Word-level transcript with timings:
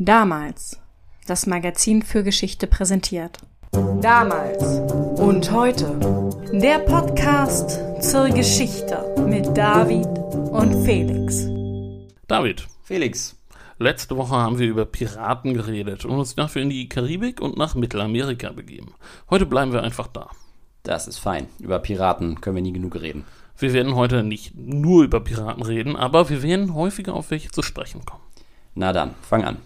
Damals. 0.00 0.78
Das 1.26 1.48
Magazin 1.48 2.02
für 2.02 2.22
Geschichte 2.22 2.68
präsentiert. 2.68 3.38
Damals 4.00 4.62
und 5.18 5.50
heute. 5.50 5.98
Der 6.52 6.78
Podcast 6.78 7.80
zur 8.00 8.28
Geschichte 8.28 9.16
mit 9.26 9.56
David 9.56 10.06
und 10.52 10.84
Felix. 10.84 11.48
David, 12.28 12.68
Felix, 12.84 13.36
letzte 13.80 14.16
Woche 14.16 14.36
haben 14.36 14.60
wir 14.60 14.68
über 14.68 14.86
Piraten 14.86 15.54
geredet 15.54 16.04
und 16.04 16.16
uns 16.16 16.36
dafür 16.36 16.62
in 16.62 16.70
die 16.70 16.88
Karibik 16.88 17.40
und 17.40 17.56
nach 17.56 17.74
Mittelamerika 17.74 18.52
begeben. 18.52 18.94
Heute 19.28 19.46
bleiben 19.46 19.72
wir 19.72 19.82
einfach 19.82 20.06
da. 20.06 20.30
das 20.84 21.08
ist 21.08 21.18
fein. 21.18 21.48
Über 21.58 21.80
Piraten 21.80 22.40
können 22.40 22.54
wir 22.54 22.62
nie 22.62 22.72
genug 22.72 22.94
reden. 22.94 23.24
Wir 23.58 23.72
werden 23.72 23.96
heute 23.96 24.22
nicht 24.22 24.54
nur 24.54 25.02
über 25.02 25.18
Piraten 25.18 25.64
reden, 25.64 25.96
aber 25.96 26.30
wir 26.30 26.44
werden 26.44 26.72
häufiger 26.74 27.14
auf 27.14 27.32
welche 27.32 27.50
zu 27.50 27.62
sprechen 27.62 28.06
kommen. 28.06 28.22
Na 28.76 28.92
dann, 28.92 29.16
fang 29.22 29.42
an. 29.42 29.56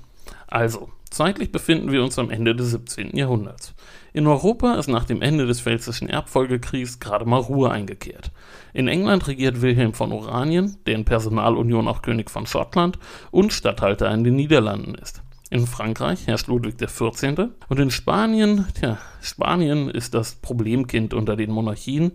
Also, 0.53 0.91
zeitlich 1.09 1.51
befinden 1.51 1.93
wir 1.93 2.03
uns 2.03 2.19
am 2.19 2.29
Ende 2.29 2.55
des 2.55 2.73
17. 2.73 3.17
Jahrhunderts. 3.17 3.75
In 4.13 4.27
Europa 4.27 4.75
ist 4.75 4.87
nach 4.87 5.07
dem 5.07 5.23
Ende 5.23 5.47
des 5.47 5.63
Pfälzischen 5.63 6.11
Erbfolgekriegs 6.11 7.01
gerade 7.01 7.25
mal 7.25 7.41
Ruhe 7.41 7.71
eingekehrt. 7.71 8.31
In 8.75 8.87
England 8.87 9.27
regiert 9.29 9.63
Wilhelm 9.63 9.95
von 9.95 10.13
Oranien, 10.13 10.77
der 10.85 10.97
in 10.97 11.07
Personalunion 11.07 11.89
auch 11.89 12.03
König 12.03 12.31
von 12.31 12.45
Schottland 12.45 12.99
und 13.31 13.55
Statthalter 13.55 14.13
in 14.13 14.25
den 14.25 14.37
Niederlanden 14.37 14.95
ist. 14.95 15.23
In 15.49 15.67
Frankreich 15.67 16.27
herrscht 16.27 16.49
Ludwig 16.49 16.77
XIV. 16.77 17.49
und 17.71 17.81
in 17.81 17.91
Spanien, 17.91 18.67
tja, 18.79 18.99
Spanien 19.23 19.89
ist 19.89 20.13
das 20.13 20.35
Problemkind 20.35 21.15
unter 21.15 21.35
den 21.35 21.51
Monarchien, 21.51 22.13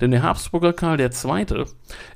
denn 0.00 0.10
der 0.10 0.22
Habsburger 0.22 0.72
Karl 0.72 1.00
II. 1.00 1.64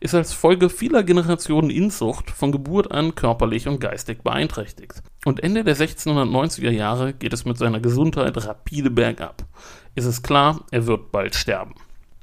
ist 0.00 0.14
als 0.14 0.32
Folge 0.32 0.68
vieler 0.68 1.02
Generationen 1.02 1.70
Inzucht 1.70 2.30
von 2.30 2.52
Geburt 2.52 2.92
an 2.92 3.14
körperlich 3.14 3.68
und 3.68 3.80
geistig 3.80 4.22
beeinträchtigt. 4.22 5.02
Und 5.24 5.42
Ende 5.42 5.64
der 5.64 5.76
1690er 5.76 6.70
Jahre 6.70 7.12
geht 7.12 7.32
es 7.32 7.44
mit 7.44 7.58
seiner 7.58 7.80
Gesundheit 7.80 8.36
rapide 8.46 8.90
bergab. 8.90 9.44
Es 9.94 10.04
ist 10.04 10.22
klar, 10.22 10.64
er 10.70 10.86
wird 10.86 11.12
bald 11.12 11.34
sterben. 11.34 11.74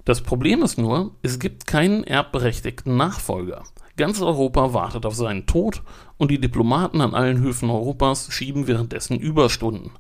Das 0.06 0.22
Problem 0.22 0.64
ist 0.64 0.78
nur, 0.78 1.12
es 1.22 1.40
gibt 1.40 1.68
keinen 1.68 2.04
erbberechtigten 2.04 2.98
Nachfolger. 2.98 3.64
Ganz 4.00 4.22
Europa 4.22 4.74
wartet 4.74 5.06
auf 5.06 5.14
seinen 5.14 5.46
Tod 5.46 5.82
und 6.16 6.32
die 6.32 6.40
Diplomaten 6.40 7.02
an 7.02 7.14
allen 7.14 7.42
Höfen 7.42 7.70
Europas 7.70 8.32
schieben 8.32 8.66
währenddessen 8.66 9.20
Überstunden. 9.20 9.92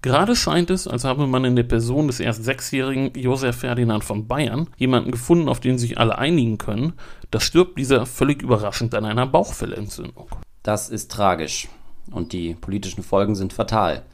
Gerade 0.00 0.36
scheint 0.36 0.70
es, 0.70 0.86
als 0.86 1.02
habe 1.02 1.26
man 1.26 1.44
in 1.44 1.56
der 1.56 1.64
Person 1.64 2.06
des 2.06 2.20
erst 2.20 2.44
sechsjährigen 2.44 3.20
Josef 3.20 3.56
Ferdinand 3.56 4.04
von 4.04 4.28
Bayern 4.28 4.68
jemanden 4.76 5.10
gefunden, 5.10 5.48
auf 5.48 5.58
den 5.58 5.76
sich 5.76 5.98
alle 5.98 6.18
einigen 6.18 6.56
können. 6.58 6.92
Da 7.32 7.40
stirbt 7.40 7.76
dieser 7.80 8.06
völlig 8.06 8.42
überraschend 8.42 8.94
an 8.94 9.04
einer 9.04 9.26
Bauchfellentzündung. 9.26 10.28
Das 10.62 10.88
ist 10.88 11.10
tragisch. 11.10 11.66
Und 12.12 12.32
die 12.32 12.54
politischen 12.54 13.02
Folgen 13.02 13.34
sind 13.34 13.52
fatal. 13.52 14.04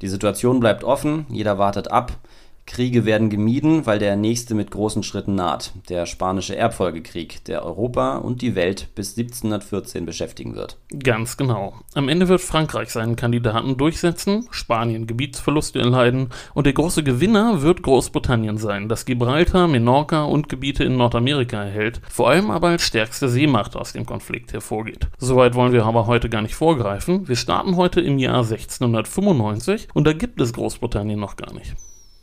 Die 0.00 0.08
Situation 0.08 0.58
bleibt 0.58 0.82
offen, 0.82 1.26
jeder 1.30 1.56
wartet 1.56 1.92
ab. 1.92 2.18
Kriege 2.66 3.04
werden 3.04 3.28
gemieden, 3.28 3.86
weil 3.86 3.98
der 3.98 4.16
nächste 4.16 4.54
mit 4.54 4.70
großen 4.70 5.02
Schritten 5.02 5.34
naht. 5.34 5.72
Der 5.88 6.06
spanische 6.06 6.56
Erbfolgekrieg, 6.56 7.44
der 7.44 7.64
Europa 7.64 8.16
und 8.16 8.40
die 8.40 8.54
Welt 8.54 8.88
bis 8.94 9.16
1714 9.16 10.06
beschäftigen 10.06 10.54
wird. 10.54 10.78
Ganz 11.02 11.36
genau. 11.36 11.74
Am 11.94 12.08
Ende 12.08 12.28
wird 12.28 12.40
Frankreich 12.40 12.90
seinen 12.90 13.16
Kandidaten 13.16 13.76
durchsetzen, 13.76 14.48
Spanien 14.50 15.06
Gebietsverluste 15.06 15.80
erleiden 15.80 16.30
und 16.54 16.64
der 16.64 16.72
große 16.72 17.02
Gewinner 17.02 17.62
wird 17.62 17.82
Großbritannien 17.82 18.56
sein, 18.58 18.88
das 18.88 19.04
Gibraltar, 19.04 19.68
Menorca 19.68 20.24
und 20.24 20.48
Gebiete 20.48 20.84
in 20.84 20.96
Nordamerika 20.96 21.62
erhält, 21.62 22.00
vor 22.08 22.30
allem 22.30 22.50
aber 22.50 22.68
als 22.68 22.82
stärkste 22.82 23.28
Seemacht 23.28 23.76
aus 23.76 23.92
dem 23.92 24.06
Konflikt 24.06 24.52
hervorgeht. 24.52 25.08
Soweit 25.18 25.54
wollen 25.54 25.72
wir 25.72 25.84
aber 25.84 26.06
heute 26.06 26.30
gar 26.30 26.42
nicht 26.42 26.54
vorgreifen. 26.54 27.28
Wir 27.28 27.36
starten 27.36 27.76
heute 27.76 28.00
im 28.00 28.18
Jahr 28.18 28.38
1695 28.38 29.88
und 29.92 30.06
da 30.06 30.12
gibt 30.12 30.40
es 30.40 30.52
Großbritannien 30.52 31.20
noch 31.20 31.36
gar 31.36 31.52
nicht. 31.52 31.74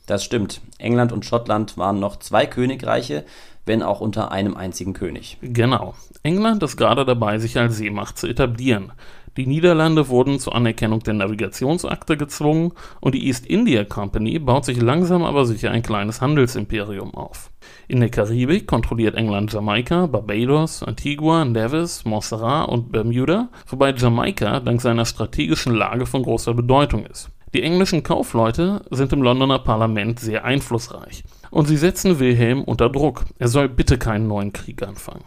Das 0.09 0.23
stimmt. 0.23 0.61
England 0.79 1.11
und 1.11 1.23
Schottland 1.23 1.77
waren 1.77 1.99
noch 1.99 2.15
zwei 2.15 2.47
Königreiche, 2.47 3.25
wenn 3.67 3.84
auch 3.84 4.01
unter 4.01 4.31
einem 4.31 4.57
einzigen 4.57 4.94
König. 4.94 5.38
Genau. 5.44 5.94
England 6.23 6.63
ist 6.63 6.78
gerade 6.78 7.06
dabei, 7.06 7.38
sich 7.38 7.59
als 7.59 7.78
Seemacht 7.78 8.17
zu 8.17 8.25
etablieren. 8.25 8.91
Die 9.38 9.45
Niederlande 9.45 10.07
wurden 10.07 10.39
zur 10.39 10.56
Anerkennung 10.56 11.01
der 11.01 11.13
Navigationsakte 11.13 12.17
gezwungen 12.17 12.72
und 13.01 13.13
die 13.13 13.28
East 13.28 13.45
India 13.45 13.84
Company 13.84 14.39
baut 14.39 14.66
sich 14.66 14.81
langsam 14.81 15.23
aber 15.23 15.45
sicher 15.45 15.69
ein 15.69 15.84
kleines 15.84 16.22
Handelsimperium 16.22 17.13
auf. 17.13 17.51
In 17.88 18.00
der 18.00 18.09
Karibik 18.09 18.66
kontrolliert 18.66 19.13
England 19.13 19.53
Jamaika, 19.53 20.07
Barbados, 20.07 20.81
Antigua, 20.81 21.45
Nevis, 21.45 22.03
Montserrat 22.03 22.67
und 22.67 22.91
Bermuda, 22.91 23.50
wobei 23.67 23.94
Jamaika 23.94 24.59
dank 24.59 24.81
seiner 24.81 25.05
strategischen 25.05 25.75
Lage 25.75 26.07
von 26.07 26.23
großer 26.23 26.55
Bedeutung 26.55 27.05
ist. 27.05 27.29
Die 27.53 27.63
englischen 27.63 28.03
Kaufleute 28.03 28.81
sind 28.91 29.11
im 29.11 29.23
Londoner 29.23 29.57
Parlament 29.57 30.19
sehr 30.19 30.45
einflussreich 30.45 31.23
und 31.49 31.67
sie 31.67 31.77
setzen 31.77 32.19
Wilhelm 32.19 32.63
unter 32.63 32.89
Druck. 32.89 33.25
Er 33.39 33.47
soll 33.47 33.67
bitte 33.67 33.97
keinen 33.97 34.27
neuen 34.27 34.53
Krieg 34.53 34.83
anfangen. 34.83 35.23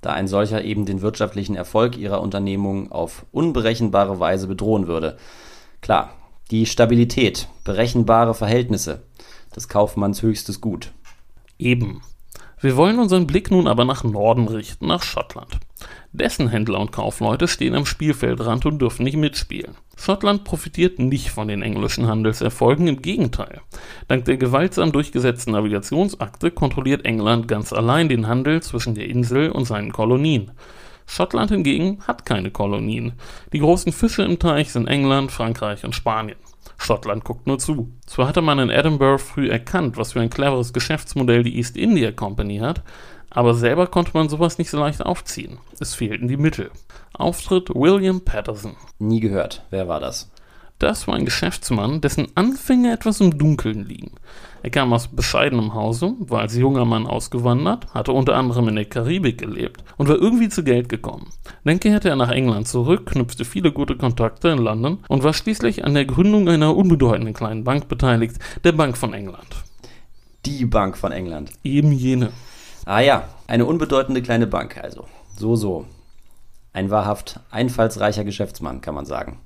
Da 0.00 0.12
ein 0.14 0.28
solcher 0.28 0.64
eben 0.64 0.86
den 0.86 1.02
wirtschaftlichen 1.02 1.54
Erfolg 1.54 1.98
ihrer 1.98 2.22
Unternehmung 2.22 2.90
auf 2.90 3.26
unberechenbare 3.32 4.18
Weise 4.18 4.48
bedrohen 4.48 4.86
würde. 4.86 5.18
Klar, 5.82 6.14
die 6.50 6.64
Stabilität, 6.64 7.48
berechenbare 7.64 8.34
Verhältnisse, 8.34 9.02
des 9.54 9.68
Kaufmanns 9.68 10.22
höchstes 10.22 10.60
Gut. 10.60 10.92
Eben. 11.58 12.02
Wir 12.60 12.76
wollen 12.76 12.98
unseren 12.98 13.26
Blick 13.26 13.50
nun 13.50 13.68
aber 13.68 13.84
nach 13.84 14.04
Norden 14.04 14.48
richten, 14.48 14.86
nach 14.86 15.02
Schottland. 15.02 15.58
Dessen 16.12 16.48
Händler 16.48 16.80
und 16.80 16.92
Kaufleute 16.92 17.48
stehen 17.48 17.74
am 17.74 17.86
Spielfeldrand 17.86 18.66
und 18.66 18.78
dürfen 18.78 19.04
nicht 19.04 19.16
mitspielen. 19.16 19.76
Schottland 19.96 20.44
profitiert 20.44 20.98
nicht 20.98 21.30
von 21.30 21.48
den 21.48 21.62
englischen 21.62 22.06
Handelserfolgen, 22.06 22.86
im 22.88 23.02
Gegenteil. 23.02 23.60
Dank 24.08 24.24
der 24.26 24.36
gewaltsam 24.36 24.92
durchgesetzten 24.92 25.52
Navigationsakte 25.52 26.50
kontrolliert 26.50 27.04
England 27.04 27.48
ganz 27.48 27.72
allein 27.72 28.08
den 28.08 28.26
Handel 28.26 28.62
zwischen 28.62 28.94
der 28.94 29.08
Insel 29.08 29.50
und 29.50 29.64
seinen 29.64 29.92
Kolonien. 29.92 30.50
Schottland 31.06 31.50
hingegen 31.50 31.98
hat 32.06 32.26
keine 32.26 32.50
Kolonien. 32.50 33.12
Die 33.52 33.58
großen 33.58 33.92
Fische 33.92 34.22
im 34.22 34.38
Teich 34.38 34.72
sind 34.72 34.86
England, 34.86 35.32
Frankreich 35.32 35.84
und 35.84 35.94
Spanien. 35.94 36.38
Schottland 36.78 37.24
guckt 37.24 37.46
nur 37.46 37.58
zu. 37.58 37.92
Zwar 38.06 38.28
hatte 38.28 38.42
man 38.42 38.58
in 38.58 38.70
Edinburgh 38.70 39.22
früh 39.22 39.48
erkannt, 39.48 39.96
was 39.96 40.12
für 40.12 40.20
ein 40.20 40.30
cleveres 40.30 40.72
Geschäftsmodell 40.72 41.42
die 41.42 41.56
East 41.56 41.76
India 41.76 42.10
Company 42.12 42.58
hat, 42.58 42.82
aber 43.34 43.54
selber 43.54 43.86
konnte 43.86 44.12
man 44.14 44.28
sowas 44.28 44.58
nicht 44.58 44.70
so 44.70 44.78
leicht 44.78 45.04
aufziehen. 45.04 45.58
Es 45.80 45.94
fehlten 45.94 46.28
die 46.28 46.36
Mittel. 46.36 46.70
Auftritt 47.14 47.70
William 47.70 48.20
Patterson. 48.20 48.76
Nie 48.98 49.20
gehört. 49.20 49.64
Wer 49.70 49.88
war 49.88 50.00
das? 50.00 50.30
Das 50.78 51.06
war 51.06 51.14
ein 51.14 51.24
Geschäftsmann, 51.24 52.00
dessen 52.00 52.26
Anfänge 52.34 52.92
etwas 52.92 53.20
im 53.20 53.38
Dunkeln 53.38 53.86
liegen. 53.86 54.10
Er 54.64 54.70
kam 54.70 54.92
aus 54.92 55.06
bescheidenem 55.06 55.74
Hause, 55.74 56.14
war 56.18 56.40
als 56.40 56.56
junger 56.56 56.84
Mann 56.84 57.06
ausgewandert, 57.06 57.86
hatte 57.94 58.10
unter 58.10 58.34
anderem 58.34 58.66
in 58.66 58.74
der 58.74 58.84
Karibik 58.86 59.38
gelebt 59.38 59.84
und 59.96 60.08
war 60.08 60.16
irgendwie 60.16 60.48
zu 60.48 60.64
Geld 60.64 60.88
gekommen. 60.88 61.28
Dann 61.64 61.78
kehrte 61.78 62.08
er 62.08 62.16
nach 62.16 62.30
England 62.30 62.66
zurück, 62.66 63.06
knüpfte 63.06 63.44
viele 63.44 63.70
gute 63.70 63.96
Kontakte 63.96 64.48
in 64.48 64.58
London 64.58 64.98
und 65.06 65.22
war 65.22 65.34
schließlich 65.34 65.84
an 65.84 65.94
der 65.94 66.04
Gründung 66.04 66.48
einer 66.48 66.76
unbedeutenden 66.76 67.34
kleinen 67.34 67.62
Bank 67.62 67.86
beteiligt, 67.86 68.40
der 68.64 68.72
Bank 68.72 68.96
von 68.96 69.14
England. 69.14 69.62
Die 70.46 70.64
Bank 70.64 70.98
von 70.98 71.12
England. 71.12 71.52
Eben 71.62 71.92
jene. 71.92 72.32
Ah 72.84 73.00
ja, 73.00 73.28
eine 73.46 73.64
unbedeutende 73.64 74.22
kleine 74.22 74.46
Bank 74.46 74.76
also. 74.82 75.06
So, 75.36 75.56
so. 75.56 75.86
Ein 76.72 76.90
wahrhaft 76.90 77.40
einfallsreicher 77.50 78.24
Geschäftsmann, 78.24 78.80
kann 78.80 78.94
man 78.94 79.06
sagen. 79.06 79.38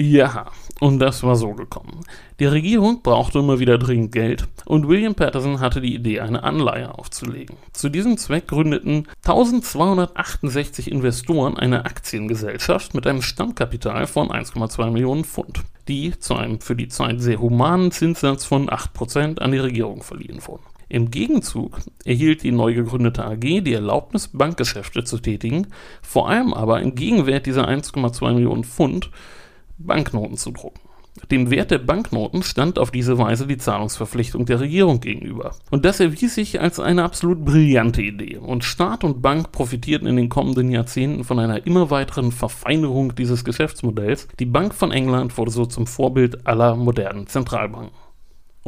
Ja, 0.00 0.46
und 0.78 1.00
das 1.00 1.24
war 1.24 1.34
so 1.34 1.54
gekommen. 1.54 2.04
Die 2.38 2.46
Regierung 2.46 3.02
brauchte 3.02 3.40
immer 3.40 3.58
wieder 3.58 3.78
dringend 3.78 4.12
Geld 4.12 4.46
und 4.64 4.86
William 4.86 5.16
Patterson 5.16 5.58
hatte 5.58 5.80
die 5.80 5.94
Idee, 5.94 6.20
eine 6.20 6.44
Anleihe 6.44 6.96
aufzulegen. 6.96 7.56
Zu 7.72 7.88
diesem 7.88 8.16
Zweck 8.16 8.46
gründeten 8.46 9.08
1268 9.24 10.88
Investoren 10.90 11.56
eine 11.56 11.84
Aktiengesellschaft 11.84 12.94
mit 12.94 13.08
einem 13.08 13.22
Stammkapital 13.22 14.06
von 14.06 14.28
1,2 14.28 14.90
Millionen 14.90 15.24
Pfund, 15.24 15.64
die 15.88 16.16
zu 16.16 16.36
einem 16.36 16.60
für 16.60 16.76
die 16.76 16.88
Zeit 16.88 17.20
sehr 17.20 17.40
humanen 17.40 17.90
Zinssatz 17.90 18.44
von 18.44 18.68
8% 18.68 19.40
an 19.40 19.50
die 19.50 19.58
Regierung 19.58 20.04
verliehen 20.04 20.46
wurden. 20.46 20.62
Im 20.88 21.10
Gegenzug 21.10 21.80
erhielt 22.04 22.42
die 22.42 22.50
neu 22.50 22.72
gegründete 22.74 23.24
AG 23.24 23.40
die 23.40 23.74
Erlaubnis, 23.74 24.28
Bankgeschäfte 24.28 25.04
zu 25.04 25.18
tätigen, 25.18 25.66
vor 26.00 26.28
allem 26.30 26.54
aber 26.54 26.80
im 26.80 26.94
Gegenwert 26.94 27.46
dieser 27.46 27.68
1,2 27.68 28.32
Millionen 28.32 28.64
Pfund 28.64 29.10
Banknoten 29.76 30.36
zu 30.36 30.50
drucken. 30.50 30.80
Dem 31.30 31.50
Wert 31.50 31.70
der 31.70 31.78
Banknoten 31.78 32.42
stand 32.42 32.78
auf 32.78 32.90
diese 32.90 33.18
Weise 33.18 33.46
die 33.46 33.58
Zahlungsverpflichtung 33.58 34.46
der 34.46 34.60
Regierung 34.60 35.00
gegenüber. 35.00 35.54
Und 35.70 35.84
das 35.84 36.00
erwies 36.00 36.34
sich 36.34 36.60
als 36.60 36.80
eine 36.80 37.02
absolut 37.02 37.44
brillante 37.44 38.02
Idee. 38.02 38.38
Und 38.38 38.64
Staat 38.64 39.04
und 39.04 39.20
Bank 39.20 39.52
profitierten 39.52 40.08
in 40.08 40.16
den 40.16 40.28
kommenden 40.28 40.70
Jahrzehnten 40.70 41.24
von 41.24 41.38
einer 41.38 41.66
immer 41.66 41.90
weiteren 41.90 42.32
Verfeinerung 42.32 43.14
dieses 43.14 43.44
Geschäftsmodells. 43.44 44.28
Die 44.38 44.46
Bank 44.46 44.74
von 44.74 44.92
England 44.92 45.36
wurde 45.36 45.50
so 45.50 45.66
zum 45.66 45.86
Vorbild 45.86 46.46
aller 46.46 46.76
modernen 46.76 47.26
Zentralbanken. 47.26 48.07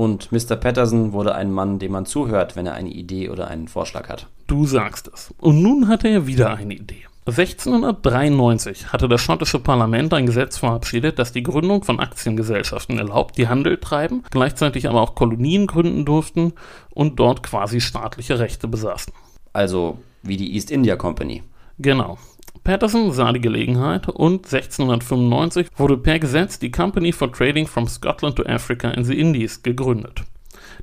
Und 0.00 0.32
Mr. 0.32 0.56
Patterson 0.56 1.12
wurde 1.12 1.34
ein 1.34 1.52
Mann, 1.52 1.78
dem 1.78 1.92
man 1.92 2.06
zuhört, 2.06 2.56
wenn 2.56 2.64
er 2.64 2.72
eine 2.72 2.88
Idee 2.88 3.28
oder 3.28 3.48
einen 3.48 3.68
Vorschlag 3.68 4.08
hat. 4.08 4.28
Du 4.46 4.64
sagst 4.64 5.10
es. 5.12 5.34
Und 5.36 5.60
nun 5.60 5.88
hatte 5.88 6.08
er 6.08 6.26
wieder 6.26 6.54
eine 6.54 6.72
Idee. 6.72 7.04
1693 7.26 8.94
hatte 8.94 9.10
das 9.10 9.20
schottische 9.20 9.58
Parlament 9.58 10.14
ein 10.14 10.24
Gesetz 10.24 10.56
verabschiedet, 10.56 11.18
das 11.18 11.32
die 11.32 11.42
Gründung 11.42 11.84
von 11.84 12.00
Aktiengesellschaften 12.00 12.96
erlaubt, 12.96 13.36
die 13.36 13.48
Handel 13.48 13.76
treiben, 13.76 14.24
gleichzeitig 14.30 14.88
aber 14.88 15.02
auch 15.02 15.14
Kolonien 15.14 15.66
gründen 15.66 16.06
durften 16.06 16.54
und 16.94 17.20
dort 17.20 17.42
quasi 17.42 17.82
staatliche 17.82 18.38
Rechte 18.38 18.68
besaßen. 18.68 19.12
Also 19.52 19.98
wie 20.22 20.38
die 20.38 20.54
East 20.54 20.70
India 20.70 20.96
Company. 20.96 21.42
Genau. 21.78 22.16
Patterson 22.64 23.12
sah 23.12 23.32
die 23.32 23.40
Gelegenheit 23.40 24.08
und 24.08 24.44
1695 24.44 25.68
wurde 25.76 25.96
per 25.96 26.18
Gesetz 26.18 26.58
die 26.58 26.70
Company 26.70 27.12
for 27.12 27.32
Trading 27.32 27.66
from 27.66 27.88
Scotland 27.88 28.36
to 28.36 28.44
Africa 28.44 28.90
in 28.90 29.04
the 29.04 29.18
Indies 29.18 29.62
gegründet. 29.62 30.22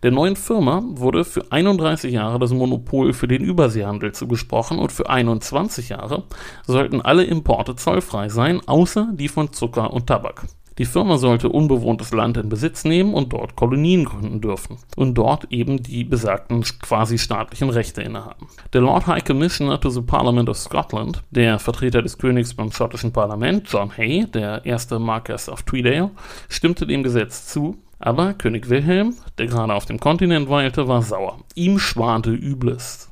Der 0.04 0.12
neuen 0.12 0.36
Firma 0.36 0.84
wurde 0.84 1.24
für 1.24 1.52
31 1.52 2.14
Jahre 2.14 2.40
das 2.40 2.52
Monopol 2.52 3.14
für 3.14 3.28
den 3.28 3.44
Überseehandel 3.44 4.12
zugesprochen 4.12 4.80
und 4.80 4.92
für 4.92 5.10
21 5.10 5.90
Jahre 5.90 6.24
sollten 6.66 7.02
alle 7.02 7.24
Importe 7.24 7.76
zollfrei 7.76 8.30
sein, 8.30 8.62
außer 8.66 9.10
die 9.14 9.28
von 9.28 9.54
Zucker 9.54 9.94
und 9.94 10.08
Tabak. 10.08 10.46
Die 10.78 10.86
Firma 10.86 11.18
sollte 11.18 11.50
unbewohntes 11.50 12.12
Land 12.12 12.38
in 12.38 12.50
Besitz 12.50 12.84
nehmen 12.84 13.14
und 13.14 13.34
dort 13.34 13.56
Kolonien 13.56 14.06
gründen 14.06 14.42
dürfen 14.42 14.78
und 14.96 15.16
dort 15.16 15.52
eben 15.52 15.82
die 15.82 16.04
besagten 16.04 16.62
quasi 16.82 17.18
staatlichen 17.18 17.70
Rechte 17.70 18.04
innehaben. 18.04 18.48
Der 18.74 18.82
Lord 18.82 19.08
High 19.08 19.24
Commissioner 19.24 19.80
to 19.80 19.90
the 19.90 20.02
Parliament 20.02 20.50
of 20.50 20.58
Scotland, 20.58 21.24
der 21.32 21.58
Vertreter 21.58 22.04
des 22.04 22.18
Königs 22.18 22.54
beim 22.54 22.72
schottischen 22.72 23.12
Parlament, 23.12 23.68
John 23.72 23.92
Hay, 23.98 24.28
der 24.28 24.66
erste 24.66 25.00
Marquess 25.00 25.50
of 25.50 25.64
Tweedale, 25.64 26.12
stimmte 26.48 26.86
dem 26.86 27.02
Gesetz 27.02 27.48
zu, 27.48 27.78
aber 28.00 28.36
König 28.36 28.70
Wilhelm, 28.70 29.16
der 29.40 29.48
gerade 29.48 29.74
auf 29.74 29.86
dem 29.86 30.00
Kontinent 30.00 30.50
weilte, 30.50 30.88
war 30.88 31.02
sauer. 31.02 31.40
Ihm 31.56 31.80
schwante 31.80 32.32
Übles. 32.32 33.10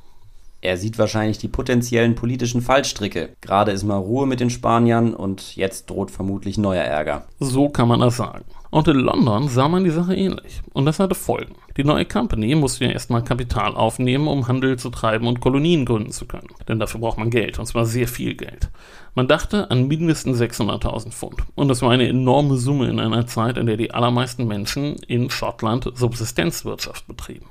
Er 0.65 0.77
sieht 0.77 0.97
wahrscheinlich 0.97 1.37
die 1.37 1.47
potenziellen 1.47 2.15
politischen 2.15 2.59
Fallstricke. 2.59 3.29
Gerade 3.39 3.71
ist 3.71 3.83
mal 3.83 3.97
Ruhe 3.97 4.25
mit 4.25 4.39
den 4.39 4.49
Spaniern 4.49 5.13
und 5.13 5.55
jetzt 5.55 5.91
droht 5.91 6.09
vermutlich 6.09 6.57
neuer 6.57 6.83
Ärger. 6.83 7.27
So 7.39 7.69
kann 7.69 7.87
man 7.87 7.99
das 7.99 8.17
sagen. 8.17 8.45
Und 8.71 8.87
in 8.87 8.97
London 8.97 9.47
sah 9.47 9.69
man 9.69 9.83
die 9.83 9.91
Sache 9.91 10.15
ähnlich. 10.15 10.61
Und 10.73 10.87
das 10.87 10.99
hatte 10.99 11.13
Folgen. 11.13 11.53
Die 11.77 11.83
neue 11.83 12.05
Company 12.05 12.55
musste 12.55 12.85
ja 12.85 12.91
erstmal 12.91 13.23
Kapital 13.23 13.75
aufnehmen, 13.75 14.27
um 14.27 14.47
Handel 14.47 14.79
zu 14.79 14.89
treiben 14.89 15.27
und 15.27 15.39
Kolonien 15.39 15.85
gründen 15.85 16.11
zu 16.11 16.25
können. 16.25 16.49
Denn 16.67 16.79
dafür 16.79 16.99
braucht 16.99 17.19
man 17.19 17.29
Geld, 17.29 17.59
und 17.59 17.67
zwar 17.67 17.85
sehr 17.85 18.07
viel 18.07 18.33
Geld. 18.33 18.71
Man 19.13 19.27
dachte 19.27 19.69
an 19.69 19.87
mindestens 19.87 20.41
600.000 20.41 21.11
Pfund. 21.11 21.43
Und 21.53 21.67
das 21.67 21.83
war 21.83 21.91
eine 21.91 22.09
enorme 22.09 22.57
Summe 22.57 22.89
in 22.89 22.99
einer 22.99 23.27
Zeit, 23.27 23.57
in 23.57 23.67
der 23.67 23.77
die 23.77 23.91
allermeisten 23.91 24.47
Menschen 24.47 24.95
in 25.07 25.29
Schottland 25.29 25.91
Subsistenzwirtschaft 25.93 27.05
betrieben. 27.05 27.45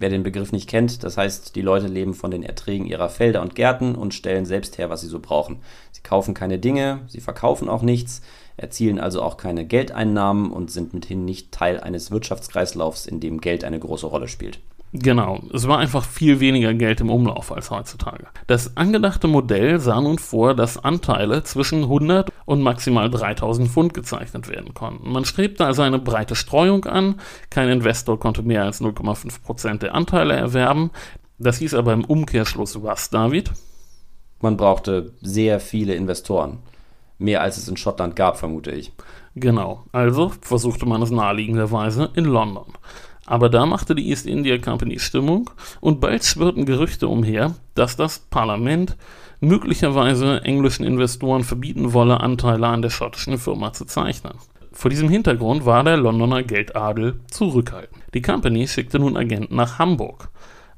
Wer 0.00 0.08
den 0.08 0.22
Begriff 0.22 0.50
nicht 0.50 0.66
kennt, 0.66 1.04
das 1.04 1.18
heißt, 1.18 1.54
die 1.54 1.60
Leute 1.60 1.86
leben 1.86 2.14
von 2.14 2.30
den 2.30 2.42
Erträgen 2.42 2.86
ihrer 2.86 3.10
Felder 3.10 3.42
und 3.42 3.54
Gärten 3.54 3.94
und 3.94 4.14
stellen 4.14 4.46
selbst 4.46 4.78
her, 4.78 4.88
was 4.88 5.02
sie 5.02 5.08
so 5.08 5.20
brauchen. 5.20 5.58
Sie 5.92 6.00
kaufen 6.00 6.32
keine 6.32 6.58
Dinge, 6.58 7.00
sie 7.06 7.20
verkaufen 7.20 7.68
auch 7.68 7.82
nichts, 7.82 8.22
erzielen 8.56 8.98
also 8.98 9.20
auch 9.20 9.36
keine 9.36 9.66
Geldeinnahmen 9.66 10.52
und 10.52 10.70
sind 10.70 10.94
mithin 10.94 11.26
nicht 11.26 11.52
Teil 11.52 11.78
eines 11.80 12.10
Wirtschaftskreislaufs, 12.10 13.04
in 13.04 13.20
dem 13.20 13.42
Geld 13.42 13.62
eine 13.62 13.78
große 13.78 14.06
Rolle 14.06 14.28
spielt. 14.28 14.60
Genau, 14.92 15.40
es 15.52 15.68
war 15.68 15.78
einfach 15.78 16.04
viel 16.04 16.40
weniger 16.40 16.74
Geld 16.74 17.00
im 17.00 17.10
Umlauf 17.10 17.52
als 17.52 17.70
heutzutage. 17.70 18.26
Das 18.48 18.76
angedachte 18.76 19.28
Modell 19.28 19.78
sah 19.78 20.00
nun 20.00 20.18
vor, 20.18 20.54
dass 20.54 20.82
Anteile 20.82 21.44
zwischen 21.44 21.84
100 21.84 22.30
und 22.44 22.60
maximal 22.60 23.08
3000 23.08 23.68
Pfund 23.68 23.94
gezeichnet 23.94 24.48
werden 24.48 24.74
konnten. 24.74 25.12
Man 25.12 25.24
strebte 25.24 25.64
also 25.64 25.82
eine 25.82 26.00
breite 26.00 26.34
Streuung 26.34 26.86
an, 26.86 27.20
kein 27.50 27.68
Investor 27.68 28.18
konnte 28.18 28.42
mehr 28.42 28.64
als 28.64 28.80
0,5% 28.80 29.78
der 29.78 29.94
Anteile 29.94 30.34
erwerben. 30.34 30.90
Das 31.38 31.58
hieß 31.58 31.74
aber 31.74 31.92
im 31.92 32.04
Umkehrschluss 32.04 32.82
was, 32.82 33.10
David? 33.10 33.52
Man 34.40 34.56
brauchte 34.56 35.12
sehr 35.20 35.60
viele 35.60 35.94
Investoren. 35.94 36.58
Mehr 37.18 37.42
als 37.42 37.58
es 37.58 37.68
in 37.68 37.76
Schottland 37.76 38.16
gab, 38.16 38.38
vermute 38.38 38.72
ich. 38.72 38.92
Genau, 39.36 39.84
also 39.92 40.32
versuchte 40.40 40.86
man 40.86 41.02
es 41.02 41.10
naheliegenderweise 41.10 42.10
in 42.14 42.24
London. 42.24 42.72
Aber 43.30 43.48
da 43.48 43.64
machte 43.64 43.94
die 43.94 44.08
East 44.10 44.26
India 44.26 44.58
Company 44.58 44.98
Stimmung 44.98 45.50
und 45.80 46.00
bald 46.00 46.24
schwirrten 46.24 46.66
Gerüchte 46.66 47.06
umher, 47.06 47.54
dass 47.76 47.94
das 47.94 48.18
Parlament 48.18 48.96
möglicherweise 49.38 50.42
englischen 50.42 50.84
Investoren 50.84 51.44
verbieten 51.44 51.92
wolle, 51.92 52.18
Anteile 52.18 52.66
an 52.66 52.82
der 52.82 52.90
schottischen 52.90 53.38
Firma 53.38 53.72
zu 53.72 53.84
zeichnen. 53.84 54.32
Vor 54.72 54.90
diesem 54.90 55.08
Hintergrund 55.08 55.64
war 55.64 55.84
der 55.84 55.96
Londoner 55.96 56.42
Geldadel 56.42 57.20
zurückhaltend. 57.30 58.02
Die 58.14 58.20
Company 58.20 58.66
schickte 58.66 58.98
nun 58.98 59.16
Agenten 59.16 59.54
nach 59.54 59.78
Hamburg. 59.78 60.28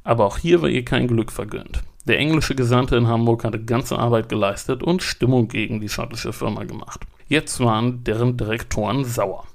Aber 0.04 0.26
auch 0.26 0.36
hier 0.36 0.60
war 0.60 0.68
ihr 0.68 0.84
kein 0.84 1.08
Glück 1.08 1.32
vergönnt. 1.32 1.82
Der 2.04 2.18
englische 2.18 2.54
Gesandte 2.54 2.96
in 2.96 3.06
Hamburg 3.06 3.44
hatte 3.44 3.64
ganze 3.64 3.98
Arbeit 3.98 4.28
geleistet 4.28 4.82
und 4.82 5.02
Stimmung 5.02 5.48
gegen 5.48 5.80
die 5.80 5.88
schottische 5.88 6.34
Firma 6.34 6.64
gemacht. 6.64 7.00
Jetzt 7.28 7.60
waren 7.60 8.04
deren 8.04 8.36
Direktoren 8.36 9.06
sauer. 9.06 9.46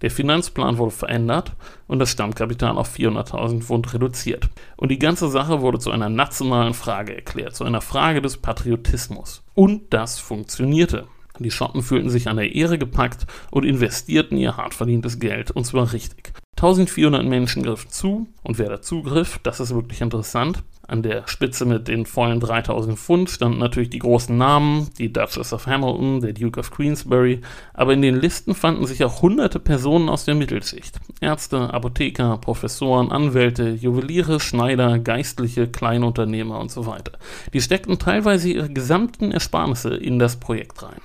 Der 0.00 0.10
Finanzplan 0.10 0.78
wurde 0.78 0.92
verändert 0.92 1.52
und 1.86 1.98
das 1.98 2.10
Stammkapital 2.10 2.76
auf 2.76 2.94
400.000 2.94 3.62
Pfund 3.62 3.92
reduziert. 3.94 4.48
Und 4.76 4.90
die 4.90 4.98
ganze 4.98 5.28
Sache 5.28 5.60
wurde 5.60 5.78
zu 5.78 5.90
einer 5.90 6.08
nationalen 6.08 6.74
Frage 6.74 7.14
erklärt, 7.14 7.54
zu 7.54 7.64
einer 7.64 7.80
Frage 7.80 8.22
des 8.22 8.38
Patriotismus. 8.38 9.42
Und 9.54 9.92
das 9.92 10.18
funktionierte. 10.18 11.06
Die 11.38 11.50
Schotten 11.50 11.82
fühlten 11.82 12.10
sich 12.10 12.28
an 12.28 12.36
der 12.36 12.54
Ehre 12.54 12.78
gepackt 12.78 13.26
und 13.50 13.64
investierten 13.64 14.36
ihr 14.36 14.56
hart 14.56 14.74
verdientes 14.74 15.18
Geld, 15.18 15.50
und 15.50 15.64
zwar 15.64 15.92
richtig. 15.92 16.32
1400 16.56 17.24
Menschen 17.24 17.62
griffen 17.62 17.90
zu, 17.90 18.28
und 18.42 18.58
wer 18.58 18.68
dazu 18.68 19.02
griff, 19.02 19.40
das 19.42 19.58
ist 19.58 19.74
wirklich 19.74 20.00
interessant. 20.00 20.62
An 20.88 21.02
der 21.02 21.26
Spitze 21.28 21.64
mit 21.64 21.86
den 21.86 22.06
vollen 22.06 22.40
3000 22.40 22.98
Pfund 22.98 23.30
standen 23.30 23.58
natürlich 23.58 23.90
die 23.90 24.00
großen 24.00 24.36
Namen, 24.36 24.88
die 24.98 25.12
Duchess 25.12 25.52
of 25.52 25.66
Hamilton, 25.66 26.20
der 26.20 26.32
Duke 26.32 26.58
of 26.58 26.72
Queensberry, 26.72 27.40
aber 27.72 27.92
in 27.92 28.02
den 28.02 28.16
Listen 28.16 28.54
fanden 28.54 28.86
sich 28.86 29.04
auch 29.04 29.22
hunderte 29.22 29.60
Personen 29.60 30.08
aus 30.08 30.24
der 30.24 30.34
Mittelschicht. 30.34 30.98
Ärzte, 31.20 31.72
Apotheker, 31.72 32.36
Professoren, 32.38 33.12
Anwälte, 33.12 33.70
Juweliere, 33.70 34.40
Schneider, 34.40 34.98
Geistliche, 34.98 35.68
Kleinunternehmer 35.68 36.58
und 36.58 36.70
so 36.70 36.84
weiter. 36.86 37.12
Die 37.52 37.60
steckten 37.60 37.98
teilweise 37.98 38.48
ihre 38.48 38.68
gesamten 38.68 39.30
Ersparnisse 39.30 39.94
in 39.94 40.18
das 40.18 40.36
Projekt 40.36 40.82
rein. 40.82 41.00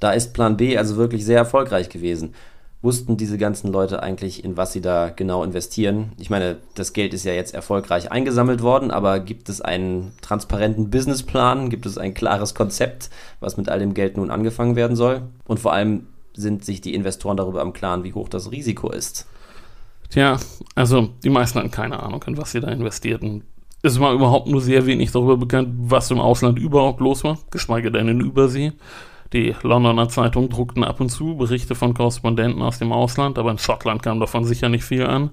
Da 0.00 0.12
ist 0.12 0.34
Plan 0.34 0.58
B 0.58 0.76
also 0.76 0.96
wirklich 0.96 1.24
sehr 1.24 1.38
erfolgreich 1.38 1.88
gewesen 1.88 2.34
wussten 2.84 3.16
diese 3.16 3.38
ganzen 3.38 3.72
Leute 3.72 4.02
eigentlich, 4.02 4.44
in 4.44 4.56
was 4.56 4.72
sie 4.72 4.80
da 4.80 5.08
genau 5.08 5.42
investieren? 5.42 6.12
Ich 6.18 6.30
meine, 6.30 6.58
das 6.74 6.92
Geld 6.92 7.14
ist 7.14 7.24
ja 7.24 7.32
jetzt 7.32 7.54
erfolgreich 7.54 8.12
eingesammelt 8.12 8.62
worden, 8.62 8.90
aber 8.90 9.18
gibt 9.20 9.48
es 9.48 9.60
einen 9.60 10.12
transparenten 10.20 10.90
Businessplan? 10.90 11.70
Gibt 11.70 11.86
es 11.86 11.98
ein 11.98 12.14
klares 12.14 12.54
Konzept, 12.54 13.10
was 13.40 13.56
mit 13.56 13.68
all 13.68 13.78
dem 13.80 13.94
Geld 13.94 14.16
nun 14.16 14.30
angefangen 14.30 14.76
werden 14.76 14.96
soll? 14.96 15.22
Und 15.46 15.58
vor 15.58 15.72
allem 15.72 16.06
sind 16.34 16.64
sich 16.64 16.80
die 16.80 16.94
Investoren 16.94 17.36
darüber 17.36 17.62
im 17.62 17.72
Klaren, 17.72 18.04
wie 18.04 18.12
hoch 18.12 18.28
das 18.28 18.52
Risiko 18.52 18.90
ist? 18.90 19.26
Tja, 20.10 20.38
also 20.74 21.08
die 21.24 21.30
meisten 21.30 21.58
hatten 21.58 21.70
keine 21.70 22.02
Ahnung, 22.02 22.22
in 22.26 22.36
was 22.36 22.52
sie 22.52 22.60
da 22.60 22.68
investierten. 22.68 23.44
Es 23.82 23.98
war 24.00 24.12
überhaupt 24.12 24.46
nur 24.46 24.60
sehr 24.60 24.86
wenig 24.86 25.12
darüber 25.12 25.36
bekannt, 25.36 25.70
was 25.78 26.10
im 26.10 26.20
Ausland 26.20 26.58
überhaupt 26.58 27.00
los 27.00 27.24
war, 27.24 27.38
geschweige 27.50 27.90
denn 27.90 28.08
in 28.08 28.20
Übersee. 28.20 28.72
Die 29.34 29.52
Londoner 29.62 30.08
Zeitungen 30.08 30.48
druckten 30.48 30.84
ab 30.84 31.00
und 31.00 31.08
zu 31.08 31.36
Berichte 31.36 31.74
von 31.74 31.92
Korrespondenten 31.92 32.62
aus 32.62 32.78
dem 32.78 32.92
Ausland, 32.92 33.36
aber 33.36 33.50
in 33.50 33.58
Schottland 33.58 34.00
kam 34.00 34.20
davon 34.20 34.44
sicher 34.44 34.68
nicht 34.68 34.84
viel 34.84 35.04
an. 35.04 35.30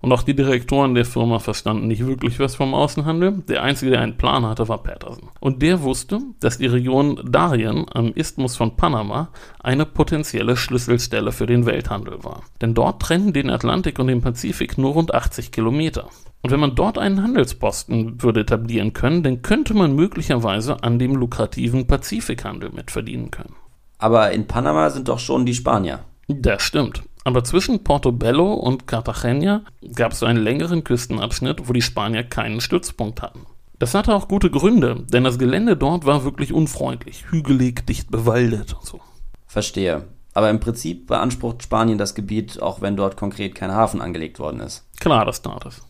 Und 0.00 0.12
auch 0.12 0.22
die 0.22 0.36
Direktoren 0.36 0.94
der 0.94 1.04
Firma 1.04 1.40
verstanden 1.40 1.88
nicht 1.88 2.06
wirklich 2.06 2.38
was 2.38 2.54
vom 2.54 2.72
Außenhandel. 2.72 3.42
Der 3.48 3.64
einzige, 3.64 3.90
der 3.90 4.00
einen 4.00 4.16
Plan 4.16 4.46
hatte, 4.46 4.68
war 4.68 4.82
Patterson. 4.84 5.28
Und 5.40 5.60
der 5.60 5.82
wusste, 5.82 6.20
dass 6.38 6.58
die 6.58 6.66
Region 6.66 7.20
Darien 7.24 7.86
am 7.92 8.12
Isthmus 8.12 8.56
von 8.56 8.76
Panama 8.76 9.30
eine 9.58 9.86
potenzielle 9.86 10.56
Schlüsselstelle 10.56 11.32
für 11.32 11.46
den 11.46 11.66
Welthandel 11.66 12.22
war. 12.22 12.42
Denn 12.60 12.74
dort 12.74 13.02
trennen 13.02 13.32
den 13.32 13.50
Atlantik 13.50 13.98
und 13.98 14.06
den 14.06 14.22
Pazifik 14.22 14.78
nur 14.78 14.92
rund 14.92 15.14
80 15.14 15.50
Kilometer. 15.50 16.08
Und 16.42 16.50
wenn 16.50 16.60
man 16.60 16.74
dort 16.74 16.98
einen 16.98 17.22
Handelsposten 17.22 18.20
würde 18.22 18.40
etablieren 18.40 18.92
können, 18.92 19.22
dann 19.22 19.42
könnte 19.42 19.74
man 19.74 19.94
möglicherweise 19.94 20.82
an 20.82 20.98
dem 20.98 21.14
lukrativen 21.14 21.86
Pazifikhandel 21.86 22.70
mitverdienen 22.70 23.30
können. 23.30 23.54
Aber 23.98 24.32
in 24.32 24.48
Panama 24.48 24.90
sind 24.90 25.08
doch 25.08 25.20
schon 25.20 25.46
die 25.46 25.54
Spanier. 25.54 26.00
Das 26.26 26.62
stimmt. 26.62 27.04
Aber 27.24 27.44
zwischen 27.44 27.84
Portobello 27.84 28.54
und 28.54 28.88
Cartagena 28.88 29.62
gab 29.94 30.10
es 30.10 30.24
einen 30.24 30.42
längeren 30.42 30.82
Küstenabschnitt, 30.82 31.68
wo 31.68 31.72
die 31.72 31.82
Spanier 31.82 32.24
keinen 32.24 32.60
Stützpunkt 32.60 33.22
hatten. 33.22 33.46
Das 33.78 33.94
hatte 33.94 34.14
auch 34.14 34.26
gute 34.26 34.50
Gründe, 34.50 35.04
denn 35.12 35.22
das 35.22 35.38
Gelände 35.38 35.76
dort 35.76 36.04
war 36.04 36.24
wirklich 36.24 36.52
unfreundlich, 36.52 37.30
hügelig, 37.30 37.86
dicht 37.86 38.10
bewaldet 38.10 38.74
und 38.74 38.84
so. 38.84 39.00
Verstehe. 39.46 40.04
Aber 40.34 40.50
im 40.50 40.60
Prinzip 40.60 41.06
beansprucht 41.06 41.62
Spanien 41.62 41.98
das 41.98 42.14
Gebiet, 42.14 42.60
auch 42.60 42.80
wenn 42.80 42.96
dort 42.96 43.16
konkret 43.16 43.54
kein 43.54 43.72
Hafen 43.72 44.00
angelegt 44.00 44.38
worden 44.38 44.60
ist. 44.60 44.84
Klar, 44.98 45.24
das 45.24 45.42
tat 45.42 45.66
es. 45.66 45.82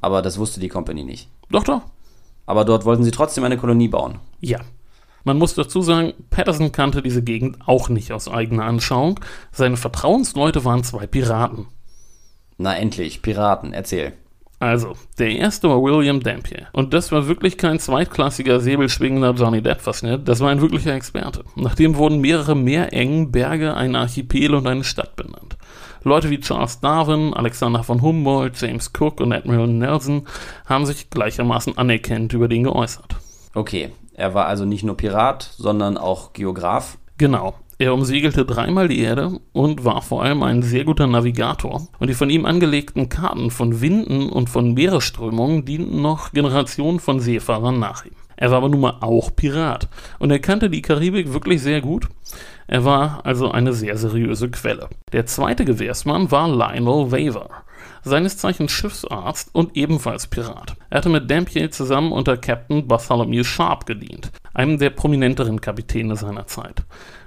Aber 0.00 0.22
das 0.22 0.38
wusste 0.38 0.60
die 0.60 0.68
Company 0.68 1.04
nicht. 1.04 1.28
Doch, 1.50 1.64
doch. 1.64 1.82
Aber 2.46 2.64
dort 2.64 2.84
wollten 2.84 3.04
sie 3.04 3.10
trotzdem 3.10 3.44
eine 3.44 3.58
Kolonie 3.58 3.88
bauen. 3.88 4.20
Ja. 4.40 4.60
Man 5.24 5.36
muss 5.36 5.54
dazu 5.54 5.82
sagen, 5.82 6.14
Patterson 6.30 6.72
kannte 6.72 7.02
diese 7.02 7.22
Gegend 7.22 7.58
auch 7.66 7.88
nicht 7.88 8.12
aus 8.12 8.28
eigener 8.28 8.64
Anschauung. 8.64 9.20
Seine 9.52 9.76
Vertrauensleute 9.76 10.64
waren 10.64 10.84
zwei 10.84 11.06
Piraten. 11.06 11.66
Na 12.56 12.74
endlich, 12.76 13.20
Piraten, 13.20 13.74
erzähl. 13.74 14.14
Also, 14.60 14.94
der 15.18 15.30
erste 15.36 15.68
war 15.68 15.82
William 15.82 16.20
Dampier. 16.20 16.68
Und 16.72 16.92
das 16.94 17.12
war 17.12 17.28
wirklich 17.28 17.58
kein 17.58 17.78
zweitklassiger 17.78 18.58
säbelschwingender 18.58 19.34
Johnny 19.34 19.60
Depp-Verschnitt, 19.60 20.26
das 20.26 20.40
war 20.40 20.50
ein 20.50 20.60
wirklicher 20.60 20.94
Experte. 20.94 21.44
Nachdem 21.54 21.96
wurden 21.96 22.20
mehrere 22.20 22.56
Meerengen, 22.56 23.30
Berge, 23.30 23.74
ein 23.74 23.94
Archipel 23.94 24.54
und 24.54 24.66
eine 24.66 24.82
Stadt 24.82 25.14
benannt. 25.14 25.57
Leute 26.04 26.30
wie 26.30 26.40
Charles 26.40 26.80
Darwin, 26.80 27.34
Alexander 27.34 27.82
von 27.82 28.02
Humboldt, 28.02 28.60
James 28.60 28.92
Cook 28.98 29.20
und 29.20 29.32
Admiral 29.32 29.68
Nelson 29.68 30.26
haben 30.66 30.86
sich 30.86 31.10
gleichermaßen 31.10 31.76
anerkennend 31.76 32.32
über 32.32 32.48
den 32.48 32.64
geäußert. 32.64 33.16
Okay, 33.54 33.90
er 34.14 34.34
war 34.34 34.46
also 34.46 34.64
nicht 34.64 34.84
nur 34.84 34.96
Pirat, 34.96 35.50
sondern 35.56 35.96
auch 35.96 36.32
Geograf. 36.32 36.98
Genau. 37.18 37.54
Er 37.80 37.94
umsegelte 37.94 38.44
dreimal 38.44 38.88
die 38.88 38.98
Erde 38.98 39.38
und 39.52 39.84
war 39.84 40.02
vor 40.02 40.24
allem 40.24 40.42
ein 40.42 40.62
sehr 40.62 40.84
guter 40.84 41.06
Navigator. 41.06 41.86
Und 42.00 42.08
die 42.08 42.14
von 42.14 42.28
ihm 42.28 42.44
angelegten 42.44 43.08
Karten 43.08 43.52
von 43.52 43.80
Winden 43.80 44.30
und 44.30 44.50
von 44.50 44.74
Meeresströmungen 44.74 45.64
dienten 45.64 46.02
noch 46.02 46.32
Generationen 46.32 46.98
von 46.98 47.20
Seefahrern 47.20 47.78
nach 47.78 48.04
ihm. 48.04 48.16
Er 48.34 48.50
war 48.50 48.58
aber 48.58 48.68
nun 48.68 48.80
mal 48.80 48.96
auch 49.00 49.34
Pirat 49.34 49.88
und 50.18 50.30
er 50.30 50.38
kannte 50.38 50.70
die 50.70 50.82
Karibik 50.82 51.32
wirklich 51.32 51.62
sehr 51.62 51.80
gut. 51.80 52.08
Er 52.68 52.84
war 52.84 53.24
also 53.24 53.50
eine 53.50 53.72
sehr 53.72 53.96
seriöse 53.96 54.50
Quelle. 54.50 54.88
Der 55.12 55.24
zweite 55.24 55.64
Gewährsmann 55.64 56.30
war 56.30 56.48
Lionel 56.48 57.10
Waver, 57.10 57.48
seines 58.04 58.36
Zeichens 58.36 58.72
Schiffsarzt 58.72 59.54
und 59.54 59.74
ebenfalls 59.74 60.26
Pirat. 60.26 60.76
Er 60.90 60.98
hatte 60.98 61.08
mit 61.08 61.30
Dampier 61.30 61.70
zusammen 61.70 62.12
unter 62.12 62.36
Captain 62.36 62.86
Bartholomew 62.86 63.42
Sharp 63.42 63.86
gedient, 63.86 64.30
einem 64.52 64.78
der 64.78 64.90
prominenteren 64.90 65.62
Kapitäne 65.62 66.14
seiner 66.16 66.46
Zeit. 66.46 66.84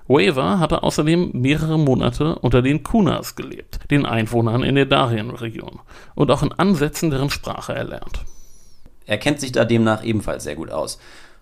Waver 0.07 0.59
hatte 0.59 0.83
außerdem 0.83 1.31
mehrere 1.33 1.79
Monate 1.79 2.35
unter 2.35 2.61
den 2.61 2.83
Kunas 2.83 3.35
gelebt, 3.35 3.79
den 3.89 4.05
Einwohnern 4.05 4.61
in 4.61 4.75
der 4.75 4.85
Darien-Region, 4.85 5.79
und 6.13 6.29
auch 6.29 6.43
in 6.43 6.51
Ansätzen 6.51 7.09
deren 7.09 7.31
Sprache 7.31 7.73
erlernt. 7.73 8.25
Er 9.07 9.17
kennt 9.17 9.39
sich 9.39 9.51
da 9.51 9.65
demnach 9.65 10.03
ebenfalls 10.03 10.43
sehr 10.43 10.55
gut 10.55 10.69
aus. 10.69 10.99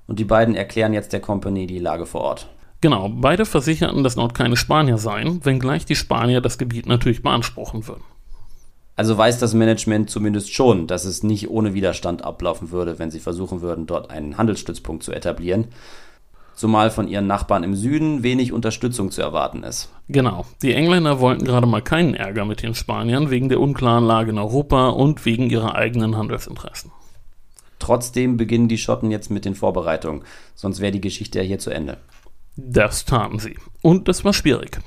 Und 0.08 0.20
die 0.20 0.26
beiden 0.26 0.56
erklären 0.56 0.94
jetzt 0.94 1.12
der 1.12 1.20
Company 1.20 1.68
die 1.68 1.80
Lage 1.80 2.06
vor 2.06 2.22
Ort. 2.22 2.48
Genau, 2.82 3.10
beide 3.10 3.46
versicherten, 3.46 4.04
dass 4.04 4.16
dort 4.16 4.34
keine 4.34 4.56
Spanier 4.56 4.98
seien, 4.98 5.44
wenngleich 5.44 5.86
die 5.86 5.96
Spanier 5.96 6.42
das 6.42 6.58
Gebiet 6.58 6.86
natürlich 6.86 7.22
beanspruchen 7.22 7.88
würden. 7.88 8.04
Also 8.96 9.18
weiß 9.18 9.40
das 9.40 9.54
Management 9.54 10.10
zumindest 10.10 10.54
schon, 10.54 10.88
dass 10.88 11.06
es 11.06 11.24
nicht 11.24 11.50
ohne 11.50 11.74
Widerstand 11.74 12.24
ablaufen 12.24 12.72
würde, 12.72 13.00
wenn 13.00 13.12
sie 13.12 13.20
versuchen 13.20 13.62
würden, 13.62 13.86
dort 13.86 14.10
einen 14.10 14.38
Handelsstützpunkt 14.38 15.04
zu 15.04 15.14
etablieren 15.14 15.70
zumal 16.60 16.92
von 16.92 17.08
ihren 17.08 17.26
Nachbarn 17.26 17.64
im 17.64 17.74
Süden 17.74 18.22
wenig 18.22 18.52
Unterstützung 18.52 19.12
zu 19.12 19.22
erwarten 19.22 19.64
ist. 19.64 19.90
Genau. 20.10 20.46
Die 20.62 20.74
Engländer 20.74 21.22
wollten 21.22 21.46
gerade 21.46 21.66
mal 21.66 21.82
keinen 21.82 22.16
Ärger 22.16 22.44
mit 22.44 22.62
den 22.62 22.76
Spaniern 22.76 23.30
wegen 23.30 23.48
der 23.48 23.62
unklaren 23.62 24.04
Lage 24.04 24.32
in 24.32 24.38
Europa 24.38 24.90
und 24.90 25.26
wegen 25.26 25.50
ihrer 25.50 25.76
eigenen 25.76 26.18
Handelsinteressen. 26.18 26.92
Trotzdem 27.80 28.36
beginnen 28.36 28.68
die 28.68 28.78
Schotten 28.78 29.10
jetzt 29.10 29.32
mit 29.32 29.46
den 29.46 29.56
Vorbereitungen, 29.56 30.24
sonst 30.54 30.82
wäre 30.82 30.92
die 30.92 31.00
Geschichte 31.00 31.40
ja 31.40 31.46
hier 31.46 31.60
zu 31.60 31.70
Ende. 31.70 31.98
Das 32.68 33.06
taten 33.06 33.40
sie. 33.40 33.58
Und 33.82 34.08
das 34.08 34.26
war 34.26 34.34
schwierig. 34.34 34.80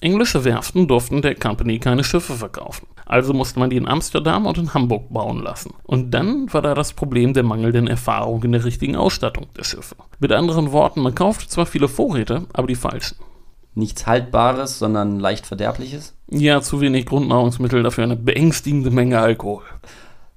Englische 0.00 0.44
Werften 0.44 0.88
durften 0.88 1.22
der 1.22 1.36
Company 1.36 1.78
keine 1.78 2.04
Schiffe 2.04 2.34
verkaufen. 2.34 2.86
Also 3.06 3.32
musste 3.32 3.58
man 3.58 3.70
die 3.70 3.76
in 3.76 3.88
Amsterdam 3.88 4.44
und 4.44 4.58
in 4.58 4.74
Hamburg 4.74 5.12
bauen 5.12 5.40
lassen. 5.40 5.72
Und 5.84 6.10
dann 6.10 6.52
war 6.52 6.60
da 6.60 6.74
das 6.74 6.92
Problem 6.92 7.32
der 7.32 7.44
mangelnden 7.44 7.86
Erfahrung 7.86 8.42
in 8.42 8.52
der 8.52 8.64
richtigen 8.64 8.96
Ausstattung 8.96 9.46
der 9.56 9.64
Schiffe. 9.64 9.96
Mit 10.18 10.32
anderen 10.32 10.72
Worten, 10.72 11.00
man 11.00 11.14
kaufte 11.14 11.48
zwar 11.48 11.64
viele 11.64 11.88
Vorräte, 11.88 12.46
aber 12.52 12.66
die 12.66 12.74
falschen. 12.74 13.16
Nichts 13.74 14.06
Haltbares, 14.06 14.78
sondern 14.78 15.20
leicht 15.20 15.46
Verderbliches? 15.46 16.14
Ja, 16.28 16.60
zu 16.60 16.80
wenig 16.80 17.06
Grundnahrungsmittel, 17.06 17.82
dafür 17.82 18.04
eine 18.04 18.16
beängstigende 18.16 18.90
Menge 18.90 19.20
Alkohol. 19.20 19.62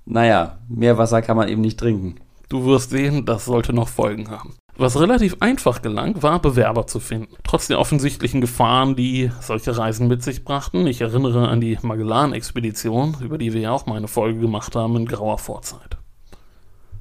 Naja, 0.05 0.59
mehr 0.69 0.97
Wasser 0.97 1.21
kann 1.21 1.37
man 1.37 1.49
eben 1.49 1.61
nicht 1.61 1.79
trinken. 1.79 2.15
Du 2.47 2.65
wirst 2.65 2.91
sehen, 2.91 3.25
das 3.25 3.45
sollte 3.45 3.73
noch 3.73 3.87
Folgen 3.87 4.29
haben. 4.29 4.55
Was 4.81 4.97
relativ 4.97 5.35
einfach 5.41 5.81
gelang, 5.81 6.23
war 6.23 6.41
Bewerber 6.41 6.87
zu 6.87 7.01
finden. 7.01 7.35
Trotz 7.43 7.67
der 7.67 7.81
offensichtlichen 7.81 8.39
Gefahren, 8.39 8.95
die 8.95 9.29
solche 9.41 9.77
Reisen 9.77 10.07
mit 10.07 10.23
sich 10.23 10.45
brachten. 10.45 10.87
Ich 10.87 11.01
erinnere 11.01 11.49
an 11.49 11.59
die 11.59 11.77
Magellan-Expedition, 11.81 13.17
über 13.19 13.37
die 13.37 13.51
wir 13.51 13.59
ja 13.59 13.71
auch 13.71 13.87
mal 13.87 13.97
eine 13.97 14.07
Folge 14.07 14.39
gemacht 14.39 14.77
haben 14.77 14.95
in 14.95 15.05
grauer 15.05 15.37
Vorzeit. 15.37 15.97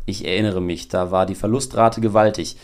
Ich 0.07 0.27
erinnere 0.27 0.61
mich, 0.61 0.89
da 0.89 1.13
war 1.13 1.25
die 1.25 1.37
Verlustrate 1.37 2.01
gewaltig. 2.01 2.57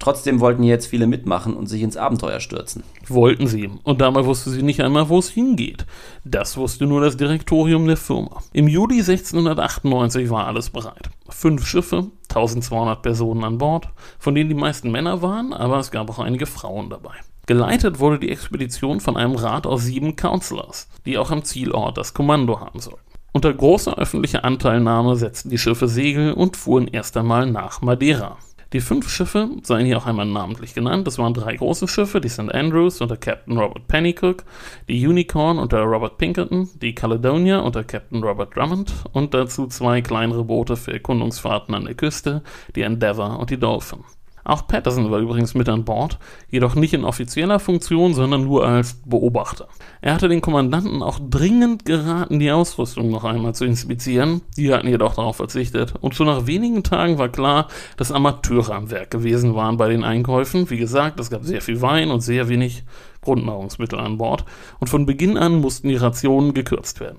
Trotzdem 0.00 0.40
wollten 0.40 0.62
jetzt 0.62 0.86
viele 0.86 1.06
mitmachen 1.06 1.54
und 1.54 1.66
sich 1.66 1.82
ins 1.82 1.98
Abenteuer 1.98 2.40
stürzen. 2.40 2.82
Wollten 3.06 3.46
sie. 3.46 3.70
Und 3.84 4.00
dabei 4.00 4.24
wusste 4.24 4.48
sie 4.48 4.62
nicht 4.62 4.80
einmal, 4.80 5.10
wo 5.10 5.18
es 5.18 5.28
hingeht. 5.28 5.84
Das 6.24 6.56
wusste 6.56 6.86
nur 6.86 7.02
das 7.02 7.18
Direktorium 7.18 7.86
der 7.86 7.98
Firma. 7.98 8.42
Im 8.54 8.66
Juli 8.66 9.00
1698 9.00 10.30
war 10.30 10.46
alles 10.46 10.70
bereit. 10.70 11.10
Fünf 11.28 11.66
Schiffe, 11.66 12.06
1200 12.30 13.02
Personen 13.02 13.44
an 13.44 13.58
Bord, 13.58 13.90
von 14.18 14.34
denen 14.34 14.48
die 14.48 14.54
meisten 14.54 14.90
Männer 14.90 15.20
waren, 15.20 15.52
aber 15.52 15.78
es 15.78 15.90
gab 15.90 16.08
auch 16.08 16.18
einige 16.18 16.46
Frauen 16.46 16.88
dabei. 16.88 17.12
Geleitet 17.44 17.98
wurde 17.98 18.18
die 18.18 18.30
Expedition 18.30 19.00
von 19.00 19.18
einem 19.18 19.34
Rat 19.34 19.66
aus 19.66 19.82
sieben 19.82 20.16
Counselors, 20.16 20.88
die 21.04 21.18
auch 21.18 21.30
am 21.30 21.44
Zielort 21.44 21.98
das 21.98 22.14
Kommando 22.14 22.60
haben 22.60 22.80
sollten. 22.80 23.10
Unter 23.32 23.54
großer 23.54 23.96
öffentlicher 23.96 24.44
Anteilnahme 24.44 25.14
setzten 25.14 25.50
die 25.50 25.58
Schiffe 25.58 25.86
Segel 25.86 26.32
und 26.32 26.56
fuhren 26.56 26.88
erst 26.88 27.16
einmal 27.16 27.48
nach 27.48 27.80
Madeira. 27.80 28.38
Die 28.72 28.80
fünf 28.80 29.08
Schiffe 29.10 29.50
seien 29.64 29.84
hier 29.84 29.98
auch 29.98 30.06
einmal 30.06 30.26
namentlich 30.26 30.74
genannt. 30.74 31.04
Das 31.06 31.18
waren 31.18 31.34
drei 31.34 31.56
große 31.56 31.88
Schiffe, 31.88 32.20
die 32.20 32.28
St. 32.28 32.54
Andrews 32.54 33.00
unter 33.00 33.16
Captain 33.16 33.58
Robert 33.58 33.88
Pennycook, 33.88 34.44
die 34.88 35.04
Unicorn 35.04 35.58
unter 35.58 35.80
Robert 35.82 36.18
Pinkerton, 36.18 36.68
die 36.80 36.94
Caledonia 36.94 37.58
unter 37.58 37.82
Captain 37.82 38.22
Robert 38.22 38.54
Drummond 38.54 38.92
und 39.12 39.34
dazu 39.34 39.66
zwei 39.66 40.02
kleinere 40.02 40.44
Boote 40.44 40.76
für 40.76 40.92
Erkundungsfahrten 40.92 41.74
an 41.74 41.84
der 41.84 41.94
Küste, 41.94 42.44
die 42.76 42.82
Endeavour 42.82 43.40
und 43.40 43.50
die 43.50 43.58
Dolphin. 43.58 44.04
Auch 44.44 44.66
Patterson 44.66 45.10
war 45.10 45.20
übrigens 45.20 45.54
mit 45.54 45.68
an 45.68 45.84
Bord, 45.84 46.18
jedoch 46.50 46.74
nicht 46.74 46.94
in 46.94 47.04
offizieller 47.04 47.60
Funktion, 47.60 48.14
sondern 48.14 48.44
nur 48.44 48.66
als 48.66 48.94
Beobachter. 49.04 49.68
Er 50.00 50.14
hatte 50.14 50.28
den 50.28 50.40
Kommandanten 50.40 51.02
auch 51.02 51.18
dringend 51.20 51.84
geraten, 51.84 52.38
die 52.38 52.50
Ausrüstung 52.50 53.10
noch 53.10 53.24
einmal 53.24 53.54
zu 53.54 53.64
inspizieren. 53.64 54.40
Die 54.56 54.72
hatten 54.72 54.88
jedoch 54.88 55.14
darauf 55.14 55.36
verzichtet. 55.36 55.94
Und 56.00 56.14
schon 56.14 56.26
nach 56.26 56.46
wenigen 56.46 56.82
Tagen 56.82 57.18
war 57.18 57.28
klar, 57.28 57.68
dass 57.96 58.12
Amateure 58.12 58.74
am 58.74 58.90
Werk 58.90 59.10
gewesen 59.10 59.54
waren 59.54 59.76
bei 59.76 59.88
den 59.88 60.04
Einkäufen. 60.04 60.70
Wie 60.70 60.78
gesagt, 60.78 61.20
es 61.20 61.30
gab 61.30 61.44
sehr 61.44 61.60
viel 61.60 61.82
Wein 61.82 62.10
und 62.10 62.20
sehr 62.22 62.48
wenig 62.48 62.84
Grundnahrungsmittel 63.22 63.98
an 63.98 64.18
Bord. 64.18 64.44
Und 64.78 64.88
von 64.88 65.06
Beginn 65.06 65.36
an 65.36 65.60
mussten 65.60 65.88
die 65.88 65.96
Rationen 65.96 66.54
gekürzt 66.54 67.00
werden. 67.00 67.18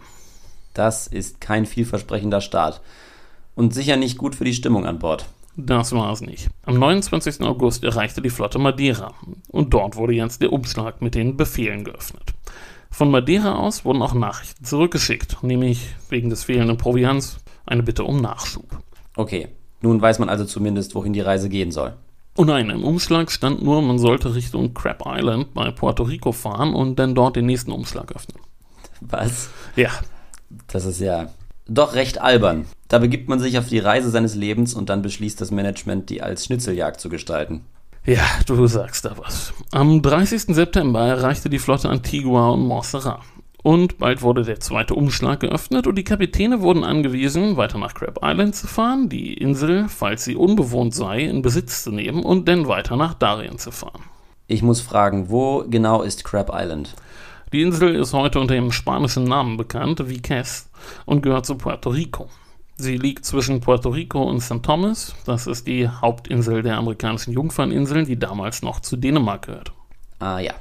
Das 0.73 1.07
ist 1.07 1.41
kein 1.41 1.65
vielversprechender 1.65 2.41
Start. 2.41 2.81
Und 3.55 3.73
sicher 3.73 3.97
nicht 3.97 4.17
gut 4.17 4.35
für 4.35 4.45
die 4.45 4.53
Stimmung 4.53 4.85
an 4.85 4.99
Bord. 4.99 5.25
Das 5.57 5.91
war 5.91 6.11
es 6.11 6.21
nicht. 6.21 6.49
Am 6.63 6.79
29. 6.79 7.41
August 7.41 7.83
erreichte 7.83 8.21
die 8.21 8.29
Flotte 8.29 8.57
Madeira 8.57 9.13
und 9.49 9.73
dort 9.73 9.95
wurde 9.95 10.13
jetzt 10.13 10.41
der 10.41 10.53
Umschlag 10.53 11.01
mit 11.01 11.15
den 11.15 11.35
Befehlen 11.35 11.83
geöffnet. 11.83 12.33
Von 12.89 13.11
Madeira 13.11 13.55
aus 13.55 13.85
wurden 13.85 14.01
auch 14.01 14.13
Nachrichten 14.13 14.65
zurückgeschickt, 14.65 15.43
nämlich 15.43 15.95
wegen 16.09 16.29
des 16.29 16.43
fehlenden 16.43 16.77
Proviants 16.77 17.37
eine 17.65 17.83
Bitte 17.83 18.03
um 18.03 18.21
Nachschub. 18.21 18.65
Okay, 19.15 19.49
nun 19.81 20.01
weiß 20.01 20.19
man 20.19 20.29
also 20.29 20.45
zumindest, 20.45 20.95
wohin 20.95 21.13
die 21.13 21.21
Reise 21.21 21.49
gehen 21.49 21.71
soll. 21.71 21.93
Oh 22.37 22.45
nein, 22.45 22.69
im 22.69 22.83
Umschlag 22.83 23.29
stand 23.29 23.61
nur, 23.61 23.81
man 23.81 23.99
sollte 23.99 24.35
Richtung 24.35 24.73
Crab 24.73 25.03
Island 25.05 25.53
bei 25.53 25.69
Puerto 25.71 26.03
Rico 26.03 26.31
fahren 26.31 26.73
und 26.73 26.97
dann 26.97 27.13
dort 27.13 27.35
den 27.35 27.45
nächsten 27.45 27.71
Umschlag 27.71 28.15
öffnen. 28.15 28.41
Was? 29.01 29.49
Ja. 29.75 29.89
Das 30.67 30.85
ist 30.85 30.99
ja 30.99 31.29
doch 31.67 31.93
recht 31.93 32.21
albern. 32.21 32.65
Da 32.91 32.99
begibt 32.99 33.29
man 33.29 33.39
sich 33.39 33.57
auf 33.57 33.69
die 33.69 33.79
Reise 33.79 34.09
seines 34.09 34.35
Lebens 34.35 34.73
und 34.73 34.89
dann 34.89 35.01
beschließt 35.01 35.39
das 35.39 35.49
Management, 35.49 36.09
die 36.09 36.21
als 36.21 36.43
Schnitzeljagd 36.43 36.99
zu 36.99 37.07
gestalten. 37.07 37.61
Ja, 38.05 38.25
du 38.45 38.67
sagst 38.67 39.05
da 39.05 39.17
was. 39.17 39.53
Am 39.71 40.01
30. 40.01 40.53
September 40.53 40.99
erreichte 40.99 41.49
die 41.49 41.59
Flotte 41.59 41.87
Antigua 41.87 42.49
und 42.49 42.67
Montserrat. 42.67 43.21
Und 43.63 43.97
bald 43.97 44.23
wurde 44.23 44.43
der 44.43 44.59
zweite 44.59 44.93
Umschlag 44.93 45.39
geöffnet 45.39 45.87
und 45.87 45.95
die 45.95 46.03
Kapitäne 46.03 46.59
wurden 46.59 46.83
angewiesen, 46.83 47.55
weiter 47.55 47.77
nach 47.77 47.93
Crab 47.93 48.19
Island 48.21 48.57
zu 48.57 48.67
fahren, 48.67 49.07
die 49.07 49.35
Insel, 49.35 49.87
falls 49.87 50.25
sie 50.25 50.35
unbewohnt 50.35 50.93
sei, 50.93 51.21
in 51.21 51.41
Besitz 51.41 51.83
zu 51.83 51.91
nehmen 51.93 52.23
und 52.23 52.49
dann 52.49 52.67
weiter 52.67 52.97
nach 52.97 53.13
Darien 53.13 53.57
zu 53.57 53.71
fahren. 53.71 54.03
Ich 54.47 54.63
muss 54.63 54.81
fragen, 54.81 55.29
wo 55.29 55.63
genau 55.65 56.01
ist 56.01 56.25
Crab 56.25 56.51
Island? 56.53 56.93
Die 57.53 57.61
Insel 57.61 57.95
ist 57.95 58.11
heute 58.11 58.41
unter 58.41 58.55
dem 58.55 58.73
spanischen 58.73 59.23
Namen 59.23 59.55
bekannt, 59.55 60.09
Viques, 60.09 60.69
und 61.05 61.23
gehört 61.23 61.45
zu 61.45 61.55
Puerto 61.55 61.91
Rico. 61.91 62.27
Sie 62.81 62.97
liegt 62.97 63.25
zwischen 63.25 63.61
Puerto 63.61 63.89
Rico 63.89 64.23
und 64.23 64.41
St. 64.41 64.63
Thomas. 64.63 65.13
Das 65.25 65.45
ist 65.45 65.67
die 65.67 65.87
Hauptinsel 65.87 66.63
der 66.63 66.77
amerikanischen 66.77 67.31
Jungferninseln, 67.31 68.05
die 68.05 68.17
damals 68.17 68.63
noch 68.63 68.79
zu 68.79 68.97
Dänemark 68.97 69.45
gehört. 69.45 69.71
Ah 70.17 70.39
ja. 70.39 70.53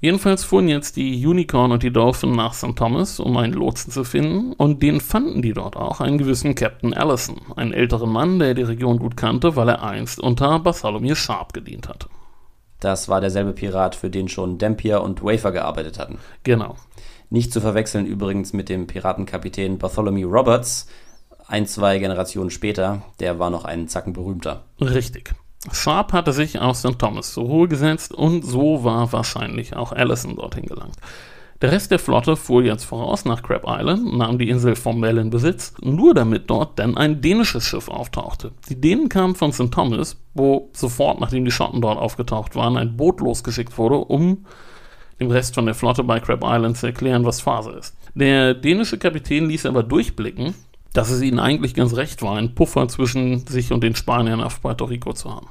Jedenfalls 0.00 0.42
fuhren 0.42 0.68
jetzt 0.68 0.96
die 0.96 1.26
Unicorn 1.26 1.72
und 1.72 1.82
die 1.82 1.92
Dolphin 1.92 2.32
nach 2.32 2.54
St. 2.54 2.76
Thomas, 2.76 3.20
um 3.20 3.36
einen 3.36 3.52
Lotsen 3.52 3.92
zu 3.92 4.04
finden, 4.04 4.54
und 4.54 4.82
den 4.82 5.00
fanden 5.00 5.42
die 5.42 5.52
dort 5.52 5.76
auch, 5.76 6.00
einen 6.00 6.16
gewissen 6.16 6.54
Captain 6.54 6.94
Allison, 6.94 7.42
einen 7.56 7.74
älteren 7.74 8.10
Mann, 8.10 8.38
der 8.38 8.54
die 8.54 8.62
Region 8.62 8.98
gut 8.98 9.18
kannte, 9.18 9.54
weil 9.54 9.68
er 9.68 9.82
einst 9.82 10.18
unter 10.18 10.58
Bartholomew 10.58 11.14
Sharp 11.14 11.52
gedient 11.52 11.90
hatte. 11.90 12.08
Das 12.80 13.10
war 13.10 13.20
derselbe 13.20 13.52
Pirat, 13.52 13.94
für 13.96 14.08
den 14.08 14.28
schon 14.28 14.56
Dampier 14.56 15.02
und 15.02 15.22
Wafer 15.22 15.52
gearbeitet 15.52 15.98
hatten. 15.98 16.18
Genau. 16.42 16.76
Nicht 17.28 17.52
zu 17.52 17.60
verwechseln 17.60 18.06
übrigens 18.06 18.54
mit 18.54 18.70
dem 18.70 18.86
Piratenkapitän 18.86 19.76
Bartholomew 19.76 20.28
Roberts, 20.28 20.86
ein, 21.48 21.66
zwei 21.66 21.98
Generationen 21.98 22.50
später, 22.50 23.02
der 23.20 23.38
war 23.38 23.50
noch 23.50 23.64
einen 23.64 23.88
Zacken 23.88 24.12
berühmter. 24.12 24.64
Richtig. 24.80 25.34
Sharp 25.72 26.12
hatte 26.12 26.32
sich 26.32 26.60
aus 26.60 26.80
St. 26.80 26.98
Thomas 26.98 27.32
zur 27.32 27.44
Ruhe 27.44 27.68
gesetzt 27.68 28.12
und 28.12 28.44
so 28.44 28.84
war 28.84 29.12
wahrscheinlich 29.12 29.74
auch 29.74 29.92
Allison 29.92 30.36
dorthin 30.36 30.66
gelangt. 30.66 30.96
Der 31.62 31.72
Rest 31.72 31.90
der 31.90 31.98
Flotte 31.98 32.36
fuhr 32.36 32.62
jetzt 32.62 32.84
voraus 32.84 33.24
nach 33.24 33.42
Crab 33.42 33.64
Island, 33.66 34.14
nahm 34.14 34.38
die 34.38 34.50
Insel 34.50 34.76
formell 34.76 35.16
in 35.16 35.30
Besitz, 35.30 35.72
nur 35.80 36.12
damit 36.12 36.50
dort 36.50 36.78
dann 36.78 36.98
ein 36.98 37.22
dänisches 37.22 37.64
Schiff 37.64 37.88
auftauchte. 37.88 38.52
Die 38.68 38.78
Dänen 38.78 39.08
kamen 39.08 39.34
von 39.34 39.52
St. 39.52 39.72
Thomas, 39.72 40.18
wo 40.34 40.68
sofort, 40.74 41.18
nachdem 41.18 41.46
die 41.46 41.50
Schotten 41.50 41.80
dort 41.80 41.98
aufgetaucht 41.98 42.56
waren, 42.56 42.76
ein 42.76 42.98
Boot 42.98 43.20
losgeschickt 43.20 43.78
wurde, 43.78 43.96
um 43.96 44.44
dem 45.18 45.30
Rest 45.30 45.54
von 45.54 45.64
der 45.64 45.74
Flotte 45.74 46.04
bei 46.04 46.20
Crab 46.20 46.44
Island 46.44 46.76
zu 46.76 46.88
erklären, 46.88 47.24
was 47.24 47.40
Phase 47.40 47.70
ist. 47.70 47.96
Der 48.14 48.52
dänische 48.52 48.98
Kapitän 48.98 49.48
ließ 49.48 49.64
aber 49.64 49.82
durchblicken, 49.82 50.54
dass 50.96 51.10
es 51.10 51.20
ihnen 51.20 51.38
eigentlich 51.38 51.74
ganz 51.74 51.94
recht 51.94 52.22
war, 52.22 52.36
einen 52.36 52.54
Puffer 52.54 52.88
zwischen 52.88 53.46
sich 53.46 53.72
und 53.72 53.82
den 53.82 53.94
Spaniern 53.94 54.40
auf 54.40 54.62
Puerto 54.62 54.86
Rico 54.86 55.12
zu 55.12 55.30
haben. 55.30 55.48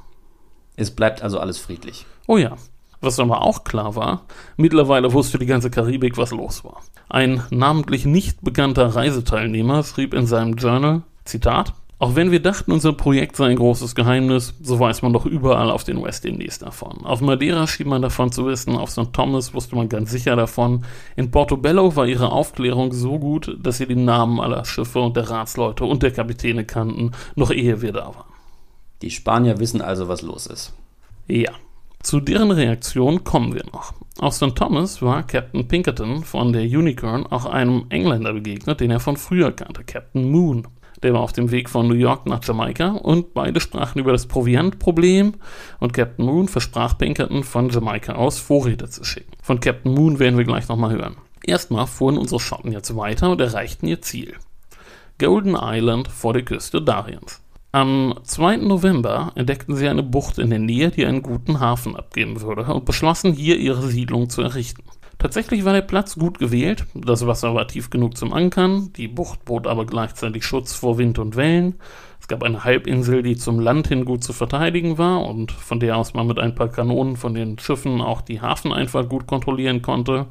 Es 0.76 0.92
bleibt 0.92 1.22
also 1.22 1.40
alles 1.40 1.58
friedlich. 1.58 2.06
Oh 2.28 2.38
ja. 2.38 2.56
Was 3.02 3.20
aber 3.20 3.44
auch 3.44 3.64
klar 3.64 3.96
war, 3.96 4.26
mittlerweile 4.58 5.14
wusste 5.14 5.38
die 5.38 5.46
ganze 5.46 5.70
Karibik, 5.70 6.18
was 6.18 6.32
los 6.32 6.64
war. 6.64 6.82
Ein 7.10 7.44
namentlich 7.52 8.06
nicht 8.06 8.42
bekannter 8.42 8.96
Reiseteilnehmer 8.96 9.84
schrieb 9.84 10.14
in 10.14 10.26
seinem 10.26 10.56
Journal, 10.56 11.04
Zitat, 11.24 11.74
auch 11.98 12.16
wenn 12.16 12.32
wir 12.32 12.42
dachten, 12.42 12.74
unser 12.74 12.92
Projekt 12.92 13.38
sei 13.38 13.48
ein 13.48 13.56
großes 13.56 13.96
Geheimnis, 13.96 14.54
so 14.62 14.80
weiß 14.80 15.02
man 15.02 15.14
doch 15.14 15.26
überall 15.26 15.72
auf 15.72 15.86
den 15.86 16.04
Westindies 16.04 16.60
davon. 16.60 17.06
Auf 17.06 17.22
Madeira 17.22 17.68
schien 17.68 17.88
man 17.88 18.02
davon 18.02 18.34
zu 18.34 18.46
wissen, 18.46 18.76
auf 18.76 18.92
St. 18.92 19.14
Thomas 19.14 19.54
wusste 19.54 19.78
man 19.78 19.88
ganz 19.88 20.12
sicher 20.12 20.36
davon. 20.36 20.84
In 21.16 21.32
Portobello 21.32 21.96
war 21.96 22.06
ihre 22.06 22.32
Aufklärung 22.34 22.92
so 22.92 23.18
gut, 23.18 23.58
dass 23.62 23.78
sie 23.78 23.88
die 23.88 23.96
Namen 23.96 24.42
aller 24.42 24.66
Schiffe 24.66 25.00
und 25.00 25.16
der 25.16 25.30
Ratsleute 25.30 25.86
und 25.86 26.04
der 26.04 26.12
Kapitäne 26.12 26.66
kannten, 26.66 27.12
noch 27.36 27.52
ehe 27.52 27.82
wir 27.82 27.94
da 27.94 28.08
waren. 28.08 28.34
Die 29.02 29.12
Spanier 29.12 29.60
wissen 29.60 29.82
also, 29.82 30.10
was 30.10 30.22
los 30.22 30.48
ist. 30.48 30.74
Ja. 31.28 31.52
Zu 32.04 32.20
deren 32.20 32.52
Reaktion 32.52 33.24
kommen 33.24 33.56
wir 33.56 33.64
noch. 33.74 33.94
Auf 34.20 34.36
St. 34.36 34.56
Thomas 34.56 35.02
war 35.02 35.24
Captain 35.24 35.68
Pinkerton 35.68 36.24
von 36.24 36.54
der 36.54 36.64
Unicorn 36.64 37.26
auch 37.26 37.46
einem 37.46 37.86
Engländer 37.90 38.32
begegnet, 38.34 38.80
den 38.80 38.92
er 38.92 39.00
von 39.00 39.18
früher 39.18 39.52
kannte, 39.52 39.84
Captain 39.84 40.30
Moon. 40.30 40.68
Der 41.04 41.14
war 41.14 41.22
auf 41.22 41.34
dem 41.34 41.52
Weg 41.52 41.70
von 41.70 41.88
New 41.88 41.96
York 41.96 42.26
nach 42.26 42.44
Jamaika 42.44 42.92
und 42.92 43.34
beide 43.34 43.60
sprachen 43.60 44.00
über 44.00 44.12
das 44.12 44.28
Proviantproblem 44.28 45.34
und 45.80 45.94
Captain 45.94 46.26
Moon 46.26 46.48
versprach 46.48 46.98
Pinkerton 46.98 47.44
von 47.44 47.70
Jamaika 47.70 48.14
aus 48.14 48.40
Vorräte 48.40 48.90
zu 48.90 49.04
schicken. 49.04 49.32
Von 49.42 49.60
Captain 49.60 49.94
Moon 49.94 50.20
werden 50.20 50.38
wir 50.38 50.46
gleich 50.46 50.68
nochmal 50.68 50.92
hören. 50.92 51.18
Erstmal 51.44 51.86
fuhren 51.86 52.18
unsere 52.18 52.40
Schotten 52.40 52.72
jetzt 52.72 52.96
weiter 52.96 53.30
und 53.30 53.42
erreichten 53.42 53.88
ihr 53.88 54.02
Ziel. 54.02 54.36
Golden 55.20 55.56
Island 55.60 56.08
vor 56.08 56.34
der 56.34 56.44
Küste 56.44 56.82
Dariens. 56.82 57.42
Am 57.72 58.16
2. 58.24 58.58
November 58.58 59.34
entdeckten 59.36 59.76
sie 59.76 59.90
eine 59.90 60.02
Bucht 60.02 60.40
in 60.40 60.50
der 60.50 60.60
Nähe, 60.60 60.92
die 60.92 61.06
einen 61.06 61.22
guten 61.22 61.60
Hafen 61.60 61.96
abgeben 61.96 62.42
würde, 62.42 62.74
und 62.74 62.86
beschlossen, 62.86 63.34
hier 63.34 63.58
ihre 63.58 63.88
Siedlung 63.88 64.30
zu 64.30 64.42
errichten. 64.42 64.84
Tatsächlich 65.18 65.64
war 65.64 65.74
der 65.74 65.82
Platz 65.82 66.16
gut 66.16 66.40
gewählt, 66.40 66.86
das 66.94 67.26
Wasser 67.26 67.56
war 67.56 67.68
tief 67.68 67.90
genug 67.90 68.18
zum 68.18 68.34
Ankern, 68.34 68.92
die 68.94 69.08
Bucht 69.08 69.46
bot 69.46 69.66
aber 69.66 69.86
gleichzeitig 69.86 70.46
Schutz 70.46 70.74
vor 70.74 70.98
Wind 70.98 71.20
und 71.20 71.36
Wellen. 71.36 71.76
Es 72.20 72.28
gab 72.28 72.44
eine 72.44 72.64
Halbinsel, 72.64 73.24
die 73.24 73.38
zum 73.38 73.60
Land 73.60 73.88
hin 73.88 74.04
gut 74.04 74.24
zu 74.24 74.34
verteidigen 74.34 74.98
war 74.98 75.26
und 75.26 75.52
von 75.52 75.80
der 75.80 75.98
aus 75.98 76.14
man 76.14 76.28
mit 76.28 76.40
ein 76.40 76.54
paar 76.54 76.68
Kanonen 76.68 77.16
von 77.16 77.34
den 77.34 77.58
Schiffen 77.60 78.02
auch 78.02 78.22
die 78.22 78.42
Hafeneinfahrt 78.42 79.10
gut 79.10 79.26
kontrollieren 79.26 79.82
konnte. 79.82 80.28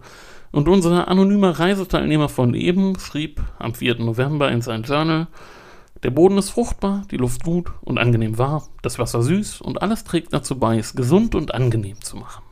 Und 0.52 0.68
unser 0.68 1.08
anonymer 1.08 1.58
Reiseteilnehmer 1.58 2.28
von 2.28 2.54
eben 2.54 2.98
schrieb 2.98 3.42
am 3.58 3.74
4. 3.74 3.96
November 3.96 4.52
in 4.52 4.60
sein 4.60 4.82
Journal, 4.82 5.28
der 6.04 6.10
Boden 6.10 6.36
ist 6.36 6.50
fruchtbar, 6.50 7.02
die 7.10 7.16
Luft 7.16 7.44
gut 7.44 7.72
und 7.80 7.98
angenehm 7.98 8.36
warm, 8.36 8.62
das 8.82 8.98
Wasser 8.98 9.22
süß 9.22 9.62
und 9.62 9.80
alles 9.80 10.04
trägt 10.04 10.34
dazu 10.34 10.58
bei, 10.58 10.78
es 10.78 10.94
gesund 10.94 11.34
und 11.34 11.54
angenehm 11.54 12.00
zu 12.02 12.16
machen. 12.16 12.43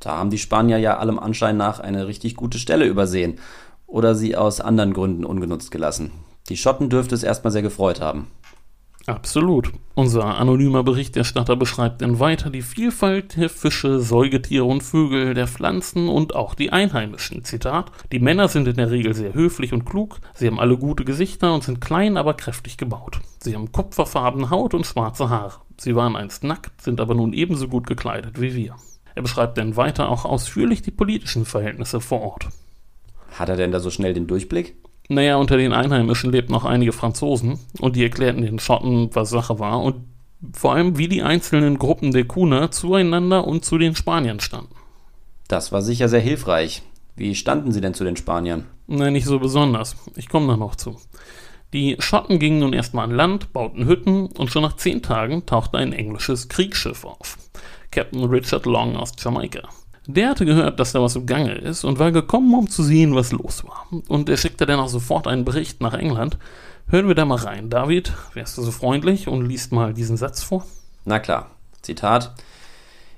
Da 0.00 0.18
haben 0.18 0.30
die 0.30 0.38
Spanier 0.38 0.78
ja 0.78 0.98
allem 0.98 1.18
Anschein 1.18 1.56
nach 1.56 1.80
eine 1.80 2.06
richtig 2.06 2.36
gute 2.36 2.58
Stelle 2.58 2.86
übersehen 2.86 3.38
oder 3.86 4.14
sie 4.14 4.36
aus 4.36 4.60
anderen 4.60 4.92
Gründen 4.92 5.24
ungenutzt 5.24 5.70
gelassen. 5.70 6.10
Die 6.48 6.56
Schotten 6.56 6.90
dürfte 6.90 7.14
es 7.14 7.22
erstmal 7.22 7.52
sehr 7.52 7.62
gefreut 7.62 8.00
haben. 8.00 8.28
Absolut. 9.06 9.70
Unser 9.94 10.36
anonymer 10.36 10.82
Berichterstatter 10.82 11.54
beschreibt 11.54 12.02
dann 12.02 12.18
weiter 12.18 12.50
die 12.50 12.62
Vielfalt 12.62 13.36
der 13.36 13.48
Fische, 13.48 14.00
Säugetiere 14.00 14.64
und 14.64 14.82
Vögel, 14.82 15.32
der 15.32 15.46
Pflanzen 15.46 16.08
und 16.08 16.34
auch 16.34 16.54
die 16.54 16.72
Einheimischen. 16.72 17.44
Zitat: 17.44 17.92
Die 18.10 18.18
Männer 18.18 18.48
sind 18.48 18.66
in 18.66 18.76
der 18.76 18.90
Regel 18.90 19.14
sehr 19.14 19.32
höflich 19.32 19.72
und 19.72 19.84
klug, 19.86 20.18
sie 20.34 20.48
haben 20.48 20.58
alle 20.58 20.76
gute 20.76 21.04
Gesichter 21.04 21.54
und 21.54 21.62
sind 21.62 21.80
klein, 21.80 22.16
aber 22.16 22.34
kräftig 22.34 22.78
gebaut. 22.78 23.20
Sie 23.38 23.54
haben 23.54 23.70
kupferfarbene 23.70 24.50
Haut 24.50 24.74
und 24.74 24.86
schwarze 24.86 25.30
Haare. 25.30 25.60
Sie 25.78 25.94
waren 25.94 26.16
einst 26.16 26.42
nackt, 26.42 26.82
sind 26.82 27.00
aber 27.00 27.14
nun 27.14 27.32
ebenso 27.32 27.68
gut 27.68 27.86
gekleidet 27.86 28.40
wie 28.40 28.56
wir. 28.56 28.74
Er 29.16 29.22
beschreibt 29.22 29.56
dann 29.56 29.76
weiter 29.76 30.10
auch 30.10 30.26
ausführlich 30.26 30.82
die 30.82 30.90
politischen 30.90 31.46
Verhältnisse 31.46 32.00
vor 32.00 32.20
Ort. 32.20 32.48
Hat 33.32 33.48
er 33.48 33.56
denn 33.56 33.72
da 33.72 33.80
so 33.80 33.90
schnell 33.90 34.12
den 34.12 34.26
Durchblick? 34.26 34.76
Naja, 35.08 35.36
unter 35.36 35.56
den 35.56 35.72
Einheimischen 35.72 36.32
lebten 36.32 36.52
noch 36.52 36.66
einige 36.66 36.92
Franzosen 36.92 37.58
und 37.80 37.96
die 37.96 38.02
erklärten 38.02 38.42
den 38.42 38.58
Schotten, 38.58 39.08
was 39.14 39.30
Sache 39.30 39.58
war 39.58 39.82
und 39.82 40.04
vor 40.52 40.74
allem, 40.74 40.98
wie 40.98 41.08
die 41.08 41.22
einzelnen 41.22 41.78
Gruppen 41.78 42.12
der 42.12 42.26
Kuna 42.26 42.70
zueinander 42.70 43.46
und 43.46 43.64
zu 43.64 43.78
den 43.78 43.96
Spaniern 43.96 44.38
standen. 44.38 44.74
Das 45.48 45.72
war 45.72 45.80
sicher 45.80 46.10
sehr 46.10 46.20
hilfreich. 46.20 46.82
Wie 47.14 47.34
standen 47.34 47.72
sie 47.72 47.80
denn 47.80 47.94
zu 47.94 48.04
den 48.04 48.16
Spaniern? 48.16 48.66
Nein, 48.86 49.14
nicht 49.14 49.24
so 49.24 49.38
besonders. 49.38 49.96
Ich 50.16 50.28
komme 50.28 50.48
da 50.48 50.58
noch 50.58 50.76
zu. 50.76 51.00
Die 51.72 51.96
Schotten 52.00 52.38
gingen 52.38 52.58
nun 52.58 52.74
erstmal 52.74 53.04
an 53.04 53.16
Land, 53.16 53.54
bauten 53.54 53.86
Hütten 53.86 54.26
und 54.26 54.50
schon 54.50 54.62
nach 54.62 54.76
zehn 54.76 55.02
Tagen 55.02 55.46
tauchte 55.46 55.78
ein 55.78 55.94
englisches 55.94 56.48
Kriegsschiff 56.48 57.04
auf. 57.04 57.38
Captain 57.90 58.24
Richard 58.24 58.66
Long 58.66 58.96
aus 58.96 59.12
Jamaika. 59.18 59.68
Der 60.06 60.30
hatte 60.30 60.44
gehört, 60.44 60.78
dass 60.78 60.92
da 60.92 61.02
was 61.02 61.16
im 61.16 61.26
Gange 61.26 61.54
ist 61.54 61.84
und 61.84 61.98
war 61.98 62.12
gekommen, 62.12 62.54
um 62.54 62.70
zu 62.70 62.82
sehen, 62.82 63.14
was 63.14 63.32
los 63.32 63.64
war. 63.64 63.86
Und 64.08 64.28
er 64.28 64.36
schickte 64.36 64.64
dann 64.64 64.78
auch 64.78 64.88
sofort 64.88 65.26
einen 65.26 65.44
Bericht 65.44 65.80
nach 65.80 65.94
England. 65.94 66.38
Hören 66.88 67.08
wir 67.08 67.16
da 67.16 67.24
mal 67.24 67.38
rein. 67.38 67.70
David, 67.70 68.12
wärst 68.34 68.56
du 68.56 68.62
so 68.62 68.70
freundlich 68.70 69.26
und 69.26 69.44
liest 69.44 69.72
mal 69.72 69.92
diesen 69.92 70.16
Satz 70.16 70.42
vor? 70.42 70.64
Na 71.04 71.18
klar. 71.18 71.50
Zitat. 71.82 72.34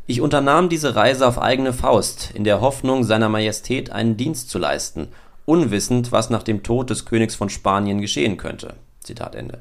Ich 0.07 0.23
unternahm 0.23 0.71
diese 0.71 0.97
Reise 0.97 1.27
auf 1.27 1.39
eigene 1.39 1.75
Faust, 1.75 2.31
in 2.35 2.45
der 2.45 2.63
Hoffnung, 2.63 3.05
seiner 3.05 3.29
Majestät 3.29 3.91
einen 3.91 4.17
Dienst 4.17 4.49
zu 4.49 4.59
leisten, 4.59 5.09
unwissend, 5.45 6.13
was 6.13 6.31
nach 6.31 6.43
dem 6.43 6.63
Tod 6.63 6.89
des 6.89 7.05
Königs 7.05 7.35
von 7.35 7.51
Spanien 7.51 8.01
geschehen 8.01 8.39
könnte. 8.39 8.75
Zitat 9.01 9.35
Ende. 9.35 9.61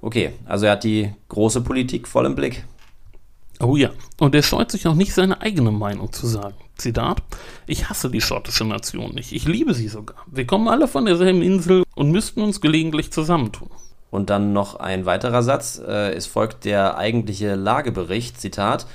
Okay, 0.00 0.32
also 0.46 0.66
er 0.66 0.72
hat 0.72 0.82
die 0.82 1.12
große 1.28 1.60
Politik 1.60 2.08
voll 2.08 2.26
im 2.26 2.34
Blick. 2.34 2.64
Oh 3.60 3.76
ja, 3.76 3.90
und 4.18 4.34
er 4.34 4.42
scheut 4.42 4.70
sich 4.70 4.86
auch 4.86 4.94
nicht, 4.94 5.14
seine 5.14 5.40
eigene 5.40 5.70
Meinung 5.70 6.12
zu 6.12 6.26
sagen. 6.26 6.56
Zitat: 6.76 7.22
Ich 7.66 7.88
hasse 7.88 8.10
die 8.10 8.20
schottische 8.20 8.64
Nation 8.64 9.14
nicht, 9.14 9.32
ich 9.32 9.46
liebe 9.46 9.74
sie 9.74 9.88
sogar. 9.88 10.16
Wir 10.26 10.46
kommen 10.46 10.68
alle 10.68 10.88
von 10.88 11.04
derselben 11.04 11.42
Insel 11.42 11.84
und 11.94 12.10
müssten 12.10 12.42
uns 12.42 12.60
gelegentlich 12.60 13.12
zusammentun. 13.12 13.70
Und 14.10 14.28
dann 14.28 14.52
noch 14.52 14.76
ein 14.76 15.06
weiterer 15.06 15.42
Satz. 15.42 15.80
Äh, 15.84 16.12
es 16.12 16.26
folgt 16.26 16.66
der 16.66 16.98
eigentliche 16.98 17.54
Lagebericht. 17.54 18.38
Zitat. 18.38 18.86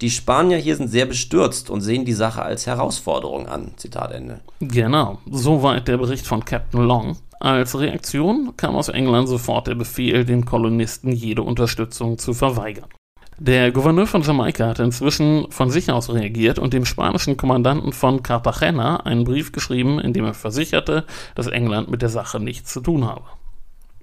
Die 0.00 0.10
Spanier 0.10 0.58
hier 0.58 0.76
sind 0.76 0.88
sehr 0.88 1.06
bestürzt 1.06 1.68
und 1.68 1.80
sehen 1.80 2.04
die 2.04 2.12
Sache 2.12 2.42
als 2.42 2.66
Herausforderung 2.66 3.48
an. 3.48 3.72
Zitat 3.76 4.12
Ende. 4.12 4.40
Genau, 4.60 5.18
soweit 5.30 5.88
der 5.88 5.96
Bericht 5.96 6.26
von 6.26 6.44
Captain 6.44 6.82
Long. 6.82 7.16
Als 7.40 7.78
Reaktion 7.78 8.56
kam 8.56 8.76
aus 8.76 8.88
England 8.88 9.28
sofort 9.28 9.66
der 9.66 9.74
Befehl, 9.74 10.24
den 10.24 10.44
Kolonisten 10.44 11.10
jede 11.10 11.42
Unterstützung 11.42 12.18
zu 12.18 12.34
verweigern. 12.34 12.88
Der 13.44 13.72
Gouverneur 13.72 14.06
von 14.06 14.22
Jamaika 14.22 14.68
hat 14.68 14.78
inzwischen 14.78 15.50
von 15.50 15.68
sich 15.68 15.90
aus 15.90 16.14
reagiert 16.14 16.60
und 16.60 16.72
dem 16.72 16.84
spanischen 16.84 17.36
Kommandanten 17.36 17.92
von 17.92 18.22
Cartagena 18.22 18.98
einen 18.98 19.24
Brief 19.24 19.50
geschrieben, 19.50 19.98
in 19.98 20.12
dem 20.12 20.24
er 20.24 20.32
versicherte, 20.32 21.06
dass 21.34 21.48
England 21.48 21.90
mit 21.90 22.02
der 22.02 22.08
Sache 22.08 22.38
nichts 22.38 22.72
zu 22.72 22.80
tun 22.80 23.04
habe. 23.04 23.24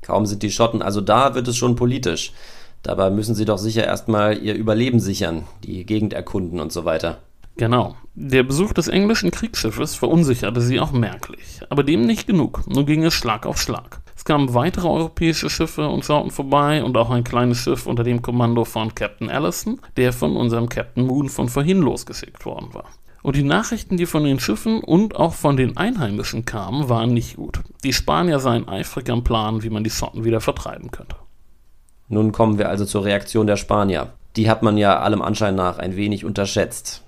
Kaum 0.02 0.26
sind 0.26 0.44
die 0.44 0.52
Schotten 0.52 0.82
also 0.82 1.00
da, 1.00 1.36
wird 1.36 1.48
es 1.48 1.56
schon 1.56 1.78
politisch. 1.78 2.34
Dabei 2.84 3.10
müssen 3.12 3.34
sie 3.34 3.46
doch 3.46 3.60
sicher 3.60 3.86
erstmal 3.86 4.38
ihr 4.40 4.56
Überleben 4.56 5.00
sichern, 5.00 5.46
die 5.64 5.86
Gegend 5.86 6.12
erkunden 6.12 6.60
und 6.60 6.74
so 6.74 6.84
weiter. 6.84 7.20
Genau. 7.56 7.96
Der 8.16 8.44
Besuch 8.44 8.74
des 8.74 8.90
englischen 8.90 9.32
Kriegsschiffes 9.32 9.96
verunsicherte 9.96 10.60
sie 10.60 10.82
auch 10.82 10.92
merklich. 10.92 11.62
Aber 11.70 11.84
dem 11.84 12.06
nicht 12.06 12.28
genug. 12.28 12.64
Nun 12.68 12.86
ging 12.86 13.06
es 13.06 13.14
Schlag 13.14 13.46
auf 13.46 13.62
Schlag. 13.62 14.02
Es 14.20 14.26
kamen 14.26 14.54
weitere 14.54 14.90
europäische 14.90 15.50
Schiffe 15.50 15.88
und 15.88 16.04
schauten 16.04 16.30
vorbei 16.30 16.84
und 16.84 16.98
auch 16.98 17.10
ein 17.10 17.24
kleines 17.24 17.60
Schiff 17.60 17.88
unter 17.88 18.04
dem 18.04 18.22
Kommando 18.22 18.66
von 18.66 18.94
Captain 18.94 19.30
Allison, 19.30 19.80
der 19.96 20.12
von 20.12 20.36
unserem 20.36 20.68
Captain 20.68 21.08
Moon 21.08 21.30
von 21.30 21.48
vorhin 21.48 21.80
losgeschickt 21.80 22.46
worden 22.46 22.74
war. 22.74 22.84
Und 23.24 23.38
die 23.38 23.44
Nachrichten, 23.44 23.96
die 23.96 24.06
von 24.06 24.26
den 24.26 24.42
Schiffen 24.42 24.84
und 24.84 25.16
auch 25.16 25.36
von 25.36 25.56
den 25.56 25.78
Einheimischen 25.78 26.44
kamen, 26.44 26.90
waren 26.90 27.14
nicht 27.14 27.38
gut. 27.38 27.62
Die 27.86 27.94
Spanier 27.94 28.40
seien 28.42 28.68
eifrig 28.68 29.10
am 29.10 29.24
Plan, 29.24 29.64
wie 29.64 29.70
man 29.70 29.86
die 29.86 29.90
Schotten 29.90 30.26
wieder 30.26 30.42
vertreiben 30.42 30.92
könnte. 30.92 31.16
Nun 32.10 32.34
kommen 32.34 32.58
wir 32.58 32.68
also 32.68 32.84
zur 32.84 33.06
Reaktion 33.06 33.48
der 33.48 33.56
Spanier. 33.56 34.12
Die 34.36 34.50
hat 34.50 34.64
man 34.64 34.78
ja 34.78 35.00
allem 35.00 35.22
Anschein 35.22 35.56
nach 35.56 35.78
ein 35.78 35.96
wenig 35.96 36.26
unterschätzt. 36.26 37.06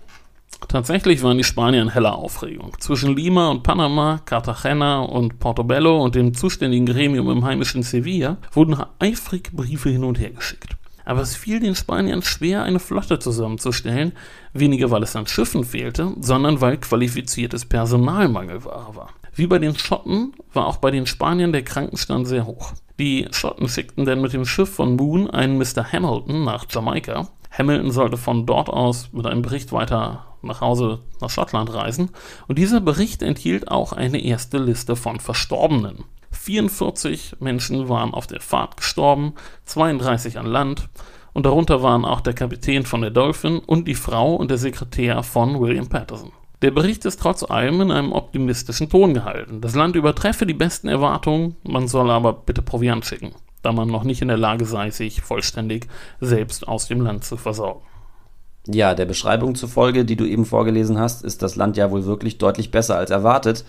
Tatsächlich 0.67 1.21
waren 1.23 1.37
die 1.37 1.43
Spanier 1.43 1.81
in 1.81 1.89
heller 1.89 2.15
Aufregung. 2.15 2.71
Zwischen 2.79 3.15
Lima 3.15 3.49
und 3.49 3.63
Panama, 3.63 4.21
Cartagena 4.23 5.01
und 5.01 5.39
Portobello 5.39 6.01
und 6.01 6.15
dem 6.15 6.33
zuständigen 6.33 6.85
Gremium 6.85 7.29
im 7.29 7.43
heimischen 7.43 7.83
Sevilla 7.83 8.37
wurden 8.53 8.81
eifrig 8.99 9.51
Briefe 9.51 9.89
hin 9.89 10.03
und 10.03 10.19
her 10.19 10.29
geschickt. 10.29 10.77
Aber 11.03 11.21
es 11.21 11.35
fiel 11.35 11.59
den 11.59 11.75
Spaniern 11.75 12.21
schwer, 12.21 12.63
eine 12.63 12.79
Flotte 12.79 13.19
zusammenzustellen, 13.19 14.13
weniger 14.53 14.91
weil 14.91 15.03
es 15.03 15.15
an 15.15 15.27
Schiffen 15.27 15.63
fehlte, 15.63 16.13
sondern 16.21 16.61
weil 16.61 16.77
qualifiziertes 16.77 17.65
Personalmangel 17.65 18.63
war. 18.63 19.09
Wie 19.33 19.47
bei 19.47 19.59
den 19.59 19.77
Schotten 19.77 20.33
war 20.53 20.67
auch 20.67 20.77
bei 20.77 20.91
den 20.91 21.05
Spaniern 21.05 21.51
der 21.51 21.63
Krankenstand 21.63 22.27
sehr 22.27 22.45
hoch. 22.45 22.73
Die 22.99 23.27
Schotten 23.31 23.67
schickten 23.67 24.05
dann 24.05 24.21
mit 24.21 24.33
dem 24.33 24.45
Schiff 24.45 24.69
von 24.69 24.95
Moon 24.95 25.29
einen 25.29 25.57
Mr. 25.57 25.91
Hamilton 25.91 26.43
nach 26.43 26.65
Jamaika. 26.69 27.29
Hamilton 27.49 27.91
sollte 27.91 28.17
von 28.17 28.45
dort 28.45 28.69
aus 28.69 29.09
mit 29.11 29.25
einem 29.25 29.41
Bericht 29.41 29.71
weiter 29.71 30.30
nach 30.41 30.61
Hause 30.61 30.99
nach 31.19 31.29
Schottland 31.29 31.73
reisen. 31.73 32.09
Und 32.47 32.57
dieser 32.57 32.81
Bericht 32.81 33.21
enthielt 33.21 33.69
auch 33.69 33.93
eine 33.93 34.21
erste 34.23 34.57
Liste 34.57 34.95
von 34.95 35.19
Verstorbenen. 35.19 36.05
44 36.31 37.37
Menschen 37.39 37.89
waren 37.89 38.13
auf 38.13 38.27
der 38.27 38.41
Fahrt 38.41 38.77
gestorben, 38.77 39.33
32 39.65 40.39
an 40.39 40.45
Land 40.45 40.89
und 41.33 41.45
darunter 41.45 41.83
waren 41.83 42.05
auch 42.05 42.21
der 42.21 42.33
Kapitän 42.33 42.85
von 42.85 43.01
der 43.01 43.11
Dolphin 43.11 43.59
und 43.59 43.87
die 43.87 43.95
Frau 43.95 44.35
und 44.35 44.49
der 44.49 44.57
Sekretär 44.57 45.23
von 45.23 45.59
William 45.59 45.87
Patterson. 45.87 46.31
Der 46.61 46.71
Bericht 46.71 47.05
ist 47.05 47.19
trotz 47.19 47.43
allem 47.43 47.81
in 47.81 47.91
einem 47.91 48.11
optimistischen 48.11 48.89
Ton 48.89 49.13
gehalten. 49.13 49.61
Das 49.61 49.73
Land 49.75 49.95
übertreffe 49.95 50.45
die 50.45 50.53
besten 50.53 50.89
Erwartungen, 50.89 51.55
man 51.63 51.87
soll 51.87 52.11
aber 52.11 52.33
bitte 52.33 52.61
Proviant 52.61 53.05
schicken, 53.05 53.33
da 53.63 53.71
man 53.71 53.87
noch 53.87 54.03
nicht 54.03 54.21
in 54.21 54.27
der 54.27 54.37
Lage 54.37 54.65
sei, 54.65 54.91
sich 54.91 55.21
vollständig 55.21 55.87
selbst 56.19 56.67
aus 56.67 56.87
dem 56.87 57.01
Land 57.01 57.23
zu 57.23 57.37
versorgen. 57.37 57.81
Ja, 58.67 58.93
der 58.93 59.05
Beschreibung 59.05 59.55
zufolge, 59.55 60.05
die 60.05 60.15
du 60.15 60.25
eben 60.25 60.45
vorgelesen 60.45 60.99
hast, 60.99 61.23
ist 61.23 61.41
das 61.41 61.55
Land 61.55 61.77
ja 61.77 61.89
wohl 61.91 62.05
wirklich 62.05 62.37
deutlich 62.37 62.71
besser 62.71 62.97
als 62.97 63.09
erwartet. 63.09 63.65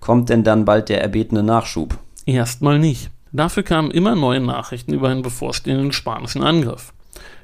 Kommt 0.00 0.30
denn 0.30 0.42
dann 0.42 0.64
bald 0.64 0.88
der 0.88 1.02
erbetene 1.02 1.42
Nachschub? 1.42 1.98
Erstmal 2.24 2.78
nicht. 2.78 3.10
Dafür 3.32 3.62
kamen 3.62 3.90
immer 3.90 4.14
neue 4.14 4.40
Nachrichten 4.40 4.92
über 4.92 5.08
einen 5.08 5.22
bevorstehenden 5.22 5.92
spanischen 5.92 6.42
Angriff. 6.42 6.92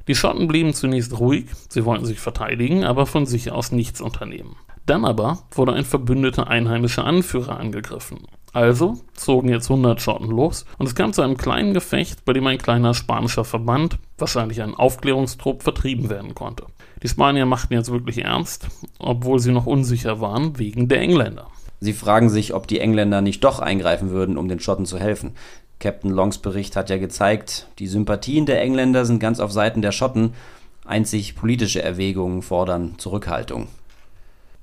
Die 0.06 0.14
Schotten 0.14 0.48
blieben 0.48 0.72
zunächst 0.72 1.18
ruhig, 1.18 1.46
sie 1.68 1.84
wollten 1.84 2.06
sich 2.06 2.18
verteidigen, 2.18 2.84
aber 2.84 3.04
von 3.04 3.26
sich 3.26 3.52
aus 3.52 3.72
nichts 3.72 4.00
unternehmen. 4.00 4.56
Dann 4.86 5.04
aber 5.04 5.40
wurde 5.50 5.74
ein 5.74 5.84
verbündeter 5.84 6.48
einheimischer 6.48 7.04
Anführer 7.04 7.60
angegriffen. 7.60 8.20
Also 8.54 8.98
zogen 9.12 9.50
jetzt 9.50 9.70
100 9.70 10.00
Schotten 10.00 10.28
los 10.28 10.64
und 10.78 10.86
es 10.86 10.94
kam 10.94 11.12
zu 11.12 11.20
einem 11.20 11.36
kleinen 11.36 11.74
Gefecht, 11.74 12.24
bei 12.24 12.32
dem 12.32 12.46
ein 12.46 12.56
kleiner 12.56 12.94
spanischer 12.94 13.44
Verband, 13.44 13.98
wahrscheinlich 14.16 14.62
ein 14.62 14.74
Aufklärungstrupp, 14.74 15.62
vertrieben 15.62 16.08
werden 16.08 16.34
konnte. 16.34 16.64
Die 17.02 17.08
Spanier 17.08 17.46
machten 17.46 17.74
jetzt 17.74 17.92
wirklich 17.92 18.24
ernst, 18.24 18.66
obwohl 18.98 19.38
sie 19.38 19.52
noch 19.52 19.66
unsicher 19.66 20.20
waren 20.20 20.58
wegen 20.58 20.88
der 20.88 21.00
Engländer. 21.00 21.48
Sie 21.80 21.92
fragen 21.92 22.28
sich, 22.28 22.54
ob 22.54 22.66
die 22.66 22.80
Engländer 22.80 23.20
nicht 23.20 23.44
doch 23.44 23.60
eingreifen 23.60 24.10
würden, 24.10 24.36
um 24.36 24.48
den 24.48 24.60
Schotten 24.60 24.86
zu 24.86 24.98
helfen. 24.98 25.32
Captain 25.78 26.10
Longs 26.10 26.38
Bericht 26.38 26.74
hat 26.74 26.90
ja 26.90 26.98
gezeigt, 26.98 27.68
die 27.78 27.86
Sympathien 27.86 28.46
der 28.46 28.60
Engländer 28.60 29.04
sind 29.04 29.20
ganz 29.20 29.38
auf 29.38 29.52
Seiten 29.52 29.80
der 29.80 29.92
Schotten, 29.92 30.34
einzig 30.84 31.36
politische 31.36 31.82
Erwägungen 31.82 32.42
fordern 32.42 32.94
Zurückhaltung. 32.98 33.68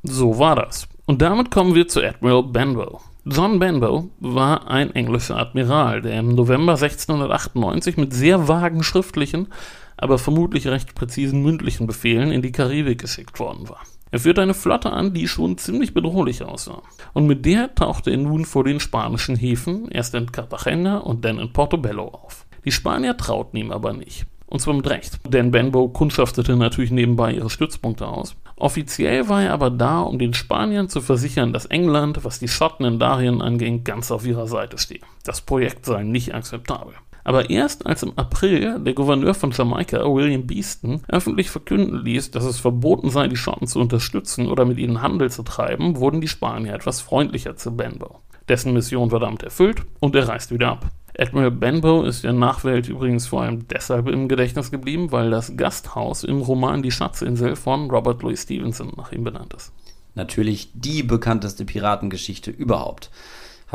So 0.03 0.39
war 0.39 0.57
das. 0.57 0.87
Und 1.05 1.21
damit 1.21 1.51
kommen 1.51 1.73
wir 1.73 1.87
zu 1.87 2.01
Admiral 2.01 2.43
Benbow. 2.43 2.99
John 3.23 3.59
Benbow 3.59 4.09
war 4.19 4.67
ein 4.67 4.93
englischer 4.93 5.37
Admiral, 5.37 6.01
der 6.01 6.19
im 6.19 6.35
November 6.35 6.73
1698 6.73 7.97
mit 7.97 8.13
sehr 8.13 8.47
vagen 8.47 8.83
schriftlichen, 8.83 9.47
aber 9.97 10.17
vermutlich 10.17 10.67
recht 10.67 10.95
präzisen 10.95 11.41
mündlichen 11.41 11.87
Befehlen 11.87 12.31
in 12.31 12.41
die 12.41 12.51
Karibik 12.51 12.99
geschickt 12.99 13.39
worden 13.39 13.69
war. 13.69 13.81
Er 14.11 14.19
führte 14.19 14.41
eine 14.41 14.53
Flotte 14.53 14.91
an, 14.91 15.13
die 15.13 15.27
schon 15.27 15.57
ziemlich 15.57 15.93
bedrohlich 15.93 16.43
aussah. 16.43 16.81
Und 17.13 17.27
mit 17.27 17.45
der 17.45 17.75
tauchte 17.75 18.11
er 18.11 18.17
nun 18.17 18.45
vor 18.45 18.63
den 18.63 18.79
spanischen 18.79 19.35
Häfen, 19.35 19.89
erst 19.89 20.13
in 20.13 20.31
Cartagena 20.31 20.99
und 20.99 21.25
dann 21.25 21.39
in 21.39 21.51
Portobello 21.51 22.07
auf. 22.07 22.45
Die 22.63 22.71
Spanier 22.71 23.17
trauten 23.17 23.59
ihm 23.59 23.71
aber 23.71 23.93
nicht. 23.93 24.25
Und 24.47 24.59
zwar 24.59 24.75
mit 24.75 24.87
Recht, 24.87 25.19
denn 25.27 25.51
Benbow 25.51 25.89
kundschaftete 25.89 26.55
natürlich 26.55 26.91
nebenbei 26.91 27.33
ihre 27.33 27.49
Stützpunkte 27.49 28.07
aus. 28.07 28.35
Offiziell 28.57 29.27
war 29.27 29.43
er 29.43 29.53
aber 29.53 29.69
da, 29.69 30.01
um 30.01 30.19
den 30.19 30.33
Spaniern 30.33 30.87
zu 30.87 31.01
versichern, 31.01 31.51
dass 31.51 31.65
England, 31.65 32.23
was 32.23 32.39
die 32.39 32.47
Schotten 32.47 32.85
in 32.85 32.99
Darien 32.99 33.41
anging, 33.41 33.83
ganz 33.83 34.11
auf 34.11 34.25
ihrer 34.25 34.47
Seite 34.47 34.77
stehe. 34.77 35.01
Das 35.23 35.41
Projekt 35.41 35.85
sei 35.85 36.03
nicht 36.03 36.33
akzeptabel. 36.33 36.93
Aber 37.25 37.49
erst 37.49 37.87
als 37.87 38.03
im 38.03 38.13
April 38.17 38.79
der 38.79 38.93
Gouverneur 38.93 39.33
von 39.33 39.49
Jamaika, 39.49 39.97
William 40.05 40.45
Beeston, 40.45 41.01
öffentlich 41.07 41.49
verkünden 41.49 42.05
ließ, 42.05 42.29
dass 42.29 42.45
es 42.45 42.59
verboten 42.59 43.09
sei, 43.09 43.27
die 43.27 43.35
Schotten 43.35 43.67
zu 43.67 43.79
unterstützen 43.79 44.47
oder 44.47 44.63
mit 44.63 44.77
ihnen 44.77 45.01
Handel 45.01 45.31
zu 45.31 45.41
treiben, 45.41 45.97
wurden 45.97 46.21
die 46.21 46.27
Spanier 46.27 46.75
etwas 46.75 47.01
freundlicher 47.01 47.57
zu 47.57 47.75
Benbow. 47.75 48.19
Dessen 48.47 48.73
Mission 48.73 49.11
war 49.11 49.19
damit 49.19 49.41
erfüllt 49.41 49.81
und 49.99 50.15
er 50.15 50.27
reist 50.27 50.51
wieder 50.51 50.69
ab. 50.69 50.91
Admiral 51.17 51.49
Benbow 51.49 52.03
ist 52.03 52.23
der 52.23 52.33
Nachwelt 52.33 52.87
übrigens 52.87 53.25
vor 53.25 53.41
allem 53.41 53.67
deshalb 53.69 54.07
im 54.07 54.27
Gedächtnis 54.27 54.69
geblieben, 54.69 55.11
weil 55.11 55.31
das 55.31 55.57
Gasthaus 55.57 56.23
im 56.23 56.41
Roman 56.41 56.83
Die 56.83 56.91
Schatzinsel 56.91 57.55
von 57.55 57.89
Robert 57.89 58.21
Louis 58.21 58.43
Stevenson 58.43 58.93
nach 58.97 59.11
ihm 59.11 59.23
benannt 59.23 59.53
ist. 59.55 59.71
Natürlich 60.13 60.69
die 60.75 61.01
bekannteste 61.01 61.65
Piratengeschichte 61.65 62.51
überhaupt 62.51 63.09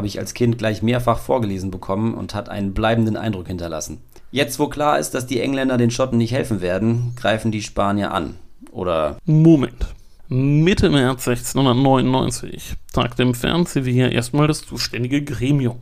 habe 0.00 0.06
ich 0.06 0.18
als 0.18 0.32
Kind 0.32 0.56
gleich 0.56 0.80
mehrfach 0.80 1.18
vorgelesen 1.18 1.70
bekommen 1.70 2.14
und 2.14 2.34
hat 2.34 2.48
einen 2.48 2.72
bleibenden 2.72 3.18
Eindruck 3.18 3.48
hinterlassen. 3.48 4.00
Jetzt, 4.30 4.58
wo 4.58 4.68
klar 4.68 4.98
ist, 4.98 5.10
dass 5.10 5.26
die 5.26 5.40
Engländer 5.40 5.76
den 5.76 5.90
Schotten 5.90 6.16
nicht 6.16 6.32
helfen 6.32 6.62
werden, 6.62 7.12
greifen 7.16 7.52
die 7.52 7.60
Spanier 7.60 8.10
an. 8.10 8.36
Oder. 8.72 9.18
Moment. 9.26 9.88
Mitte 10.28 10.88
März 10.88 11.28
1699 11.28 12.76
tagte 12.94 13.24
im 13.24 13.34
Fernsehvia 13.34 14.08
erstmal 14.08 14.46
das 14.46 14.62
zuständige 14.62 15.22
Gremium, 15.22 15.80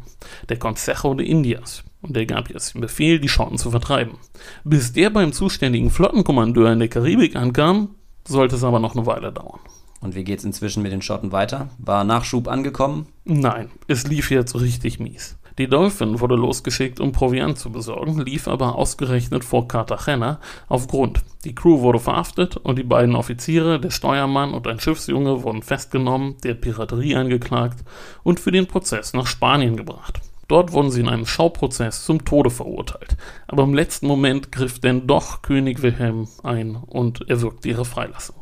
der 0.48 0.58
Consejo 0.58 1.14
de 1.14 1.24
Indias, 1.24 1.84
und 2.02 2.16
der 2.16 2.26
gab 2.26 2.50
jetzt 2.50 2.74
den 2.74 2.80
Befehl, 2.80 3.20
die 3.20 3.28
Schotten 3.28 3.56
zu 3.56 3.70
vertreiben. 3.70 4.18
Bis 4.64 4.92
der 4.92 5.10
beim 5.10 5.32
zuständigen 5.32 5.90
Flottenkommandeur 5.90 6.72
in 6.72 6.80
der 6.80 6.88
Karibik 6.88 7.36
ankam, 7.36 7.94
sollte 8.26 8.56
es 8.56 8.64
aber 8.64 8.80
noch 8.80 8.96
eine 8.96 9.06
Weile 9.06 9.30
dauern. 9.30 9.60
Und 10.00 10.14
wie 10.14 10.24
geht's 10.24 10.44
inzwischen 10.44 10.82
mit 10.82 10.92
den 10.92 11.02
Schotten 11.02 11.32
weiter? 11.32 11.70
War 11.78 12.04
Nachschub 12.04 12.48
angekommen? 12.48 13.06
Nein, 13.24 13.70
es 13.88 14.06
lief 14.06 14.30
jetzt 14.30 14.54
richtig 14.60 15.00
mies. 15.00 15.36
Die 15.58 15.66
Dolphin 15.66 16.20
wurde 16.20 16.36
losgeschickt, 16.36 17.00
um 17.00 17.10
Proviant 17.10 17.58
zu 17.58 17.72
besorgen, 17.72 18.20
lief 18.20 18.46
aber 18.46 18.76
ausgerechnet 18.76 19.44
vor 19.44 19.66
Cartagena 19.66 20.38
auf 20.68 20.86
Grund. 20.86 21.24
Die 21.44 21.54
Crew 21.54 21.80
wurde 21.80 21.98
verhaftet 21.98 22.56
und 22.56 22.78
die 22.78 22.84
beiden 22.84 23.16
Offiziere, 23.16 23.80
der 23.80 23.90
Steuermann 23.90 24.54
und 24.54 24.68
ein 24.68 24.78
Schiffsjunge 24.78 25.42
wurden 25.42 25.64
festgenommen, 25.64 26.36
der 26.44 26.54
Piraterie 26.54 27.16
angeklagt 27.16 27.80
und 28.22 28.38
für 28.38 28.52
den 28.52 28.68
Prozess 28.68 29.14
nach 29.14 29.26
Spanien 29.26 29.76
gebracht. 29.76 30.20
Dort 30.46 30.72
wurden 30.72 30.92
sie 30.92 31.00
in 31.00 31.08
einem 31.08 31.26
Schauprozess 31.26 32.04
zum 32.04 32.24
Tode 32.24 32.50
verurteilt. 32.50 33.16
Aber 33.48 33.64
im 33.64 33.74
letzten 33.74 34.06
Moment 34.06 34.52
griff 34.52 34.78
denn 34.78 35.08
doch 35.08 35.42
König 35.42 35.82
Wilhelm 35.82 36.28
ein 36.44 36.76
und 36.76 37.28
erwirkte 37.28 37.68
ihre 37.68 37.84
Freilassung. 37.84 38.36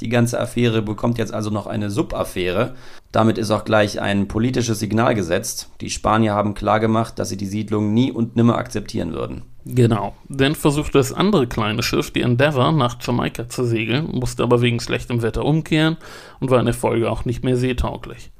Die 0.00 0.08
ganze 0.08 0.38
Affäre 0.38 0.82
bekommt 0.82 1.18
jetzt 1.18 1.32
also 1.32 1.50
noch 1.50 1.66
eine 1.66 1.90
Subaffäre. 1.90 2.74
Damit 3.12 3.38
ist 3.38 3.50
auch 3.50 3.64
gleich 3.64 4.00
ein 4.00 4.28
politisches 4.28 4.78
Signal 4.78 5.14
gesetzt. 5.14 5.70
Die 5.80 5.88
Spanier 5.88 6.34
haben 6.34 6.54
klargemacht, 6.54 7.18
dass 7.18 7.30
sie 7.30 7.38
die 7.38 7.46
Siedlung 7.46 7.94
nie 7.94 8.12
und 8.12 8.36
nimmer 8.36 8.58
akzeptieren 8.58 9.14
würden. 9.14 9.42
Genau. 9.64 10.14
Dann 10.28 10.54
versuchte 10.54 10.98
das 10.98 11.12
andere 11.12 11.46
kleine 11.46 11.82
Schiff, 11.82 12.12
die 12.12 12.20
Endeavour, 12.20 12.72
nach 12.72 12.98
Jamaika 13.00 13.48
zu 13.48 13.64
segeln, 13.64 14.06
musste 14.12 14.42
aber 14.42 14.60
wegen 14.60 14.80
schlechtem 14.80 15.22
Wetter 15.22 15.44
umkehren 15.44 15.96
und 16.40 16.50
war 16.50 16.60
in 16.60 16.66
der 16.66 16.74
Folge 16.74 17.10
auch 17.10 17.24
nicht 17.24 17.42
mehr 17.42 17.56
seetauglich. 17.56 18.30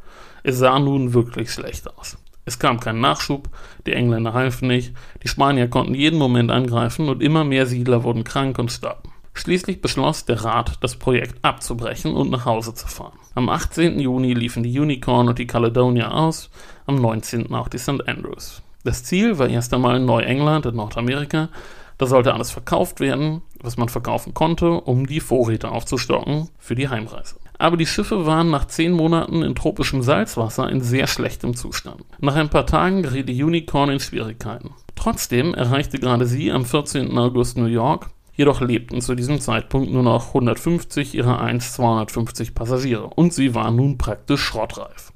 Es 0.44 0.58
sah 0.58 0.78
nun 0.78 1.14
wirklich 1.14 1.50
schlecht 1.50 1.88
aus. 1.96 2.18
Es 2.44 2.60
kam 2.60 2.78
kein 2.78 3.00
Nachschub, 3.00 3.48
die 3.86 3.92
Engländer 3.92 4.32
halfen 4.32 4.68
nicht, 4.68 4.94
die 5.24 5.28
Spanier 5.28 5.66
konnten 5.66 5.94
jeden 5.94 6.16
Moment 6.16 6.52
angreifen 6.52 7.08
und 7.08 7.20
immer 7.20 7.42
mehr 7.42 7.66
Siedler 7.66 8.04
wurden 8.04 8.22
krank 8.22 8.60
und 8.60 8.70
starben. 8.70 9.10
Schließlich 9.36 9.82
beschloss 9.82 10.24
der 10.24 10.42
Rat, 10.44 10.78
das 10.80 10.96
Projekt 10.96 11.44
abzubrechen 11.44 12.14
und 12.14 12.30
nach 12.30 12.46
Hause 12.46 12.72
zu 12.72 12.88
fahren. 12.88 13.18
Am 13.34 13.50
18. 13.50 14.00
Juni 14.00 14.32
liefen 14.32 14.62
die 14.62 14.80
Unicorn 14.80 15.28
und 15.28 15.38
die 15.38 15.46
Caledonia 15.46 16.10
aus, 16.10 16.48
am 16.86 16.96
19. 16.96 17.54
auch 17.54 17.68
die 17.68 17.76
St. 17.76 18.08
Andrews. 18.08 18.62
Das 18.82 19.04
Ziel 19.04 19.38
war 19.38 19.48
erst 19.48 19.74
einmal 19.74 20.00
Neuengland 20.00 20.64
in 20.64 20.76
Nordamerika. 20.76 21.50
Da 21.98 22.06
sollte 22.06 22.32
alles 22.32 22.50
verkauft 22.50 22.98
werden, 22.98 23.42
was 23.60 23.76
man 23.76 23.90
verkaufen 23.90 24.32
konnte, 24.32 24.70
um 24.70 25.06
die 25.06 25.20
Vorräte 25.20 25.70
aufzustocken 25.70 26.48
für 26.58 26.74
die 26.74 26.88
Heimreise. 26.88 27.36
Aber 27.58 27.76
die 27.76 27.86
Schiffe 27.86 28.24
waren 28.24 28.50
nach 28.50 28.64
zehn 28.64 28.92
Monaten 28.92 29.42
in 29.42 29.54
tropischem 29.54 30.00
Salzwasser 30.00 30.70
in 30.70 30.80
sehr 30.80 31.06
schlechtem 31.06 31.54
Zustand. 31.54 32.06
Nach 32.20 32.36
ein 32.36 32.48
paar 32.48 32.66
Tagen 32.66 33.02
geriet 33.02 33.28
die 33.28 33.44
Unicorn 33.44 33.90
in 33.90 34.00
Schwierigkeiten. 34.00 34.70
Trotzdem 34.94 35.52
erreichte 35.52 35.98
gerade 35.98 36.24
sie 36.24 36.50
am 36.50 36.64
14. 36.64 37.16
August 37.18 37.58
New 37.58 37.66
York 37.66 38.08
Jedoch 38.36 38.60
lebten 38.60 39.00
zu 39.00 39.14
diesem 39.14 39.40
Zeitpunkt 39.40 39.90
nur 39.90 40.02
noch 40.02 40.28
150 40.28 41.14
ihrer 41.14 41.40
einst 41.40 41.72
250 41.74 42.54
Passagiere 42.54 43.06
und 43.06 43.32
sie 43.32 43.54
waren 43.54 43.76
nun 43.76 43.96
praktisch 43.96 44.42
schrottreif. 44.42 45.12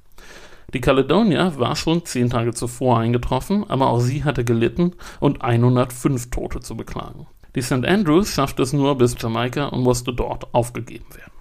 Die 0.73 0.81
Caledonia 0.81 1.59
war 1.59 1.77
schon 1.77 2.05
zehn 2.07 2.31
Tage 2.31 2.55
zuvor 2.55 2.99
eingetroffen, 2.99 3.69
aber 3.69 3.89
auch 3.89 4.01
sie 4.01 4.25
hatte 4.25 4.45
gelitten 4.45 4.93
und 5.19 5.43
105 5.43 6.31
Tote 6.31 6.61
zu 6.61 6.77
beklagen. 6.77 7.27
Die 7.55 7.63
St. 7.63 7.85
Andrews 7.85 8.31
schaffte 8.31 8.63
es 8.63 8.73
nur 8.73 8.97
bis 8.97 9.17
Jamaika 9.19 9.67
und 9.67 9.83
musste 9.83 10.13
dort 10.15 10.55
aufgegeben 10.55 11.07
werden. 11.15 11.33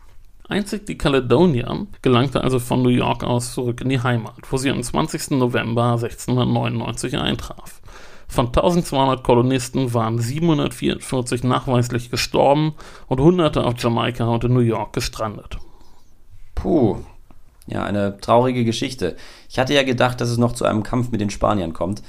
Einzig 0.50 0.88
die 0.88 0.98
Caledonia 0.98 1.86
gelangte 2.02 2.44
also 2.44 2.58
von 2.58 2.82
New 2.82 2.90
York 2.90 3.24
aus 3.24 3.54
zurück 3.54 3.82
in 3.82 3.90
die 3.90 4.02
Heimat, 4.02 4.34
wo 4.50 4.58
sie 4.58 4.72
am 4.72 4.82
20. 4.82 5.38
November 5.38 5.92
1699 5.92 7.18
eintraf. 7.18 7.79
Von 8.30 8.46
1200 8.46 9.24
Kolonisten 9.24 9.94
waren 9.96 10.20
744 10.20 11.44
nachweislich 11.44 12.12
gestorben 12.12 12.76
und 13.08 13.20
Hunderte 13.20 13.66
auf 13.66 13.74
Jamaika 13.80 14.26
und 14.26 14.44
in 14.44 14.54
New 14.54 14.60
York 14.60 14.94
gestrandet. 14.94 15.58
Puh, 16.54 16.98
ja, 17.66 17.84
eine 17.84 18.20
traurige 18.20 18.64
Geschichte. 18.64 19.18
Ich 19.50 19.58
hatte 19.58 19.74
ja 19.74 19.82
gedacht, 19.82 20.22
dass 20.22 20.30
es 20.30 20.38
noch 20.38 20.54
zu 20.54 20.66
einem 20.66 20.84
Kampf 20.84 21.12
mit 21.12 21.22
den 21.22 21.32
Spaniern 21.32 21.74
kommt. 21.74 22.04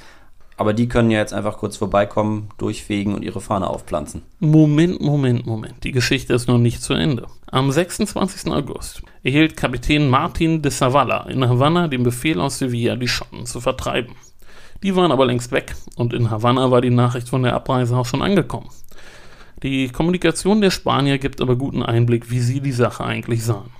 Aber 0.58 0.74
die 0.74 0.88
können 0.88 1.10
ja 1.10 1.20
jetzt 1.20 1.32
einfach 1.32 1.56
kurz 1.56 1.78
vorbeikommen, 1.78 2.50
durchfegen 2.58 3.14
und 3.14 3.22
ihre 3.22 3.40
Fahne 3.40 3.70
aufpflanzen. 3.70 4.20
Moment, 4.40 5.00
Moment, 5.00 5.46
Moment. 5.46 5.84
Die 5.84 5.90
Geschichte 5.90 6.34
ist 6.34 6.48
noch 6.48 6.58
nicht 6.58 6.82
zu 6.82 6.92
Ende. 6.92 7.28
Am 7.50 7.72
26. 7.72 8.52
August 8.52 9.00
erhielt 9.22 9.56
Kapitän 9.56 10.10
Martin 10.10 10.60
de 10.60 10.70
Savala 10.70 11.22
in 11.30 11.48
Havanna 11.48 11.88
den 11.88 12.02
Befehl 12.02 12.38
aus 12.38 12.58
Sevilla, 12.58 12.96
die 12.96 13.08
Schotten 13.08 13.46
zu 13.46 13.62
vertreiben. 13.62 14.16
Die 14.82 14.96
waren 14.96 15.12
aber 15.12 15.26
längst 15.26 15.52
weg 15.52 15.74
und 15.96 16.12
in 16.14 16.30
Havanna 16.30 16.70
war 16.70 16.80
die 16.80 16.90
Nachricht 16.90 17.28
von 17.28 17.42
der 17.42 17.54
Abreise 17.54 17.96
auch 17.96 18.06
schon 18.06 18.22
angekommen. 18.22 18.70
Die 19.62 19.88
Kommunikation 19.88 20.62
der 20.62 20.70
Spanier 20.70 21.18
gibt 21.18 21.42
aber 21.42 21.56
guten 21.56 21.82
Einblick, 21.82 22.30
wie 22.30 22.40
sie 22.40 22.60
die 22.60 22.72
Sache 22.72 23.04
eigentlich 23.04 23.44
sahen. 23.44 23.70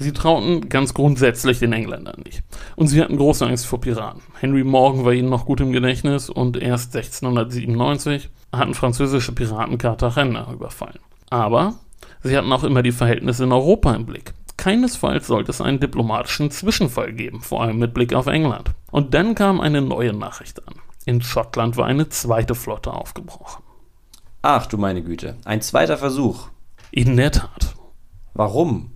Sie 0.00 0.12
trauten 0.12 0.68
ganz 0.68 0.94
grundsätzlich 0.94 1.58
den 1.58 1.72
Engländern 1.72 2.22
nicht. 2.24 2.42
Und 2.76 2.86
sie 2.86 3.00
hatten 3.02 3.16
große 3.16 3.44
Angst 3.44 3.66
vor 3.66 3.80
Piraten. 3.80 4.22
Henry 4.38 4.62
Morgan 4.62 5.04
war 5.04 5.12
ihnen 5.12 5.28
noch 5.28 5.44
gut 5.44 5.60
im 5.60 5.72
Gedächtnis 5.72 6.30
und 6.30 6.56
erst 6.56 6.94
1697 6.94 8.30
hatten 8.52 8.74
französische 8.74 9.32
Piraten 9.32 9.78
Cartagena 9.78 10.52
überfallen. 10.52 11.00
Aber 11.30 11.74
sie 12.22 12.36
hatten 12.36 12.52
auch 12.52 12.64
immer 12.64 12.82
die 12.82 12.92
Verhältnisse 12.92 13.44
in 13.44 13.52
Europa 13.52 13.92
im 13.94 14.06
Blick. 14.06 14.34
Keinesfalls 14.58 15.28
sollte 15.28 15.52
es 15.52 15.62
einen 15.62 15.80
diplomatischen 15.80 16.50
Zwischenfall 16.50 17.12
geben, 17.14 17.40
vor 17.40 17.62
allem 17.62 17.78
mit 17.78 17.94
Blick 17.94 18.12
auf 18.12 18.26
England. 18.26 18.72
Und 18.90 19.14
dann 19.14 19.34
kam 19.34 19.60
eine 19.60 19.80
neue 19.80 20.12
Nachricht 20.12 20.66
an. 20.68 20.74
In 21.06 21.22
Schottland 21.22 21.78
war 21.78 21.86
eine 21.86 22.10
zweite 22.10 22.54
Flotte 22.54 22.92
aufgebrochen. 22.92 23.62
Ach 24.42 24.66
du 24.66 24.76
meine 24.76 25.02
Güte, 25.02 25.36
ein 25.44 25.62
zweiter 25.62 25.96
Versuch. 25.96 26.48
In 26.90 27.16
der 27.16 27.32
Tat. 27.32 27.74
Warum? 28.34 28.92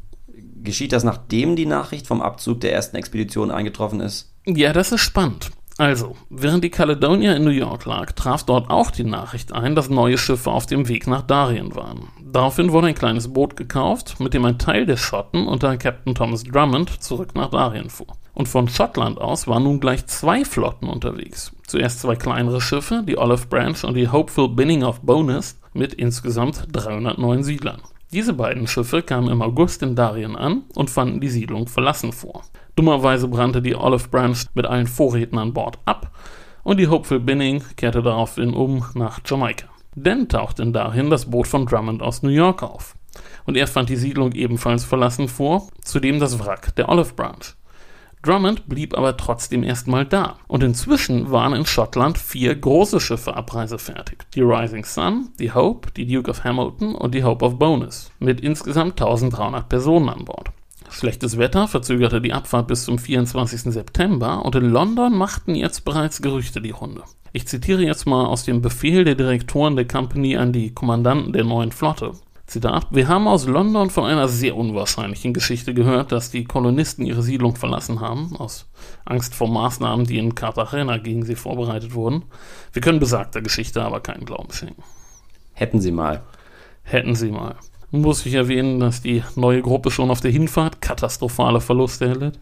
Geschieht 0.62 0.92
das, 0.92 1.05
nachdem 1.05 1.57
die 1.57 1.66
Nachricht 1.66 2.07
vom 2.07 2.20
Abzug 2.22 2.61
der 2.61 2.72
ersten 2.72 2.96
Expedition 2.96 3.51
eingetroffen 3.51 4.01
ist? 4.01 4.35
Ja, 4.44 4.72
das 4.72 4.92
ist 4.92 5.01
spannend. 5.01 5.51
Also, 5.83 6.14
während 6.31 6.62
die 6.62 6.71
Caledonia 6.71 7.35
in 7.35 7.42
New 7.42 7.51
York 7.51 7.87
lag, 7.87 8.12
traf 8.12 8.45
dort 8.45 8.71
auch 8.71 8.92
die 8.92 9.03
Nachricht 9.03 9.53
ein, 9.53 9.75
dass 9.75 9.90
neue 9.90 10.16
Schiffe 10.16 10.53
auf 10.53 10.64
dem 10.64 10.87
Weg 10.87 11.09
nach 11.09 11.23
Darien 11.23 11.75
waren. 11.75 12.07
Daraufhin 12.25 12.71
wurde 12.71 12.87
ein 12.87 12.95
kleines 12.95 13.33
Boot 13.33 13.57
gekauft, 13.57 14.21
mit 14.21 14.33
dem 14.33 14.45
ein 14.45 14.61
Teil 14.61 14.87
der 14.87 14.97
Schotten 14.97 15.49
unter 15.49 15.77
Captain 15.77 16.14
Thomas 16.14 16.45
Drummond 16.45 17.03
zurück 17.03 17.35
nach 17.35 17.51
Darien 17.51 17.90
fuhr. 17.90 18.07
Und 18.33 18.47
von 18.47 18.68
Schottland 18.68 19.21
aus 19.21 19.49
waren 19.49 19.64
nun 19.64 19.81
gleich 19.81 20.07
zwei 20.07 20.45
Flotten 20.45 20.88
unterwegs. 20.88 21.51
Zuerst 21.66 21.99
zwei 21.99 22.14
kleinere 22.14 22.61
Schiffe, 22.61 23.03
die 23.05 23.18
Olive 23.18 23.49
Branch 23.49 23.83
und 23.83 23.95
die 23.95 24.09
Hopeful 24.09 24.51
Binning 24.51 24.85
of 24.85 25.01
Bonus, 25.01 25.59
mit 25.73 25.95
insgesamt 25.95 26.68
309 26.71 27.42
Siedlern. 27.42 27.83
Diese 28.12 28.35
beiden 28.35 28.68
Schiffe 28.68 29.03
kamen 29.03 29.31
im 29.31 29.42
August 29.42 29.83
in 29.83 29.97
Darien 29.97 30.37
an 30.37 30.62
und 30.77 30.90
fanden 30.90 31.21
die 31.21 31.29
Siedlung 31.29 31.66
verlassen 31.66 32.12
vor. 32.12 32.45
Dummerweise 32.76 33.28
brannte 33.28 33.61
die 33.61 33.76
Olive 33.76 34.08
Branch 34.08 34.38
mit 34.54 34.66
allen 34.66 34.87
Vorräten 34.87 35.38
an 35.38 35.52
Bord 35.52 35.78
ab 35.85 36.11
und 36.62 36.78
die 36.78 36.88
Hopeful 36.88 37.20
Binning 37.20 37.62
kehrte 37.76 38.02
daraufhin 38.02 38.54
um 38.54 38.85
nach 38.94 39.20
Jamaika. 39.24 39.66
Dann 39.94 40.28
tauchte 40.28 40.62
in 40.62 40.72
Darien 40.72 41.11
das 41.11 41.30
Boot 41.30 41.46
von 41.46 41.66
Drummond 41.66 42.02
aus 42.02 42.22
New 42.22 42.30
York 42.30 42.62
auf. 42.62 42.94
Und 43.44 43.56
er 43.56 43.66
fand 43.66 43.90
die 43.90 43.96
Siedlung 43.96 44.32
ebenfalls 44.32 44.85
verlassen 44.85 45.28
vor, 45.28 45.68
zudem 45.82 46.18
das 46.18 46.38
Wrack 46.38 46.74
der 46.76 46.88
Olive 46.88 47.12
Branch. 47.12 47.54
Drummond 48.22 48.68
blieb 48.68 48.96
aber 48.96 49.16
trotzdem 49.16 49.64
erstmal 49.64 50.06
da. 50.06 50.37
Und 50.46 50.62
inzwischen 50.62 51.32
waren 51.32 51.54
in 51.54 51.66
Schottland 51.66 52.16
vier 52.16 52.54
große 52.54 53.00
Schiffe 53.00 53.35
abreisefertig. 53.37 54.18
Die 54.35 54.42
Rising 54.42 54.85
Sun, 54.85 55.30
die 55.40 55.52
Hope, 55.52 55.90
die 55.90 56.06
Duke 56.06 56.30
of 56.30 56.44
Hamilton 56.44 56.94
und 56.94 57.14
die 57.14 57.24
Hope 57.24 57.44
of 57.44 57.58
Bonus. 57.58 58.12
Mit 58.20 58.40
insgesamt 58.40 58.92
1300 58.92 59.68
Personen 59.68 60.08
an 60.08 60.24
Bord. 60.24 60.52
Schlechtes 60.92 61.38
Wetter 61.38 61.68
verzögerte 61.68 62.20
die 62.20 62.35
Abfahrt 62.35 62.68
bis 62.68 62.85
zum 62.85 62.98
24. 62.98 63.72
September 63.72 64.44
und 64.44 64.55
in 64.55 64.68
London 64.68 65.16
machten 65.16 65.55
jetzt 65.55 65.87
bereits 65.87 66.20
Gerüchte 66.20 66.61
die 66.61 66.70
Runde. 66.70 67.02
Ich 67.33 67.48
zitiere 67.48 67.83
jetzt 67.83 68.07
mal 68.07 68.26
aus 68.26 68.44
dem 68.44 68.61
Befehl 68.61 69.05
der 69.05 69.14
Direktoren 69.14 69.74
der 69.74 69.88
Company 69.88 70.37
an 70.37 70.52
die 70.52 70.74
Kommandanten 70.74 71.33
der 71.33 71.44
neuen 71.44 71.72
Flotte. 71.72 72.12
Zitat, 72.46 72.88
wir 72.90 73.09
haben 73.09 73.26
aus 73.26 73.46
London 73.46 73.88
von 73.88 74.05
einer 74.05 74.28
sehr 74.28 74.55
unwahrscheinlichen 74.55 75.33
Geschichte 75.33 75.72
gehört, 75.72 76.12
dass 76.12 76.31
die 76.31 76.44
Kolonisten 76.44 77.07
ihre 77.07 77.22
Siedlung 77.22 77.57
verlassen 77.57 78.00
haben, 78.00 78.37
aus 78.37 78.70
Angst 79.07 79.35
vor 79.35 79.48
Maßnahmen, 79.48 80.05
die 80.05 80.18
in 80.18 80.35
Cartagena 80.35 80.98
gegen 80.98 81.24
sie 81.24 81.37
vorbereitet 81.37 81.94
wurden. 81.94 82.24
Wir 82.74 82.83
können 82.83 83.00
besagter 83.00 83.40
Geschichte 83.40 83.83
aber 83.83 84.00
keinen 84.00 84.26
Glauben 84.26 84.52
schenken. 84.52 84.83
Hätten 85.55 85.81
Sie 85.81 85.92
mal. 85.92 86.22
Hätten 86.83 87.14
Sie 87.14 87.31
mal. 87.31 87.57
Muss 87.94 88.24
ich 88.24 88.33
erwähnen, 88.33 88.81
dass 88.81 89.02
die 89.02 89.22
neue 89.37 89.61
Gruppe 89.61 89.90
schon 89.90 90.11
auf 90.11 90.22
der 90.22 90.31
Hinfahrt 90.31 90.81
katastrophale 90.81 91.61
Verluste 91.61 92.07
erlitt? 92.07 92.38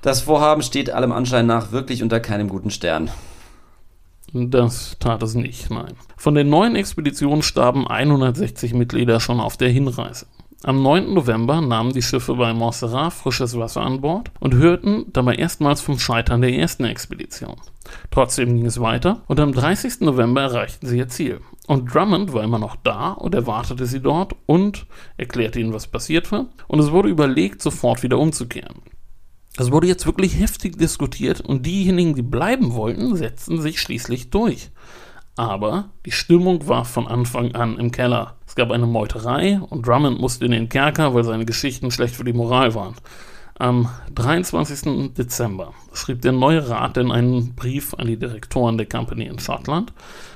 Das 0.00 0.22
Vorhaben 0.22 0.62
steht 0.62 0.88
allem 0.88 1.12
Anschein 1.12 1.46
nach 1.46 1.70
wirklich 1.70 2.02
unter 2.02 2.18
keinem 2.18 2.48
guten 2.48 2.70
Stern. 2.70 3.10
Das 4.32 4.96
tat 4.98 5.22
es 5.22 5.34
nicht, 5.34 5.70
nein. 5.70 5.92
Von 6.16 6.34
den 6.34 6.48
neuen 6.48 6.76
Expeditionen 6.76 7.42
starben 7.42 7.86
160 7.86 8.72
Mitglieder 8.72 9.20
schon 9.20 9.38
auf 9.38 9.58
der 9.58 9.68
Hinreise. 9.68 10.26
Am 10.62 10.82
9. 10.82 11.12
November 11.12 11.60
nahmen 11.60 11.92
die 11.92 12.00
Schiffe 12.00 12.34
bei 12.34 12.54
Montserrat 12.54 13.12
frisches 13.12 13.58
Wasser 13.58 13.82
an 13.82 14.00
Bord 14.00 14.30
und 14.40 14.54
hörten 14.54 15.04
dabei 15.12 15.34
erstmals 15.34 15.82
vom 15.82 15.98
Scheitern 15.98 16.40
der 16.40 16.54
ersten 16.54 16.86
Expedition. 16.86 17.56
Trotzdem 18.10 18.56
ging 18.56 18.64
es 18.64 18.80
weiter 18.80 19.24
und 19.26 19.40
am 19.40 19.52
30. 19.52 20.00
November 20.00 20.40
erreichten 20.40 20.86
sie 20.86 20.96
ihr 20.96 21.08
Ziel. 21.08 21.40
Und 21.66 21.94
Drummond 21.94 22.32
war 22.32 22.42
immer 22.42 22.58
noch 22.58 22.76
da 22.76 23.12
und 23.12 23.34
erwartete 23.34 23.86
sie 23.86 24.00
dort 24.00 24.34
und 24.46 24.86
erklärte 25.16 25.60
ihnen, 25.60 25.72
was 25.72 25.86
passiert 25.86 26.30
war. 26.30 26.46
Und 26.68 26.78
es 26.78 26.90
wurde 26.90 27.08
überlegt, 27.08 27.62
sofort 27.62 28.02
wieder 28.02 28.18
umzukehren. 28.18 28.82
Es 29.56 29.70
wurde 29.70 29.86
jetzt 29.86 30.04
wirklich 30.04 30.38
heftig 30.38 30.76
diskutiert 30.78 31.40
und 31.40 31.64
diejenigen, 31.64 32.14
die 32.14 32.22
bleiben 32.22 32.74
wollten, 32.74 33.16
setzten 33.16 33.62
sich 33.62 33.80
schließlich 33.80 34.30
durch. 34.30 34.70
Aber 35.36 35.90
die 36.04 36.12
Stimmung 36.12 36.68
war 36.68 36.84
von 36.84 37.06
Anfang 37.06 37.54
an 37.54 37.78
im 37.78 37.90
Keller. 37.90 38.36
Es 38.46 38.54
gab 38.54 38.70
eine 38.70 38.86
Meuterei 38.86 39.60
und 39.60 39.86
Drummond 39.86 40.20
musste 40.20 40.44
in 40.44 40.52
den 40.52 40.68
Kerker, 40.68 41.14
weil 41.14 41.24
seine 41.24 41.44
Geschichten 41.44 41.90
schlecht 41.90 42.14
für 42.14 42.24
die 42.24 42.32
Moral 42.32 42.74
waren. 42.74 42.94
Am 43.56 43.88
23. 44.12 45.14
Dezember 45.14 45.74
schrieb 45.92 46.22
der 46.22 46.32
neue 46.32 46.68
Rat 46.68 46.96
in 46.96 47.12
einen 47.12 47.54
Brief 47.54 47.94
an 47.94 48.08
die 48.08 48.16
Direktoren 48.16 48.78
der 48.78 48.88
Company 48.88 49.26
in 49.26 49.38
Schottland 49.38 49.92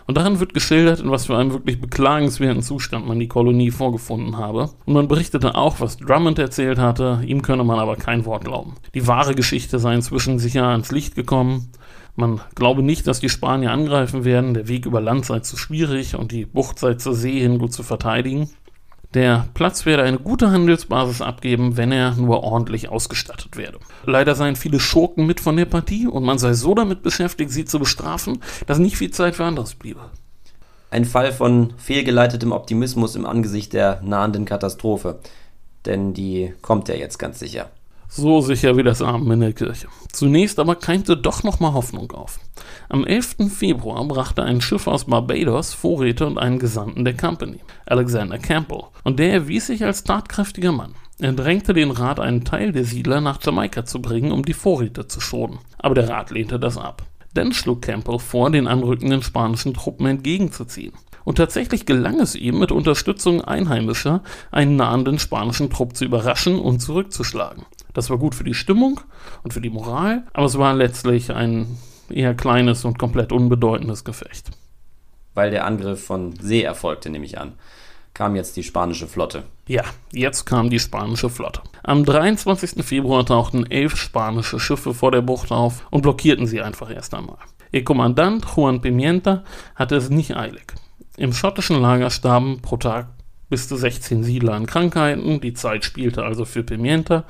und 0.06 0.16
darin 0.16 0.38
wird 0.38 0.54
geschildert, 0.54 1.00
in 1.00 1.10
was 1.10 1.26
für 1.26 1.36
einem 1.36 1.52
wirklich 1.52 1.80
beklagenswerten 1.80 2.62
Zustand 2.62 3.08
man 3.08 3.18
die 3.18 3.26
Kolonie 3.26 3.72
vorgefunden 3.72 4.36
habe. 4.36 4.70
Und 4.86 4.94
man 4.94 5.08
berichtete 5.08 5.56
auch, 5.56 5.80
was 5.80 5.96
Drummond 5.96 6.38
erzählt 6.38 6.78
hatte, 6.78 7.20
ihm 7.26 7.42
könne 7.42 7.64
man 7.64 7.80
aber 7.80 7.96
kein 7.96 8.24
Wort 8.24 8.44
glauben. 8.44 8.76
Die 8.94 9.08
wahre 9.08 9.34
Geschichte 9.34 9.80
sei 9.80 9.96
inzwischen 9.96 10.38
sicher 10.38 10.68
ans 10.68 10.92
Licht 10.92 11.16
gekommen. 11.16 11.72
Man 12.14 12.40
glaube 12.54 12.84
nicht, 12.84 13.08
dass 13.08 13.18
die 13.18 13.28
Spanier 13.28 13.72
angreifen 13.72 14.24
werden, 14.24 14.54
der 14.54 14.68
Weg 14.68 14.86
über 14.86 15.00
Land 15.00 15.26
sei 15.26 15.40
zu 15.40 15.56
schwierig 15.56 16.14
und 16.14 16.30
die 16.30 16.46
Bucht 16.46 16.78
sei 16.78 16.94
zur 16.94 17.14
See 17.14 17.40
hin 17.40 17.58
gut 17.58 17.72
zu 17.72 17.82
verteidigen. 17.82 18.48
Der 19.14 19.48
Platz 19.54 19.86
werde 19.86 20.02
eine 20.02 20.18
gute 20.18 20.50
Handelsbasis 20.50 21.22
abgeben, 21.22 21.78
wenn 21.78 21.92
er 21.92 22.14
nur 22.14 22.42
ordentlich 22.42 22.90
ausgestattet 22.90 23.56
werde. 23.56 23.78
Leider 24.04 24.34
seien 24.34 24.54
viele 24.54 24.80
Schurken 24.80 25.26
mit 25.26 25.40
von 25.40 25.56
der 25.56 25.64
Partie 25.64 26.06
und 26.06 26.24
man 26.24 26.38
sei 26.38 26.52
so 26.52 26.74
damit 26.74 27.02
beschäftigt, 27.02 27.50
sie 27.50 27.64
zu 27.64 27.78
bestrafen, 27.78 28.40
dass 28.66 28.78
nicht 28.78 28.98
viel 28.98 29.10
Zeit 29.10 29.36
für 29.36 29.46
anderes 29.46 29.74
bliebe. 29.74 30.10
Ein 30.90 31.06
Fall 31.06 31.32
von 31.32 31.72
fehlgeleitetem 31.78 32.52
Optimismus 32.52 33.14
im 33.14 33.24
Angesicht 33.24 33.72
der 33.72 34.00
nahenden 34.02 34.44
Katastrophe. 34.44 35.18
Denn 35.86 36.12
die 36.12 36.52
kommt 36.60 36.88
ja 36.88 36.94
jetzt 36.94 37.18
ganz 37.18 37.38
sicher. 37.38 37.70
So 38.10 38.40
sicher 38.40 38.76
wie 38.78 38.82
das 38.82 39.02
Amen 39.02 39.30
in 39.32 39.40
der 39.40 39.52
Kirche. 39.52 39.86
Zunächst 40.10 40.58
aber 40.58 40.76
keimte 40.76 41.14
doch 41.14 41.42
nochmal 41.42 41.74
Hoffnung 41.74 42.10
auf. 42.12 42.40
Am 42.88 43.04
11. 43.04 43.36
Februar 43.54 44.02
brachte 44.06 44.42
ein 44.42 44.62
Schiff 44.62 44.86
aus 44.86 45.04
Barbados 45.04 45.74
Vorräte 45.74 46.26
und 46.26 46.38
einen 46.38 46.58
Gesandten 46.58 47.04
der 47.04 47.14
Company, 47.14 47.60
Alexander 47.84 48.38
Campbell, 48.38 48.84
und 49.04 49.18
der 49.18 49.34
erwies 49.34 49.66
sich 49.66 49.84
als 49.84 50.04
tatkräftiger 50.04 50.72
Mann. 50.72 50.94
Er 51.18 51.32
drängte 51.32 51.74
den 51.74 51.90
Rat, 51.90 52.18
einen 52.18 52.44
Teil 52.44 52.72
der 52.72 52.84
Siedler 52.84 53.20
nach 53.20 53.40
Jamaika 53.42 53.84
zu 53.84 54.00
bringen, 54.00 54.32
um 54.32 54.42
die 54.42 54.54
Vorräte 54.54 55.06
zu 55.06 55.20
schonen. 55.20 55.58
Aber 55.78 55.94
der 55.94 56.08
Rat 56.08 56.30
lehnte 56.30 56.58
das 56.58 56.78
ab. 56.78 57.02
Dann 57.34 57.52
schlug 57.52 57.82
Campbell 57.82 58.18
vor, 58.18 58.50
den 58.50 58.66
anrückenden 58.66 59.22
spanischen 59.22 59.74
Truppen 59.74 60.06
entgegenzuziehen. 60.06 60.94
Und 61.24 61.36
tatsächlich 61.36 61.84
gelang 61.84 62.20
es 62.20 62.34
ihm, 62.34 62.58
mit 62.58 62.72
Unterstützung 62.72 63.42
Einheimischer 63.42 64.22
einen 64.50 64.76
nahenden 64.76 65.18
spanischen 65.18 65.68
Trupp 65.68 65.94
zu 65.94 66.06
überraschen 66.06 66.58
und 66.58 66.80
zurückzuschlagen. 66.80 67.66
Das 67.98 68.10
war 68.10 68.18
gut 68.18 68.36
für 68.36 68.44
die 68.44 68.54
Stimmung 68.54 69.00
und 69.42 69.52
für 69.52 69.60
die 69.60 69.70
Moral, 69.70 70.22
aber 70.32 70.46
es 70.46 70.56
war 70.56 70.72
letztlich 70.72 71.32
ein 71.32 71.66
eher 72.08 72.32
kleines 72.32 72.84
und 72.84 72.96
komplett 72.96 73.32
unbedeutendes 73.32 74.04
Gefecht. 74.04 74.52
Weil 75.34 75.50
der 75.50 75.64
Angriff 75.64 76.04
von 76.04 76.32
See 76.40 76.62
erfolgte, 76.62 77.10
nehme 77.10 77.24
ich 77.24 77.40
an. 77.40 77.54
kam 78.14 78.36
jetzt 78.36 78.56
die 78.56 78.62
spanische 78.62 79.08
Flotte. 79.08 79.42
Ja, 79.66 79.82
jetzt 80.12 80.44
kam 80.44 80.70
die 80.70 80.78
spanische 80.78 81.28
Flotte. 81.28 81.60
Am 81.82 82.04
23. 82.04 82.84
Februar 82.84 83.26
tauchten 83.26 83.68
elf 83.68 83.96
spanische 83.96 84.60
Schiffe 84.60 84.94
vor 84.94 85.10
der 85.10 85.22
Bucht 85.22 85.50
auf 85.50 85.84
und 85.90 86.02
blockierten 86.02 86.46
sie 86.46 86.60
einfach 86.60 86.94
erst 86.94 87.14
einmal. 87.14 87.38
Ihr 87.72 87.82
Kommandant 87.82 88.46
Juan 88.54 88.80
Pimienta 88.80 89.42
hatte 89.74 89.96
es 89.96 90.08
nicht 90.08 90.36
eilig. 90.36 90.72
Im 91.16 91.32
schottischen 91.32 91.82
Lager 91.82 92.10
starben 92.10 92.62
pro 92.62 92.76
Tag 92.76 93.08
bis 93.48 93.66
zu 93.66 93.76
16 93.76 94.22
Siedler 94.22 94.52
an 94.52 94.66
Krankheiten, 94.66 95.40
die 95.40 95.54
Zeit 95.54 95.84
spielte 95.84 96.22
also 96.22 96.44
für 96.44 96.62
Pimienta, 96.62 97.24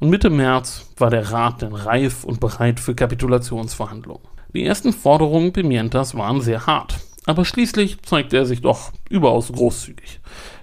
und 0.00 0.08
Mitte 0.08 0.30
März 0.30 0.90
war 0.96 1.10
der 1.10 1.30
Rat 1.30 1.62
dann 1.62 1.74
reif 1.74 2.24
und 2.24 2.40
bereit 2.40 2.80
für 2.80 2.94
Kapitulationsverhandlungen. 2.94 4.26
Die 4.54 4.64
ersten 4.64 4.92
Forderungen 4.92 5.52
Pimientas 5.52 6.16
waren 6.16 6.40
sehr 6.40 6.66
hart, 6.66 6.98
aber 7.26 7.44
schließlich 7.44 8.02
zeigte 8.02 8.38
er 8.38 8.46
sich 8.46 8.62
doch 8.62 8.92
überaus 9.08 9.52
großzügig. 9.52 10.20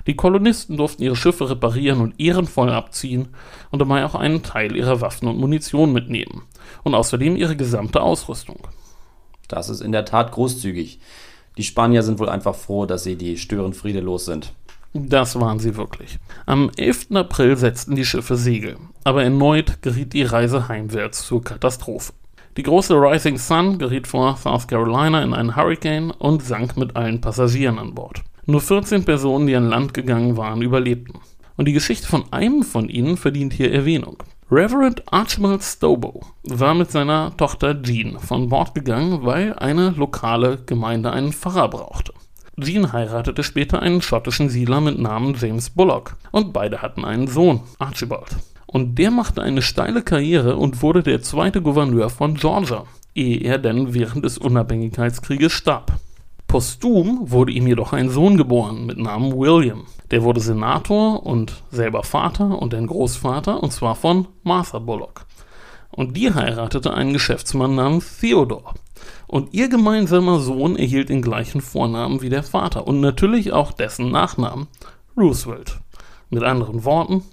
Die 0.07 0.15
Kolonisten 0.15 0.75
durften 0.75 1.03
ihre 1.03 1.15
Schiffe 1.15 1.49
reparieren 1.49 2.01
und 2.01 2.19
ehrenvoll 2.19 2.71
abziehen 2.71 3.29
und 3.71 3.79
dabei 3.79 4.03
auch 4.05 4.15
einen 4.15 4.41
Teil 4.41 4.75
ihrer 4.75 5.01
Waffen 5.01 5.27
und 5.27 5.37
Munition 5.37 5.93
mitnehmen 5.93 6.43
und 6.83 6.95
außerdem 6.95 7.35
ihre 7.35 7.55
gesamte 7.55 8.01
Ausrüstung. 8.01 8.67
Das 9.47 9.69
ist 9.69 9.81
in 9.81 9.91
der 9.91 10.05
Tat 10.05 10.31
großzügig. 10.31 10.99
Die 11.57 11.63
Spanier 11.63 12.03
sind 12.03 12.19
wohl 12.19 12.29
einfach 12.29 12.55
froh, 12.55 12.85
dass 12.85 13.03
sie 13.03 13.15
die 13.15 13.37
Störenfriede 13.37 13.99
los 13.99 14.25
sind. 14.25 14.53
Das 14.93 15.39
waren 15.39 15.59
sie 15.59 15.75
wirklich. 15.75 16.17
Am 16.45 16.71
11. 16.75 17.07
April 17.13 17.57
setzten 17.57 17.95
die 17.95 18.05
Schiffe 18.05 18.35
Segel, 18.35 18.77
aber 19.03 19.23
erneut 19.23 19.81
geriet 19.81 20.13
die 20.13 20.23
Reise 20.23 20.67
heimwärts 20.67 21.25
zur 21.25 21.43
Katastrophe. 21.43 22.13
Die 22.57 22.63
große 22.63 22.95
Rising 22.95 23.37
Sun 23.37 23.77
geriet 23.77 24.07
vor 24.07 24.35
South 24.37 24.67
Carolina 24.67 25.21
in 25.21 25.33
einen 25.33 25.55
Hurricane 25.55 26.11
und 26.11 26.41
sank 26.41 26.75
mit 26.75 26.95
allen 26.95 27.21
Passagieren 27.21 27.77
an 27.77 27.93
Bord. 27.93 28.23
Nur 28.47 28.61
14 28.61 29.05
Personen, 29.05 29.45
die 29.45 29.55
an 29.55 29.69
Land 29.69 29.93
gegangen 29.93 30.37
waren, 30.37 30.61
überlebten. 30.61 31.19
Und 31.57 31.67
die 31.67 31.73
Geschichte 31.73 32.07
von 32.07 32.23
einem 32.31 32.63
von 32.63 32.89
ihnen 32.89 33.17
verdient 33.17 33.53
hier 33.53 33.71
Erwähnung. 33.71 34.23
Reverend 34.49 35.03
Archibald 35.11 35.61
Stobo 35.61 36.21
war 36.43 36.73
mit 36.73 36.89
seiner 36.89 37.35
Tochter 37.35 37.81
Jean 37.83 38.17
von 38.17 38.47
Bord 38.47 38.73
gegangen, 38.73 39.25
weil 39.25 39.53
eine 39.53 39.89
lokale 39.89 40.57
Gemeinde 40.65 41.11
einen 41.11 41.33
Pfarrer 41.33 41.67
brauchte. 41.67 42.13
Jean 42.59 42.91
heiratete 42.91 43.43
später 43.43 43.83
einen 43.83 44.01
schottischen 44.01 44.49
Siedler 44.49 44.81
mit 44.81 44.97
Namen 44.97 45.35
James 45.39 45.69
Bullock 45.69 46.15
und 46.31 46.53
beide 46.53 46.81
hatten 46.81 47.05
einen 47.05 47.27
Sohn, 47.27 47.61
Archibald. 47.77 48.35
Und 48.65 48.95
der 48.95 49.11
machte 49.11 49.43
eine 49.43 49.61
steile 49.61 50.01
Karriere 50.01 50.55
und 50.55 50.81
wurde 50.81 51.03
der 51.03 51.21
zweite 51.21 51.61
Gouverneur 51.61 52.09
von 52.09 52.33
Georgia, 52.33 52.85
ehe 53.13 53.41
er 53.41 53.59
denn 53.59 53.93
während 53.93 54.25
des 54.25 54.39
Unabhängigkeitskrieges 54.39 55.51
starb. 55.51 55.99
Posthum 56.47 57.29
wurde 57.29 57.51
ihm 57.51 57.67
jedoch 57.67 57.93
ein 57.93 58.09
Sohn 58.09 58.37
geboren 58.37 58.87
mit 58.87 58.97
Namen 58.97 59.33
William. 59.33 59.85
Der 60.09 60.23
wurde 60.23 60.39
Senator 60.39 61.23
und 61.25 61.61
selber 61.69 62.03
Vater 62.03 62.59
und 62.59 62.73
ein 62.73 62.87
Großvater, 62.87 63.61
und 63.61 63.71
zwar 63.71 63.95
von 63.95 64.27
Martha 64.41 64.79
Bullock. 64.79 65.25
Und 65.91 66.17
die 66.17 66.33
heiratete 66.33 66.93
einen 66.93 67.13
Geschäftsmann 67.13 67.75
namens 67.75 68.17
Theodore. 68.17 68.73
Und 69.27 69.53
ihr 69.53 69.67
gemeinsamer 69.67 70.39
Sohn 70.39 70.77
erhielt 70.77 71.09
den 71.09 71.21
gleichen 71.21 71.61
Vornamen 71.61 72.21
wie 72.21 72.29
der 72.29 72.43
Vater 72.43 72.87
und 72.87 73.01
natürlich 73.01 73.51
auch 73.51 73.73
dessen 73.73 74.09
Nachnamen, 74.09 74.67
Roosevelt. 75.17 75.79
Mit 76.29 76.43
anderen 76.43 76.85
Worten, 76.85 77.23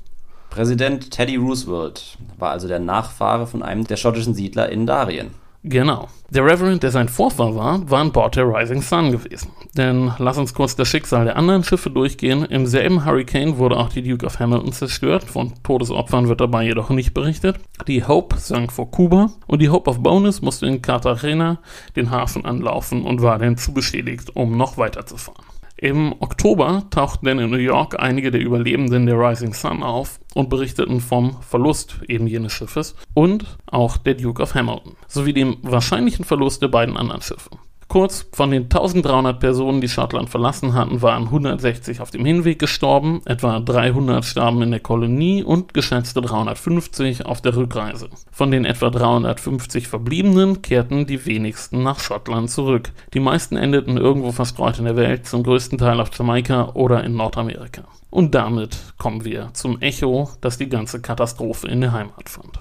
Präsident 0.50 1.10
Teddy 1.10 1.36
Roosevelt 1.36 2.18
war 2.38 2.50
also 2.50 2.68
der 2.68 2.80
Nachfahre 2.80 3.46
von 3.46 3.62
einem 3.62 3.84
der 3.84 3.96
schottischen 3.96 4.34
Siedler 4.34 4.70
in 4.70 4.86
Darien. 4.86 5.30
Genau. 5.66 6.08
Der 6.28 6.44
Reverend, 6.44 6.82
der 6.82 6.90
sein 6.90 7.08
Vorfahr 7.08 7.56
war, 7.56 7.90
war 7.90 8.00
an 8.00 8.12
Bord 8.12 8.36
der 8.36 8.44
Rising 8.44 8.82
Sun 8.82 9.12
gewesen. 9.12 9.50
Denn 9.74 10.12
lass 10.18 10.36
uns 10.36 10.52
kurz 10.52 10.76
das 10.76 10.88
Schicksal 10.88 11.24
der 11.24 11.36
anderen 11.36 11.64
Schiffe 11.64 11.88
durchgehen. 11.88 12.44
Im 12.44 12.66
selben 12.66 13.06
Hurricane 13.06 13.56
wurde 13.56 13.78
auch 13.78 13.88
die 13.88 14.02
Duke 14.02 14.26
of 14.26 14.38
Hamilton 14.38 14.72
zerstört. 14.72 15.24
Von 15.24 15.54
Todesopfern 15.62 16.28
wird 16.28 16.42
dabei 16.42 16.64
jedoch 16.64 16.90
nicht 16.90 17.14
berichtet. 17.14 17.56
Die 17.88 18.04
Hope 18.06 18.36
sank 18.36 18.72
vor 18.72 18.90
Kuba 18.90 19.30
und 19.46 19.62
die 19.62 19.70
Hope 19.70 19.88
of 19.88 20.02
Bonus 20.02 20.42
musste 20.42 20.66
in 20.66 20.82
Cartagena 20.82 21.60
den 21.96 22.10
Hafen 22.10 22.44
anlaufen 22.44 23.02
und 23.02 23.22
war 23.22 23.38
dann 23.38 23.56
zu 23.56 23.72
beschädigt, 23.72 24.36
um 24.36 24.58
noch 24.58 24.76
weiterzufahren. 24.76 25.46
Im 25.84 26.14
Oktober 26.20 26.84
tauchten 26.88 27.26
dann 27.26 27.38
in 27.38 27.50
New 27.50 27.58
York 27.58 28.00
einige 28.02 28.30
der 28.30 28.40
Überlebenden 28.40 29.04
der 29.04 29.18
Rising 29.18 29.52
Sun 29.52 29.82
auf 29.82 30.18
und 30.32 30.48
berichteten 30.48 30.98
vom 30.98 31.42
Verlust 31.42 31.98
eben 32.08 32.26
jenes 32.26 32.54
Schiffes 32.54 32.96
und 33.12 33.58
auch 33.66 33.98
der 33.98 34.14
Duke 34.14 34.42
of 34.42 34.54
Hamilton, 34.54 34.96
sowie 35.08 35.34
dem 35.34 35.58
wahrscheinlichen 35.60 36.24
Verlust 36.24 36.62
der 36.62 36.68
beiden 36.68 36.96
anderen 36.96 37.20
Schiffe. 37.20 37.50
Kurz, 37.94 38.26
von 38.32 38.50
den 38.50 38.64
1300 38.64 39.38
Personen, 39.38 39.80
die 39.80 39.88
Schottland 39.88 40.28
verlassen 40.28 40.74
hatten, 40.74 41.00
waren 41.00 41.26
160 41.26 42.00
auf 42.00 42.10
dem 42.10 42.24
Hinweg 42.24 42.58
gestorben, 42.58 43.22
etwa 43.24 43.60
300 43.60 44.24
starben 44.24 44.62
in 44.62 44.72
der 44.72 44.80
Kolonie 44.80 45.44
und 45.44 45.74
geschätzte 45.74 46.20
350 46.20 47.24
auf 47.24 47.40
der 47.40 47.54
Rückreise. 47.54 48.08
Von 48.32 48.50
den 48.50 48.64
etwa 48.64 48.90
350 48.90 49.86
Verbliebenen 49.86 50.60
kehrten 50.60 51.06
die 51.06 51.24
wenigsten 51.24 51.84
nach 51.84 52.00
Schottland 52.00 52.50
zurück. 52.50 52.90
Die 53.12 53.20
meisten 53.20 53.56
endeten 53.56 53.96
irgendwo 53.96 54.32
verstreut 54.32 54.80
in 54.80 54.86
der 54.86 54.96
Welt, 54.96 55.28
zum 55.28 55.44
größten 55.44 55.78
Teil 55.78 56.00
auf 56.00 56.10
Jamaika 56.18 56.72
oder 56.74 57.04
in 57.04 57.14
Nordamerika. 57.14 57.84
Und 58.10 58.34
damit 58.34 58.76
kommen 58.98 59.24
wir 59.24 59.50
zum 59.52 59.80
Echo, 59.80 60.30
das 60.40 60.58
die 60.58 60.68
ganze 60.68 61.00
Katastrophe 61.00 61.68
in 61.68 61.80
der 61.80 61.92
Heimat 61.92 62.28
fand 62.28 62.58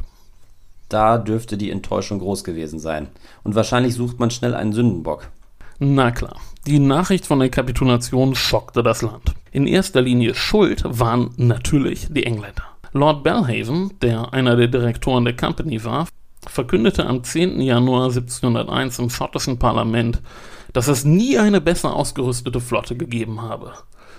da 0.93 1.17
dürfte 1.17 1.57
die 1.57 1.71
Enttäuschung 1.71 2.19
groß 2.19 2.43
gewesen 2.43 2.79
sein. 2.79 3.07
Und 3.43 3.55
wahrscheinlich 3.55 3.95
sucht 3.95 4.19
man 4.19 4.31
schnell 4.31 4.53
einen 4.53 4.73
Sündenbock. 4.73 5.29
Na 5.79 6.11
klar, 6.11 6.37
die 6.67 6.79
Nachricht 6.79 7.25
von 7.25 7.39
der 7.39 7.49
Kapitulation 7.49 8.35
schockte 8.35 8.83
das 8.83 9.01
Land. 9.01 9.33
In 9.51 9.67
erster 9.67 10.01
Linie 10.01 10.35
schuld 10.35 10.83
waren 10.85 11.31
natürlich 11.37 12.07
die 12.09 12.25
Engländer. 12.25 12.63
Lord 12.93 13.23
Belhaven, 13.23 13.91
der 14.01 14.33
einer 14.33 14.55
der 14.55 14.67
Direktoren 14.67 15.25
der 15.25 15.35
Company 15.35 15.83
war, 15.83 16.07
verkündete 16.47 17.07
am 17.07 17.23
10. 17.23 17.59
Januar 17.59 18.05
1701 18.05 18.99
im 18.99 19.09
schottischen 19.09 19.57
Parlament, 19.57 20.21
dass 20.73 20.87
es 20.87 21.05
nie 21.05 21.39
eine 21.39 21.59
besser 21.59 21.95
ausgerüstete 21.95 22.59
Flotte 22.59 22.95
gegeben 22.95 23.41
habe. 23.41 23.73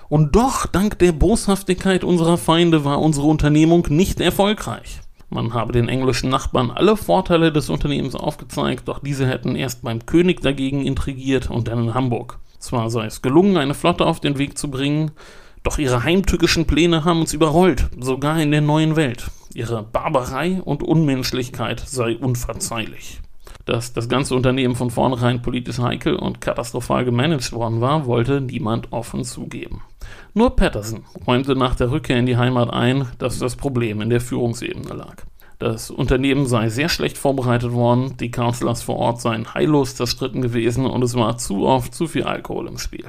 Und 0.09 0.35
doch, 0.37 0.67
dank 0.67 0.99
der 0.99 1.13
Boshaftigkeit 1.13 2.05
unserer 2.05 2.37
Feinde, 2.37 2.85
war 2.85 3.01
unsere 3.01 3.27
Unternehmung 3.27 3.87
nicht 3.89 4.21
erfolgreich. 4.21 5.01
Man 5.35 5.53
habe 5.53 5.73
den 5.73 5.88
englischen 5.88 6.31
Nachbarn 6.31 6.70
alle 6.70 6.97
Vorteile 6.97 7.51
des 7.51 7.68
Unternehmens 7.68 8.14
aufgezeigt, 8.14 8.87
doch 8.87 9.01
diese 9.01 9.27
hätten 9.27 9.57
erst 9.57 9.83
beim 9.83 10.07
König 10.07 10.42
dagegen 10.42 10.87
intrigiert 10.87 11.51
und 11.51 11.66
dann 11.66 11.88
in 11.88 11.94
Hamburg. 11.94 12.38
Zwar 12.61 12.88
sei 12.88 13.07
es 13.07 13.20
gelungen, 13.20 13.57
eine 13.57 13.75
Flotte 13.75 14.07
auf 14.07 14.20
den 14.20 14.38
Weg 14.38 14.57
zu 14.57 14.70
bringen, 14.70 15.11
doch 15.64 15.79
ihre 15.79 16.05
heimtückischen 16.05 16.66
Pläne 16.66 17.05
haben 17.05 17.18
uns 17.18 17.33
überrollt, 17.33 17.88
sogar 17.99 18.40
in 18.40 18.53
der 18.53 18.61
neuen 18.61 18.94
Welt. 18.94 19.33
Ihre 19.53 19.83
Barbarei 19.83 20.62
und 20.64 20.85
Unmenschlichkeit 20.85 21.81
sei 21.81 22.16
unverzeihlich. 22.16 23.20
Dass 23.64 23.94
das 23.94 24.09
ganze 24.09 24.35
Unternehmen 24.35 24.74
von 24.74 24.90
vornherein 24.90 25.40
politisch 25.40 25.79
heikel 25.79 26.16
und 26.16 26.40
katastrophal 26.40 27.05
gemanagt 27.05 27.53
worden 27.53 27.81
war, 27.81 28.07
wollte 28.07 28.40
niemand 28.40 28.92
offen 28.92 29.24
zugeben. 29.24 29.83
Nur 30.35 30.55
Patterson 30.55 31.05
räumte 31.27 31.57
nach 31.57 31.74
der 31.74 31.90
Rückkehr 31.90 32.18
in 32.18 32.27
die 32.27 32.37
Heimat 32.37 32.70
ein, 32.70 33.09
dass 33.18 33.38
das 33.38 33.57
Problem 33.57 34.03
in 34.03 34.11
der 34.11 34.20
Führungsebene 34.20 34.94
lag. 34.94 35.24
Das 35.59 35.90
Unternehmen 35.90 36.46
sei 36.46 36.68
sehr 36.68 36.90
schlecht 36.90 37.16
vorbereitet 37.16 37.72
worden, 37.72 38.16
die 38.18 38.31
Counselors 38.31 38.83
vor 38.83 38.96
Ort 38.96 39.22
seien 39.22 39.55
heillos 39.55 39.94
zerstritten 39.94 40.42
gewesen 40.42 40.85
und 40.85 41.03
es 41.03 41.14
war 41.14 41.38
zu 41.38 41.66
oft 41.66 41.94
zu 41.94 42.07
viel 42.07 42.24
Alkohol 42.24 42.66
im 42.66 42.77
Spiel. 42.77 43.07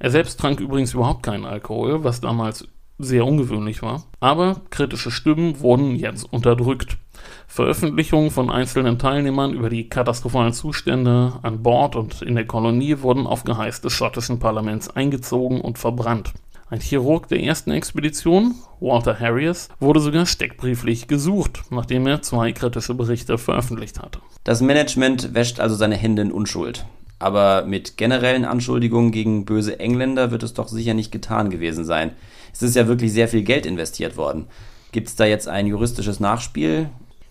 Er 0.00 0.10
selbst 0.10 0.40
trank 0.40 0.58
übrigens 0.58 0.94
überhaupt 0.94 1.22
keinen 1.22 1.44
Alkohol, 1.44 2.02
was 2.02 2.20
damals 2.20 2.66
sehr 2.98 3.26
ungewöhnlich 3.26 3.82
war. 3.82 4.04
Aber 4.20 4.62
kritische 4.70 5.10
Stimmen 5.10 5.60
wurden 5.60 5.94
jetzt 5.96 6.24
unterdrückt. 6.32 6.98
Veröffentlichungen 7.46 8.30
von 8.30 8.50
einzelnen 8.50 8.98
Teilnehmern 8.98 9.52
über 9.52 9.70
die 9.70 9.88
katastrophalen 9.88 10.52
Zustände 10.52 11.34
an 11.42 11.62
Bord 11.62 11.96
und 11.96 12.22
in 12.22 12.34
der 12.34 12.46
Kolonie 12.46 13.00
wurden 13.00 13.26
auf 13.26 13.44
Geheiß 13.44 13.80
des 13.80 13.92
schottischen 13.92 14.38
Parlaments 14.38 14.90
eingezogen 14.90 15.60
und 15.60 15.78
verbrannt. 15.78 16.32
Ein 16.70 16.80
Chirurg 16.80 17.28
der 17.28 17.42
ersten 17.42 17.70
Expedition, 17.70 18.54
Walter 18.78 19.18
Harriers, 19.18 19.70
wurde 19.80 20.00
sogar 20.00 20.26
steckbrieflich 20.26 21.08
gesucht, 21.08 21.62
nachdem 21.70 22.06
er 22.06 22.20
zwei 22.20 22.52
kritische 22.52 22.92
Berichte 22.92 23.38
veröffentlicht 23.38 24.00
hatte. 24.00 24.20
Das 24.44 24.60
Management 24.60 25.32
wäscht 25.32 25.60
also 25.60 25.76
seine 25.76 25.96
Hände 25.96 26.20
in 26.22 26.32
Unschuld. 26.32 26.84
Aber 27.18 27.64
mit 27.64 27.96
generellen 27.96 28.44
Anschuldigungen 28.44 29.12
gegen 29.12 29.44
böse 29.44 29.80
Engländer 29.80 30.30
wird 30.30 30.42
es 30.42 30.54
doch 30.54 30.68
sicher 30.68 30.94
nicht 30.94 31.10
getan 31.10 31.50
gewesen 31.50 31.84
sein. 31.84 32.12
Es 32.52 32.62
ist 32.62 32.76
ja 32.76 32.86
wirklich 32.86 33.12
sehr 33.12 33.28
viel 33.28 33.42
Geld 33.42 33.66
investiert 33.66 34.16
worden. 34.16 34.46
Gibt 34.92 35.08
es 35.08 35.16
da 35.16 35.24
jetzt 35.24 35.48
ein 35.48 35.66
juristisches 35.66 36.20
Nachspiel? 36.20 36.90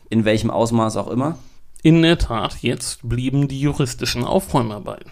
In 0.10 0.26
welchem 0.26 0.50
Ausmaß 0.50 0.98
auch 0.98 1.08
immer? 1.08 1.38
In 1.84 2.02
der 2.02 2.18
Tat, 2.18 2.58
jetzt 2.62 3.08
blieben 3.08 3.48
die 3.48 3.60
juristischen 3.60 4.24
Aufräumarbeiten. 4.24 5.12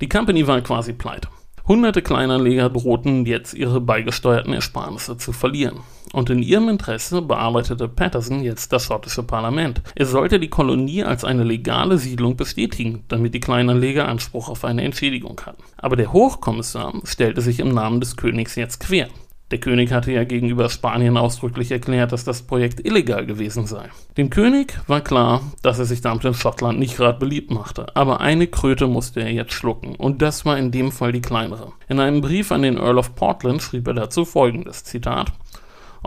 Die 0.00 0.08
Company 0.08 0.46
war 0.46 0.60
quasi 0.60 0.92
pleite. 0.92 1.28
Hunderte 1.66 2.02
Kleinanleger 2.02 2.68
drohten 2.68 3.24
jetzt 3.24 3.54
ihre 3.54 3.80
beigesteuerten 3.80 4.52
Ersparnisse 4.52 5.16
zu 5.16 5.32
verlieren. 5.32 5.80
Und 6.12 6.28
in 6.28 6.42
ihrem 6.42 6.68
Interesse 6.68 7.22
bearbeitete 7.22 7.88
Patterson 7.88 8.42
jetzt 8.42 8.72
das 8.72 8.84
schottische 8.84 9.22
Parlament. 9.22 9.80
Er 9.94 10.04
sollte 10.04 10.38
die 10.38 10.50
Kolonie 10.50 11.04
als 11.04 11.24
eine 11.24 11.42
legale 11.42 11.96
Siedlung 11.96 12.36
bestätigen, 12.36 13.04
damit 13.08 13.34
die 13.34 13.40
Kleinanleger 13.40 14.06
Anspruch 14.06 14.50
auf 14.50 14.64
eine 14.64 14.82
Entschädigung 14.82 15.40
hatten. 15.46 15.62
Aber 15.78 15.96
der 15.96 16.12
Hochkommissar 16.12 16.92
stellte 17.04 17.40
sich 17.40 17.60
im 17.60 17.70
Namen 17.70 18.00
des 18.00 18.16
Königs 18.16 18.56
jetzt 18.56 18.80
quer. 18.80 19.08
Der 19.50 19.58
König 19.58 19.92
hatte 19.92 20.10
ja 20.10 20.24
gegenüber 20.24 20.68
Spanien 20.68 21.16
ausdrücklich 21.16 21.70
erklärt, 21.70 22.12
dass 22.12 22.24
das 22.24 22.42
Projekt 22.42 22.84
illegal 22.84 23.26
gewesen 23.26 23.66
sei. 23.66 23.88
Dem 24.16 24.30
König 24.30 24.78
war 24.86 25.00
klar, 25.00 25.42
dass 25.62 25.78
er 25.78 25.84
sich 25.84 26.00
damit 26.00 26.24
in 26.24 26.34
Schottland 26.34 26.78
nicht 26.78 26.96
gerade 26.96 27.18
beliebt 27.18 27.50
machte, 27.50 27.94
aber 27.94 28.20
eine 28.20 28.46
Kröte 28.46 28.86
musste 28.86 29.20
er 29.20 29.30
jetzt 29.30 29.52
schlucken, 29.52 29.94
und 29.96 30.22
das 30.22 30.44
war 30.44 30.58
in 30.58 30.70
dem 30.70 30.92
Fall 30.92 31.12
die 31.12 31.20
kleinere. 31.20 31.72
In 31.88 32.00
einem 32.00 32.20
Brief 32.20 32.52
an 32.52 32.62
den 32.62 32.78
Earl 32.78 32.98
of 32.98 33.14
Portland 33.14 33.62
schrieb 33.62 33.86
er 33.86 33.94
dazu 33.94 34.24
folgendes 34.24 34.84
Zitat 34.84 35.32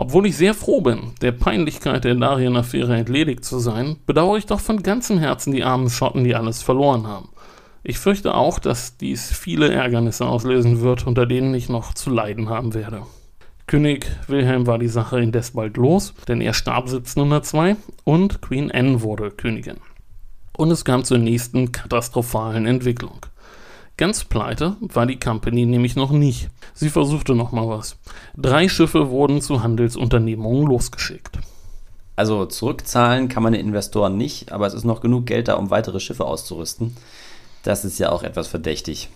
obwohl 0.00 0.26
ich 0.26 0.36
sehr 0.36 0.54
froh 0.54 0.80
bin, 0.80 1.10
der 1.22 1.32
Peinlichkeit 1.32 2.04
der 2.04 2.14
Darien-Affäre 2.14 2.96
entledigt 2.96 3.44
zu 3.44 3.58
sein, 3.58 3.96
bedauere 4.06 4.38
ich 4.38 4.46
doch 4.46 4.60
von 4.60 4.84
ganzem 4.84 5.18
Herzen 5.18 5.52
die 5.52 5.64
armen 5.64 5.90
Schotten, 5.90 6.22
die 6.22 6.36
alles 6.36 6.62
verloren 6.62 7.08
haben. 7.08 7.30
Ich 7.82 7.98
fürchte 7.98 8.34
auch, 8.34 8.60
dass 8.60 8.96
dies 8.96 9.32
viele 9.32 9.72
Ärgernisse 9.72 10.24
auslösen 10.24 10.82
wird, 10.82 11.04
unter 11.04 11.26
denen 11.26 11.52
ich 11.52 11.68
noch 11.68 11.94
zu 11.94 12.10
leiden 12.10 12.48
haben 12.48 12.74
werde. 12.74 13.02
König 13.68 14.10
Wilhelm 14.28 14.66
war 14.66 14.78
die 14.78 14.88
Sache 14.88 15.20
indes 15.20 15.50
bald 15.50 15.76
los, 15.76 16.14
denn 16.26 16.40
er 16.40 16.54
starb 16.54 16.86
1702 16.86 17.76
und 18.02 18.40
Queen 18.40 18.72
Anne 18.72 19.02
wurde 19.02 19.30
Königin. 19.30 19.76
Und 20.56 20.70
es 20.70 20.86
kam 20.86 21.04
zur 21.04 21.18
nächsten 21.18 21.70
katastrophalen 21.70 22.64
Entwicklung. 22.64 23.26
Ganz 23.98 24.24
pleite 24.24 24.76
war 24.80 25.04
die 25.04 25.20
Company 25.20 25.66
nämlich 25.66 25.96
noch 25.96 26.12
nicht. 26.12 26.48
Sie 26.72 26.88
versuchte 26.88 27.34
noch 27.34 27.52
mal 27.52 27.68
was. 27.68 27.98
Drei 28.38 28.68
Schiffe 28.68 29.10
wurden 29.10 29.42
zu 29.42 29.62
Handelsunternehmungen 29.62 30.66
losgeschickt. 30.66 31.38
Also 32.16 32.46
zurückzahlen 32.46 33.28
kann 33.28 33.42
man 33.42 33.52
den 33.52 33.66
Investoren 33.66 34.16
nicht, 34.16 34.50
aber 34.50 34.66
es 34.66 34.72
ist 34.72 34.84
noch 34.84 35.02
genug 35.02 35.26
Geld 35.26 35.46
da, 35.46 35.56
um 35.56 35.68
weitere 35.68 36.00
Schiffe 36.00 36.24
auszurüsten. 36.24 36.96
Das 37.64 37.84
ist 37.84 37.98
ja 37.98 38.12
auch 38.12 38.22
etwas 38.22 38.48
verdächtig. 38.48 39.10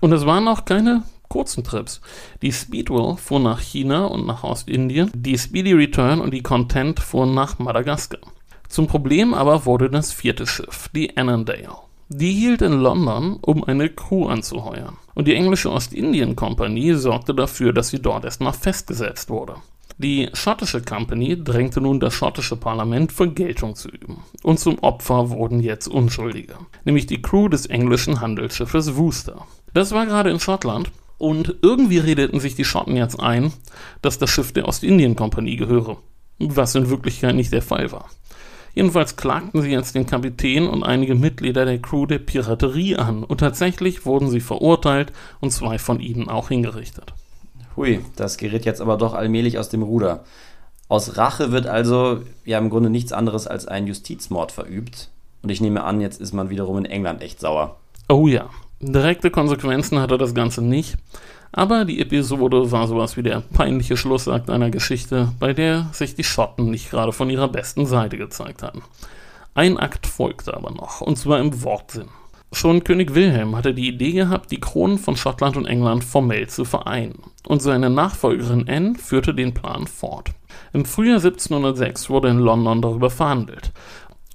Und 0.00 0.12
es 0.12 0.26
waren 0.26 0.46
auch 0.46 0.64
keine 0.64 1.02
kurzen 1.30 1.64
Trips. 1.64 2.02
Die 2.42 2.52
Speedwell 2.52 3.16
fuhr 3.16 3.40
nach 3.40 3.60
China 3.60 4.04
und 4.04 4.26
nach 4.26 4.44
Ostindien, 4.44 5.10
die 5.14 5.38
Speedy 5.38 5.72
Return 5.72 6.20
und 6.20 6.34
die 6.34 6.42
Content 6.42 7.00
fuhren 7.00 7.34
nach 7.34 7.58
Madagaskar. 7.58 8.20
Zum 8.68 8.86
Problem 8.86 9.32
aber 9.32 9.64
wurde 9.64 9.88
das 9.88 10.12
vierte 10.12 10.46
Schiff, 10.46 10.90
die 10.94 11.16
Annandale. 11.16 11.70
Die 12.08 12.32
hielt 12.32 12.60
in 12.60 12.72
London, 12.72 13.38
um 13.40 13.62
eine 13.64 13.88
Crew 13.88 14.26
anzuheuern. 14.26 14.96
Und 15.14 15.28
die 15.28 15.34
englische 15.34 15.70
Ostindien-Kompanie 15.70 16.94
sorgte 16.94 17.34
dafür, 17.34 17.72
dass 17.72 17.88
sie 17.88 18.02
dort 18.02 18.24
erstmal 18.24 18.52
festgesetzt 18.52 19.30
wurde. 19.30 19.54
Die 19.98 20.30
schottische 20.32 20.82
Company 20.82 21.40
drängte 21.42 21.80
nun 21.80 22.00
das 22.00 22.14
schottische 22.14 22.56
Parlament, 22.56 23.12
Vergeltung 23.12 23.76
zu 23.76 23.88
üben. 23.88 24.24
Und 24.42 24.58
zum 24.58 24.78
Opfer 24.80 25.30
wurden 25.30 25.60
jetzt 25.60 25.86
Unschuldige, 25.86 26.54
nämlich 26.84 27.06
die 27.06 27.22
Crew 27.22 27.48
des 27.48 27.66
englischen 27.66 28.20
Handelsschiffes 28.20 28.96
Wooster. 28.96 29.46
Das 29.74 29.92
war 29.92 30.06
gerade 30.06 30.30
in 30.30 30.40
Schottland 30.40 30.90
und 31.20 31.56
irgendwie 31.60 31.98
redeten 31.98 32.40
sich 32.40 32.54
die 32.54 32.64
Schotten 32.64 32.96
jetzt 32.96 33.20
ein, 33.20 33.52
dass 34.00 34.18
das 34.18 34.30
Schiff 34.30 34.52
der 34.52 34.66
Ostindien-Kompanie 34.66 35.56
gehöre, 35.56 35.98
was 36.38 36.74
in 36.74 36.88
Wirklichkeit 36.88 37.34
nicht 37.34 37.52
der 37.52 37.60
Fall 37.60 37.92
war. 37.92 38.08
Jedenfalls 38.74 39.16
klagten 39.16 39.60
sie 39.60 39.70
jetzt 39.70 39.94
den 39.94 40.06
Kapitän 40.06 40.66
und 40.66 40.82
einige 40.82 41.14
Mitglieder 41.14 41.66
der 41.66 41.78
Crew 41.78 42.06
der 42.06 42.20
Piraterie 42.20 42.96
an 42.96 43.22
und 43.22 43.38
tatsächlich 43.38 44.06
wurden 44.06 44.30
sie 44.30 44.40
verurteilt 44.40 45.12
und 45.40 45.52
zwei 45.52 45.78
von 45.78 46.00
ihnen 46.00 46.28
auch 46.30 46.48
hingerichtet. 46.48 47.12
Hui, 47.76 48.00
das 48.16 48.38
gerät 48.38 48.64
jetzt 48.64 48.80
aber 48.80 48.96
doch 48.96 49.12
allmählich 49.12 49.58
aus 49.58 49.68
dem 49.68 49.82
Ruder. 49.82 50.24
Aus 50.88 51.18
Rache 51.18 51.52
wird 51.52 51.66
also 51.66 52.22
ja 52.46 52.58
im 52.58 52.70
Grunde 52.70 52.88
nichts 52.88 53.12
anderes 53.12 53.46
als 53.46 53.66
ein 53.66 53.86
Justizmord 53.86 54.52
verübt. 54.52 55.10
Und 55.42 55.50
ich 55.50 55.60
nehme 55.60 55.84
an, 55.84 56.00
jetzt 56.00 56.20
ist 56.20 56.32
man 56.32 56.48
wiederum 56.48 56.78
in 56.78 56.86
England 56.86 57.20
echt 57.20 57.40
sauer. 57.40 57.76
Oh 58.08 58.26
ja, 58.26 58.48
Direkte 58.82 59.30
Konsequenzen 59.30 59.98
hatte 60.00 60.16
das 60.16 60.34
Ganze 60.34 60.62
nicht, 60.62 60.96
aber 61.52 61.84
die 61.84 62.00
Episode 62.00 62.72
war 62.72 62.88
sowas 62.88 63.14
wie 63.18 63.22
der 63.22 63.42
peinliche 63.42 63.98
Schlussakt 63.98 64.48
einer 64.48 64.70
Geschichte, 64.70 65.32
bei 65.38 65.52
der 65.52 65.90
sich 65.92 66.14
die 66.14 66.24
Schotten 66.24 66.70
nicht 66.70 66.88
gerade 66.88 67.12
von 67.12 67.28
ihrer 67.28 67.48
besten 67.48 67.84
Seite 67.84 68.16
gezeigt 68.16 68.62
hatten. 68.62 68.80
Ein 69.52 69.76
Akt 69.76 70.06
folgte 70.06 70.54
aber 70.54 70.70
noch, 70.70 71.02
und 71.02 71.18
zwar 71.18 71.40
im 71.40 71.62
Wortsinn. 71.62 72.08
Schon 72.52 72.82
König 72.82 73.14
Wilhelm 73.14 73.54
hatte 73.54 73.74
die 73.74 73.86
Idee 73.86 74.12
gehabt, 74.12 74.50
die 74.50 74.60
Kronen 74.60 74.96
von 74.96 75.14
Schottland 75.14 75.58
und 75.58 75.66
England 75.66 76.02
formell 76.02 76.48
zu 76.48 76.64
vereinen, 76.64 77.18
und 77.46 77.60
seine 77.60 77.90
Nachfolgerin 77.90 78.66
Anne 78.66 78.94
führte 78.94 79.34
den 79.34 79.52
Plan 79.52 79.88
fort. 79.88 80.30
Im 80.72 80.86
Frühjahr 80.86 81.18
1706 81.18 82.08
wurde 82.08 82.28
in 82.30 82.38
London 82.38 82.80
darüber 82.80 83.10
verhandelt, 83.10 83.72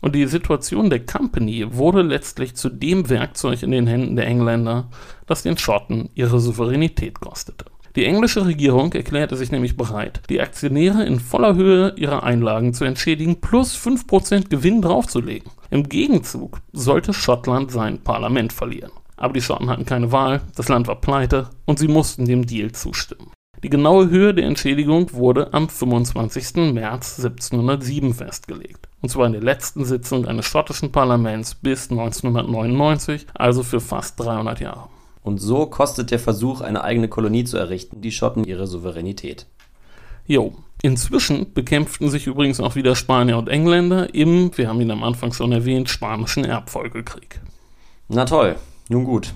und 0.05 0.13
die 0.13 0.27
Situation 0.27 0.91
der 0.91 1.03
Company 1.03 1.65
wurde 1.67 2.03
letztlich 2.03 2.53
zu 2.53 2.69
dem 2.69 3.09
Werkzeug 3.09 3.63
in 3.63 3.71
den 3.71 3.87
Händen 3.87 4.15
der 4.15 4.27
Engländer, 4.27 4.87
das 5.25 5.41
den 5.41 5.57
Schotten 5.57 6.11
ihre 6.13 6.39
Souveränität 6.39 7.19
kostete. 7.19 7.65
Die 7.95 8.05
englische 8.05 8.45
Regierung 8.45 8.93
erklärte 8.93 9.35
sich 9.35 9.49
nämlich 9.49 9.77
bereit, 9.77 10.21
die 10.29 10.41
Aktionäre 10.41 11.03
in 11.05 11.19
voller 11.19 11.55
Höhe 11.55 11.95
ihrer 11.97 12.21
Einlagen 12.21 12.75
zu 12.75 12.85
entschädigen 12.85 13.41
plus 13.41 13.75
5% 13.75 14.47
Gewinn 14.47 14.83
draufzulegen. 14.83 15.49
Im 15.71 15.89
Gegenzug 15.89 16.59
sollte 16.71 17.11
Schottland 17.11 17.71
sein 17.71 17.97
Parlament 18.03 18.53
verlieren. 18.53 18.91
Aber 19.17 19.33
die 19.33 19.41
Schotten 19.41 19.71
hatten 19.71 19.85
keine 19.85 20.11
Wahl, 20.11 20.41
das 20.55 20.69
Land 20.69 20.87
war 20.87 21.01
pleite 21.01 21.49
und 21.65 21.79
sie 21.79 21.87
mussten 21.87 22.25
dem 22.25 22.45
Deal 22.45 22.71
zustimmen. 22.73 23.31
Die 23.65 23.71
genaue 23.71 24.11
Höhe 24.11 24.35
der 24.35 24.45
Entschädigung 24.45 25.11
wurde 25.13 25.51
am 25.51 25.67
25. 25.67 26.71
März 26.71 27.17
1707 27.17 28.13
festgelegt 28.13 28.87
und 29.01 29.09
zwar 29.09 29.25
in 29.25 29.31
der 29.31 29.41
letzten 29.41 29.85
Sitzung 29.85 30.27
eines 30.27 30.45
schottischen 30.45 30.91
Parlaments 30.91 31.55
bis 31.55 31.89
1999, 31.89 33.25
also 33.33 33.63
für 33.63 33.79
fast 33.79 34.19
300 34.19 34.59
Jahre. 34.59 34.89
Und 35.23 35.39
so 35.39 35.65
kostet 35.65 36.11
der 36.11 36.19
Versuch, 36.19 36.61
eine 36.61 36.83
eigene 36.83 37.07
Kolonie 37.07 37.43
zu 37.43 37.57
errichten, 37.57 38.01
die 38.01 38.11
Schotten 38.11 38.43
ihre 38.43 38.67
Souveränität. 38.67 39.47
Jo, 40.27 40.53
inzwischen 40.83 41.51
bekämpften 41.55 42.11
sich 42.11 42.27
übrigens 42.27 42.59
auch 42.59 42.75
wieder 42.75 42.95
Spanier 42.95 43.39
und 43.39 43.49
Engländer 43.49 44.13
im, 44.13 44.55
wir 44.55 44.69
haben 44.69 44.79
ihn 44.79 44.91
am 44.91 45.01
Anfang 45.01 45.33
schon 45.33 45.51
erwähnt, 45.51 45.89
spanischen 45.89 46.45
Erbfolgekrieg. 46.45 47.41
Na 48.09 48.25
toll, 48.25 48.57
nun 48.89 49.05
gut. 49.05 49.33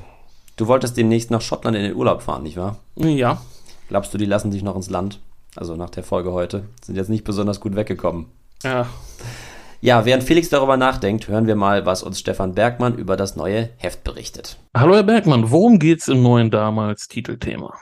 Du 0.56 0.68
wolltest 0.68 0.98
demnächst 0.98 1.32
nach 1.32 1.42
Schottland 1.42 1.76
in 1.76 1.82
den 1.82 1.96
Urlaub 1.96 2.22
fahren, 2.22 2.44
nicht 2.44 2.58
wahr? 2.58 2.78
Ja. 2.96 3.42
Glaubst 3.90 4.14
du, 4.14 4.20
die 4.20 4.26
lassen 4.26 4.52
dich 4.52 4.62
noch 4.62 4.76
ins 4.76 4.92
Land? 4.92 5.20
Also 5.56 5.76
nach 5.76 5.90
der 5.90 6.04
Folge 6.04 6.32
heute. 6.32 6.64
Sind 6.84 6.96
jetzt 6.96 7.10
nicht 7.10 7.24
besonders 7.24 7.60
gut 7.60 7.76
weggekommen. 7.76 8.28
Ja. 8.64 8.88
Ja, 9.82 10.06
während 10.06 10.24
Felix 10.24 10.50
darüber 10.50 10.78
nachdenkt, 10.78 11.28
hören 11.28 11.48
wir 11.48 11.56
mal, 11.56 11.88
was 11.88 12.04
uns 12.04 12.20
Stefan 12.20 12.54
Bergmann 12.54 12.96
über 12.96 13.18
das 13.18 13.36
neue 13.36 13.70
Heft 13.78 14.04
berichtet. 14.04 14.60
Hallo 14.78 14.94
Herr 14.94 15.04
Bergmann, 15.04 15.50
worum 15.50 15.80
geht's 15.80 16.08
im 16.08 16.22
neuen 16.22 16.52
damals 16.52 17.08
Titelthema? 17.08 17.74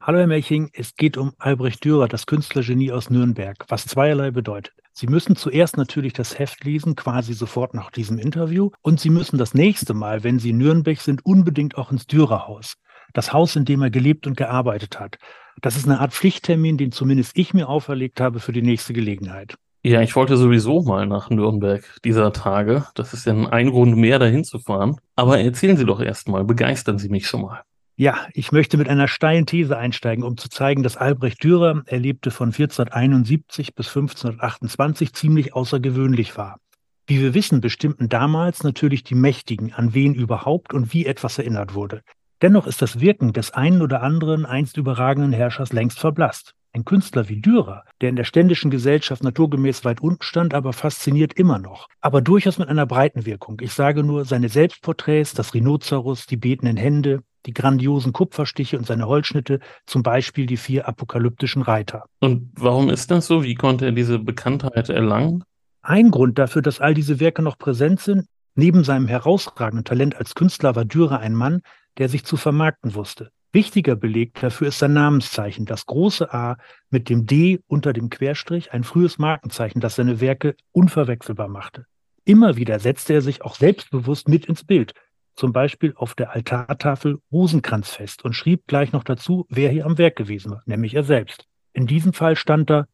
Hallo 0.00 0.18
Herr 0.18 0.26
Melching, 0.26 0.70
es 0.72 0.96
geht 0.96 1.16
um 1.16 1.32
Albrecht 1.38 1.84
Dürer, 1.84 2.08
das 2.08 2.26
Künstlergenie 2.26 2.90
aus 2.90 3.10
Nürnberg, 3.10 3.66
was 3.68 3.86
zweierlei 3.86 4.32
bedeutet. 4.32 4.74
Sie 4.92 5.06
müssen 5.06 5.36
zuerst 5.36 5.76
natürlich 5.76 6.14
das 6.14 6.38
Heft 6.38 6.64
lesen, 6.64 6.96
quasi 6.96 7.34
sofort 7.34 7.74
nach 7.74 7.90
diesem 7.90 8.18
Interview, 8.18 8.70
und 8.82 8.98
Sie 8.98 9.10
müssen 9.10 9.36
das 9.36 9.52
nächste 9.52 9.94
Mal, 9.94 10.24
wenn 10.24 10.38
Sie 10.38 10.50
in 10.50 10.58
Nürnberg 10.58 11.00
sind, 11.00 11.24
unbedingt 11.24 11.76
auch 11.76 11.92
ins 11.92 12.06
Dürerhaus, 12.06 12.76
das 13.16 13.32
Haus, 13.32 13.56
in 13.56 13.64
dem 13.64 13.82
er 13.82 13.90
gelebt 13.90 14.26
und 14.26 14.36
gearbeitet 14.36 15.00
hat. 15.00 15.18
Das 15.62 15.76
ist 15.76 15.86
eine 15.86 16.00
Art 16.00 16.12
Pflichttermin, 16.12 16.76
den 16.76 16.92
zumindest 16.92 17.32
ich 17.36 17.54
mir 17.54 17.68
auferlegt 17.68 18.20
habe 18.20 18.40
für 18.40 18.52
die 18.52 18.62
nächste 18.62 18.92
Gelegenheit. 18.92 19.56
Ja, 19.82 20.02
ich 20.02 20.16
wollte 20.16 20.36
sowieso 20.36 20.82
mal 20.82 21.06
nach 21.06 21.30
Nürnberg 21.30 21.84
dieser 22.04 22.32
Tage. 22.32 22.86
Das 22.94 23.14
ist 23.14 23.24
ja 23.24 23.34
ein 23.34 23.70
Grund 23.70 23.96
mehr, 23.96 24.18
dahin 24.18 24.44
zu 24.44 24.58
fahren. 24.58 24.96
Aber 25.14 25.38
erzählen 25.38 25.76
Sie 25.76 25.86
doch 25.86 26.00
erst 26.00 26.28
mal, 26.28 26.44
begeistern 26.44 26.98
Sie 26.98 27.08
mich 27.08 27.26
schon 27.26 27.42
mal. 27.42 27.62
Ja, 27.94 28.26
ich 28.34 28.52
möchte 28.52 28.76
mit 28.76 28.88
einer 28.88 29.08
steilen 29.08 29.46
These 29.46 29.78
einsteigen, 29.78 30.22
um 30.22 30.36
zu 30.36 30.50
zeigen, 30.50 30.82
dass 30.82 30.98
Albrecht 30.98 31.42
Dürer, 31.42 31.82
er 31.86 31.98
lebte 31.98 32.30
von 32.30 32.48
1471 32.48 33.74
bis 33.74 33.86
1528, 33.88 35.14
ziemlich 35.14 35.54
außergewöhnlich 35.54 36.36
war. 36.36 36.58
Wie 37.06 37.20
wir 37.20 37.32
wissen, 37.32 37.60
bestimmten 37.60 38.10
damals 38.10 38.64
natürlich 38.64 39.04
die 39.04 39.14
Mächtigen, 39.14 39.72
an 39.72 39.94
wen 39.94 40.14
überhaupt 40.14 40.74
und 40.74 40.92
wie 40.92 41.06
etwas 41.06 41.38
erinnert 41.38 41.74
wurde. 41.74 42.02
Dennoch 42.42 42.66
ist 42.66 42.82
das 42.82 43.00
Wirken 43.00 43.32
des 43.32 43.54
einen 43.54 43.80
oder 43.80 44.02
anderen 44.02 44.44
einst 44.44 44.76
überragenden 44.76 45.32
Herrschers 45.32 45.72
längst 45.72 45.98
verblasst. 45.98 46.52
Ein 46.74 46.84
Künstler 46.84 47.30
wie 47.30 47.40
Dürer, 47.40 47.84
der 48.02 48.10
in 48.10 48.16
der 48.16 48.24
ständischen 48.24 48.70
Gesellschaft 48.70 49.24
naturgemäß 49.24 49.86
weit 49.86 50.02
unten 50.02 50.22
stand, 50.22 50.52
aber 50.52 50.74
fasziniert 50.74 51.32
immer 51.32 51.58
noch. 51.58 51.88
Aber 52.02 52.20
durchaus 52.20 52.58
mit 52.58 52.68
einer 52.68 52.84
breiten 52.84 53.24
Wirkung. 53.24 53.58
Ich 53.62 53.72
sage 53.72 54.04
nur, 54.04 54.26
seine 54.26 54.50
Selbstporträts, 54.50 55.32
das 55.32 55.54
Rhinoceros, 55.54 56.26
die 56.26 56.36
betenden 56.36 56.76
Hände, 56.76 57.22
die 57.46 57.54
grandiosen 57.54 58.12
Kupferstiche 58.12 58.76
und 58.76 58.86
seine 58.86 59.06
Holzschnitte, 59.06 59.60
zum 59.86 60.02
Beispiel 60.02 60.44
die 60.44 60.58
vier 60.58 60.86
apokalyptischen 60.86 61.62
Reiter. 61.62 62.04
Und 62.20 62.50
warum 62.56 62.90
ist 62.90 63.10
das 63.10 63.26
so? 63.26 63.42
Wie 63.42 63.54
konnte 63.54 63.86
er 63.86 63.92
diese 63.92 64.18
Bekanntheit 64.18 64.90
erlangen? 64.90 65.44
Ein 65.80 66.10
Grund 66.10 66.38
dafür, 66.38 66.60
dass 66.60 66.80
all 66.80 66.92
diese 66.92 67.18
Werke 67.20 67.40
noch 67.40 67.56
präsent 67.56 68.00
sind, 68.00 68.26
neben 68.54 68.84
seinem 68.84 69.08
herausragenden 69.08 69.84
Talent 69.84 70.16
als 70.16 70.34
Künstler 70.34 70.76
war 70.76 70.84
Dürer 70.84 71.20
ein 71.20 71.34
Mann, 71.34 71.62
der 71.98 72.08
sich 72.08 72.24
zu 72.24 72.36
vermarkten 72.36 72.94
wusste. 72.94 73.30
Wichtiger 73.52 73.96
Beleg 73.96 74.34
dafür 74.34 74.68
ist 74.68 74.78
sein 74.78 74.92
Namenszeichen, 74.92 75.64
das 75.64 75.86
große 75.86 76.32
A 76.32 76.58
mit 76.90 77.08
dem 77.08 77.26
D 77.26 77.60
unter 77.68 77.92
dem 77.92 78.10
Querstrich, 78.10 78.72
ein 78.72 78.84
frühes 78.84 79.18
Markenzeichen, 79.18 79.80
das 79.80 79.96
seine 79.96 80.20
Werke 80.20 80.56
unverwechselbar 80.72 81.48
machte. 81.48 81.86
Immer 82.24 82.56
wieder 82.56 82.78
setzte 82.80 83.14
er 83.14 83.22
sich 83.22 83.42
auch 83.42 83.54
selbstbewusst 83.54 84.28
mit 84.28 84.46
ins 84.46 84.64
Bild, 84.64 84.92
zum 85.36 85.52
Beispiel 85.52 85.94
auf 85.96 86.14
der 86.14 86.32
Altartafel 86.32 87.18
Rosenkranzfest 87.30 88.24
und 88.24 88.32
schrieb 88.32 88.66
gleich 88.66 88.92
noch 88.92 89.04
dazu, 89.04 89.46
wer 89.48 89.70
hier 89.70 89.86
am 89.86 89.96
Werk 89.96 90.16
gewesen 90.16 90.50
war, 90.50 90.62
nämlich 90.66 90.94
er 90.94 91.04
selbst. 91.04 91.46
In 91.72 91.86
diesem 91.86 92.12
Fall 92.12 92.36
stand 92.36 92.68
da, 92.68 92.86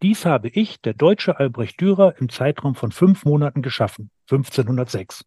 dies 0.00 0.24
habe 0.24 0.48
ich, 0.48 0.80
der 0.80 0.94
deutsche 0.94 1.38
Albrecht 1.38 1.80
Dürer, 1.80 2.14
im 2.18 2.28
Zeitraum 2.28 2.76
von 2.76 2.92
fünf 2.92 3.24
Monaten 3.24 3.62
geschaffen, 3.62 4.10
1506. 4.30 5.24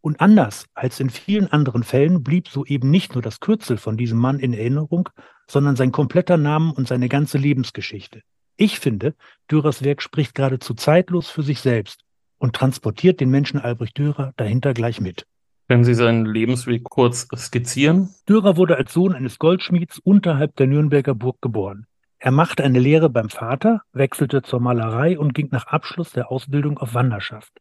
Und 0.00 0.20
anders 0.20 0.66
als 0.74 1.00
in 1.00 1.10
vielen 1.10 1.48
anderen 1.48 1.82
Fällen 1.82 2.22
blieb 2.22 2.48
so 2.48 2.64
eben 2.64 2.90
nicht 2.90 3.14
nur 3.14 3.22
das 3.22 3.40
Kürzel 3.40 3.76
von 3.76 3.96
diesem 3.96 4.18
Mann 4.18 4.38
in 4.38 4.52
Erinnerung, 4.52 5.08
sondern 5.48 5.76
sein 5.76 5.92
kompletter 5.92 6.36
Name 6.36 6.72
und 6.72 6.86
seine 6.86 7.08
ganze 7.08 7.38
Lebensgeschichte. 7.38 8.22
Ich 8.56 8.78
finde, 8.78 9.14
Dürers 9.50 9.82
Werk 9.82 10.02
spricht 10.02 10.34
geradezu 10.34 10.74
zeitlos 10.74 11.28
für 11.30 11.42
sich 11.42 11.60
selbst 11.60 12.00
und 12.38 12.54
transportiert 12.54 13.20
den 13.20 13.30
Menschen 13.30 13.60
Albrecht 13.60 13.98
Dürer 13.98 14.32
dahinter 14.36 14.74
gleich 14.74 15.00
mit. 15.00 15.26
Können 15.68 15.84
Sie 15.84 15.94
seinen 15.94 16.24
Lebensweg 16.24 16.84
kurz 16.84 17.28
skizzieren? 17.36 18.08
Dürer 18.28 18.56
wurde 18.56 18.76
als 18.76 18.92
Sohn 18.92 19.12
eines 19.12 19.38
Goldschmieds 19.38 19.98
unterhalb 19.98 20.56
der 20.56 20.66
Nürnberger 20.66 21.14
Burg 21.14 21.42
geboren. 21.42 21.86
Er 22.18 22.30
machte 22.32 22.64
eine 22.64 22.80
Lehre 22.80 23.10
beim 23.10 23.28
Vater, 23.28 23.82
wechselte 23.92 24.42
zur 24.42 24.60
Malerei 24.60 25.18
und 25.18 25.34
ging 25.34 25.48
nach 25.52 25.66
Abschluss 25.66 26.12
der 26.12 26.32
Ausbildung 26.32 26.78
auf 26.78 26.94
Wanderschaft. 26.94 27.52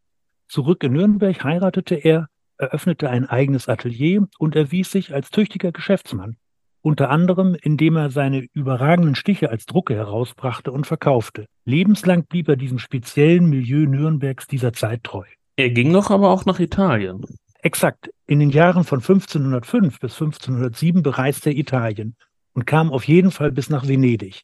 Zurück 0.48 0.84
in 0.84 0.94
Nürnberg 0.94 1.44
heiratete 1.44 1.96
er, 1.96 2.28
eröffnete 2.58 3.10
ein 3.10 3.26
eigenes 3.26 3.68
Atelier 3.68 4.28
und 4.40 4.56
erwies 4.56 4.92
sich 4.92 5.14
als 5.14 5.30
tüchtiger 5.30 5.72
Geschäftsmann, 5.72 6.38
unter 6.82 7.10
anderem 7.10 7.56
indem 7.62 7.98
er 7.98 8.10
seine 8.10 8.48
überragenden 8.54 9.16
Stiche 9.16 9.50
als 9.50 9.66
Drucke 9.66 9.96
herausbrachte 9.96 10.72
und 10.72 10.88
verkaufte. 10.88 11.46
Lebenslang 11.66 12.26
blieb 12.26 12.48
er 12.48 12.56
diesem 12.56 12.80
speziellen 12.80 13.50
Milieu 13.50 13.86
Nürnbergs 13.86 14.48
dieser 14.48 14.74
Zeit 14.74 15.04
treu. 15.04 15.26
Er 15.58 15.70
ging 15.70 15.92
doch 15.92 16.12
aber 16.12 16.30
auch 16.30 16.46
nach 16.46 16.60
Italien. 16.60 17.26
Exakt. 17.62 18.10
In 18.28 18.40
den 18.40 18.52
Jahren 18.52 18.84
von 18.84 19.00
1505 19.00 20.00
bis 20.00 20.14
1507 20.14 21.04
bereiste 21.04 21.50
er 21.50 21.58
Italien 21.58 22.16
und 22.54 22.66
kam 22.66 22.92
auf 22.92 23.04
jeden 23.04 23.32
Fall 23.32 23.52
bis 23.52 23.70
nach 23.70 23.88
Venedig. 23.88 24.44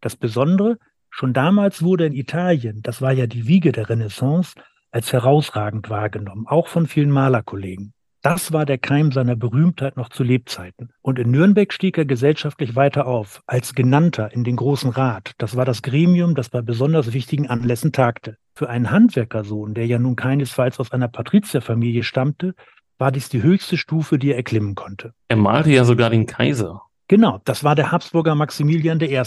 Das 0.00 0.16
Besondere, 0.16 0.78
schon 1.10 1.32
damals 1.32 1.82
wurde 1.82 2.06
in 2.06 2.14
Italien, 2.14 2.80
das 2.82 3.02
war 3.02 3.12
ja 3.12 3.26
die 3.26 3.46
Wiege 3.46 3.72
der 3.72 3.88
Renaissance, 3.88 4.54
als 4.90 5.12
herausragend 5.12 5.90
wahrgenommen, 5.90 6.46
auch 6.46 6.68
von 6.68 6.86
vielen 6.86 7.10
Malerkollegen. 7.10 7.92
Das 8.22 8.52
war 8.52 8.66
der 8.66 8.76
Keim 8.76 9.12
seiner 9.12 9.34
Berühmtheit 9.34 9.96
noch 9.96 10.10
zu 10.10 10.22
Lebzeiten. 10.22 10.90
Und 11.00 11.18
in 11.18 11.30
Nürnberg 11.30 11.72
stieg 11.72 11.96
er 11.96 12.04
gesellschaftlich 12.04 12.76
weiter 12.76 13.06
auf, 13.06 13.42
als 13.46 13.74
Genannter 13.74 14.30
in 14.32 14.44
den 14.44 14.56
Großen 14.56 14.90
Rat. 14.90 15.32
Das 15.38 15.56
war 15.56 15.64
das 15.64 15.80
Gremium, 15.80 16.34
das 16.34 16.50
bei 16.50 16.60
besonders 16.60 17.14
wichtigen 17.14 17.48
Anlässen 17.48 17.92
tagte. 17.92 18.36
Für 18.54 18.68
einen 18.68 18.90
Handwerkersohn, 18.90 19.72
der 19.72 19.86
ja 19.86 19.98
nun 19.98 20.16
keinesfalls 20.16 20.78
aus 20.78 20.92
einer 20.92 21.08
Patrizierfamilie 21.08 22.02
stammte, 22.02 22.54
war 22.98 23.10
dies 23.10 23.30
die 23.30 23.42
höchste 23.42 23.78
Stufe, 23.78 24.18
die 24.18 24.32
er 24.32 24.36
erklimmen 24.36 24.74
konnte. 24.74 25.14
Er 25.28 25.36
malte 25.36 25.70
ja 25.70 25.84
sogar 25.84 26.10
den 26.10 26.26
Kaiser. 26.26 26.82
Genau, 27.08 27.40
das 27.46 27.64
war 27.64 27.74
der 27.74 27.90
Habsburger 27.90 28.34
Maximilian 28.34 29.00
I. 29.00 29.22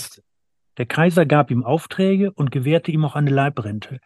Der 0.78 0.86
Kaiser 0.86 1.26
gab 1.26 1.50
ihm 1.50 1.64
Aufträge 1.64 2.32
und 2.32 2.52
gewährte 2.52 2.92
ihm 2.92 3.06
auch 3.06 3.16
eine 3.16 3.32
Leibrente. 3.32 4.00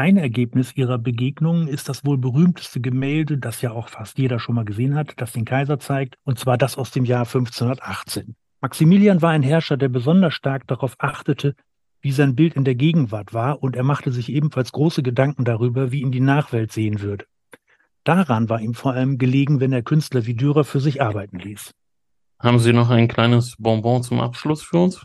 Ein 0.00 0.16
Ergebnis 0.16 0.74
ihrer 0.76 0.96
Begegnungen 0.96 1.68
ist 1.68 1.90
das 1.90 2.06
wohl 2.06 2.16
berühmteste 2.16 2.80
Gemälde, 2.80 3.36
das 3.36 3.60
ja 3.60 3.72
auch 3.72 3.90
fast 3.90 4.16
jeder 4.16 4.38
schon 4.38 4.54
mal 4.54 4.64
gesehen 4.64 4.94
hat, 4.94 5.12
das 5.18 5.32
den 5.32 5.44
Kaiser 5.44 5.78
zeigt, 5.78 6.16
und 6.24 6.38
zwar 6.38 6.56
das 6.56 6.78
aus 6.78 6.90
dem 6.90 7.04
Jahr 7.04 7.26
1518. 7.26 8.34
Maximilian 8.62 9.20
war 9.20 9.28
ein 9.28 9.42
Herrscher, 9.42 9.76
der 9.76 9.90
besonders 9.90 10.32
stark 10.32 10.66
darauf 10.68 10.94
achtete, 11.00 11.54
wie 12.00 12.12
sein 12.12 12.34
Bild 12.34 12.54
in 12.54 12.64
der 12.64 12.76
Gegenwart 12.76 13.34
war, 13.34 13.62
und 13.62 13.76
er 13.76 13.82
machte 13.82 14.10
sich 14.10 14.32
ebenfalls 14.32 14.72
große 14.72 15.02
Gedanken 15.02 15.44
darüber, 15.44 15.92
wie 15.92 16.00
ihn 16.00 16.12
die 16.12 16.20
Nachwelt 16.20 16.72
sehen 16.72 17.02
würde. 17.02 17.26
Daran 18.02 18.48
war 18.48 18.62
ihm 18.62 18.72
vor 18.72 18.94
allem 18.94 19.18
gelegen, 19.18 19.60
wenn 19.60 19.74
er 19.74 19.82
Künstler 19.82 20.24
wie 20.24 20.32
Dürer 20.32 20.64
für 20.64 20.80
sich 20.80 21.02
arbeiten 21.02 21.40
ließ. 21.40 21.72
Haben 22.38 22.58
Sie 22.58 22.72
noch 22.72 22.88
ein 22.88 23.06
kleines 23.06 23.54
Bonbon 23.58 24.02
zum 24.02 24.20
Abschluss 24.20 24.62
für 24.62 24.78
uns? 24.78 25.04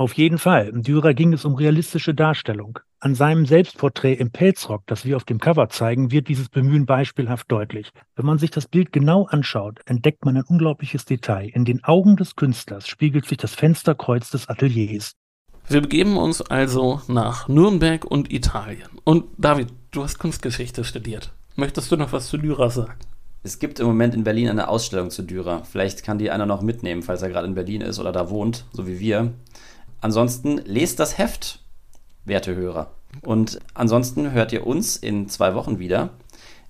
Auf 0.00 0.14
jeden 0.14 0.38
Fall. 0.38 0.68
Im 0.68 0.82
Dürer 0.82 1.12
ging 1.12 1.34
es 1.34 1.44
um 1.44 1.56
realistische 1.56 2.14
Darstellung. 2.14 2.78
An 3.00 3.14
seinem 3.14 3.44
Selbstporträt 3.44 4.14
im 4.14 4.30
Pelzrock, 4.30 4.86
das 4.86 5.04
wir 5.04 5.14
auf 5.14 5.24
dem 5.24 5.38
Cover 5.38 5.68
zeigen, 5.68 6.10
wird 6.10 6.28
dieses 6.28 6.48
Bemühen 6.48 6.86
beispielhaft 6.86 7.52
deutlich. 7.52 7.90
Wenn 8.16 8.24
man 8.24 8.38
sich 8.38 8.50
das 8.50 8.66
Bild 8.66 8.92
genau 8.92 9.26
anschaut, 9.26 9.80
entdeckt 9.84 10.24
man 10.24 10.38
ein 10.38 10.44
unglaubliches 10.44 11.04
Detail. 11.04 11.50
In 11.52 11.66
den 11.66 11.84
Augen 11.84 12.16
des 12.16 12.34
Künstlers 12.34 12.88
spiegelt 12.88 13.26
sich 13.26 13.36
das 13.36 13.54
Fensterkreuz 13.54 14.30
des 14.30 14.48
Ateliers. 14.48 15.12
Wir 15.68 15.82
begeben 15.82 16.16
uns 16.16 16.40
also 16.40 17.02
nach 17.06 17.48
Nürnberg 17.48 18.06
und 18.06 18.32
Italien. 18.32 18.88
Und 19.04 19.24
David, 19.36 19.68
du 19.90 20.02
hast 20.02 20.18
Kunstgeschichte 20.18 20.82
studiert. 20.82 21.30
Möchtest 21.56 21.92
du 21.92 21.98
noch 21.98 22.14
was 22.14 22.28
zu 22.28 22.38
Dürer 22.38 22.70
sagen? 22.70 22.94
Es 23.42 23.58
gibt 23.58 23.80
im 23.80 23.86
Moment 23.86 24.14
in 24.14 24.24
Berlin 24.24 24.48
eine 24.48 24.68
Ausstellung 24.68 25.10
zu 25.10 25.22
Dürer. 25.22 25.62
Vielleicht 25.64 26.04
kann 26.04 26.18
die 26.18 26.30
einer 26.30 26.44
noch 26.44 26.60
mitnehmen, 26.60 27.02
falls 27.02 27.22
er 27.22 27.30
gerade 27.30 27.46
in 27.46 27.54
Berlin 27.54 27.80
ist 27.80 27.98
oder 27.98 28.12
da 28.12 28.28
wohnt, 28.28 28.64
so 28.72 28.86
wie 28.86 29.00
wir. 29.00 29.32
Ansonsten 30.00 30.58
lest 30.64 30.98
das 30.98 31.18
Heft, 31.18 31.60
werte 32.24 32.54
Hörer. 32.54 32.92
Und 33.22 33.58
ansonsten 33.74 34.32
hört 34.32 34.52
ihr 34.52 34.66
uns 34.66 34.96
in 34.96 35.28
zwei 35.28 35.54
Wochen 35.54 35.78
wieder. 35.78 36.10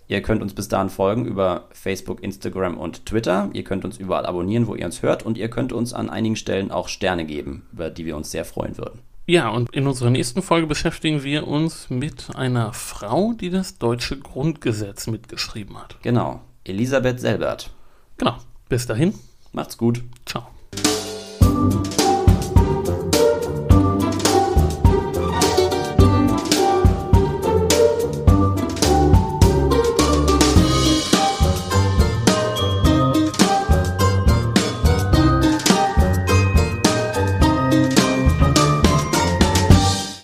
Ihr 0.09 0.23
könnt 0.23 0.43
uns 0.43 0.55
bis 0.55 0.69
dahin 0.69 0.91
folgen 0.91 1.25
über 1.25 1.69
Facebook, 1.73 2.23
Instagram 2.23 2.77
und 2.77 3.07
Twitter. 3.07 3.49
Ihr 3.53 3.63
könnt 3.63 3.85
uns 3.85 3.97
überall 3.97 4.27
abonnieren, 4.27 4.67
wo 4.67 4.75
ihr 4.75 4.87
uns 4.87 5.03
hört. 5.03 5.25
Und 5.25 5.39
ihr 5.39 5.49
könnt 5.49 5.73
uns 5.73 5.93
an 5.93 6.11
einigen 6.11 6.35
Stellen 6.35 6.73
auch 6.73 6.89
Sterne 6.89 7.25
geben, 7.25 7.67
über 7.73 7.91
die 7.91 8.07
wir 8.07 8.17
uns 8.17 8.33
sehr 8.33 8.45
freuen 8.45 8.77
würden. 8.77 9.01
Ja, 9.27 9.49
und 9.49 9.73
in 9.73 9.87
unserer 9.87 10.11
nächsten 10.11 10.43
Folge 10.43 10.67
beschäftigen 10.67 11.23
wir 11.23 11.47
uns 11.47 11.89
mit 11.91 12.35
einer 12.35 12.73
Frau, 12.73 13.35
die 13.35 13.51
das 13.51 13.79
deutsche 13.79 14.19
Grundgesetz 14.19 15.07
mitgeschrieben 15.07 15.79
hat. 15.79 15.97
Genau, 16.03 16.41
Elisabeth 16.65 17.21
Selbert. 17.21 17.71
Genau. 18.17 18.39
Bis 18.69 18.87
dahin. 18.87 19.15
Macht's 19.53 19.79
gut. 19.79 20.03
Ciao. 20.27 20.49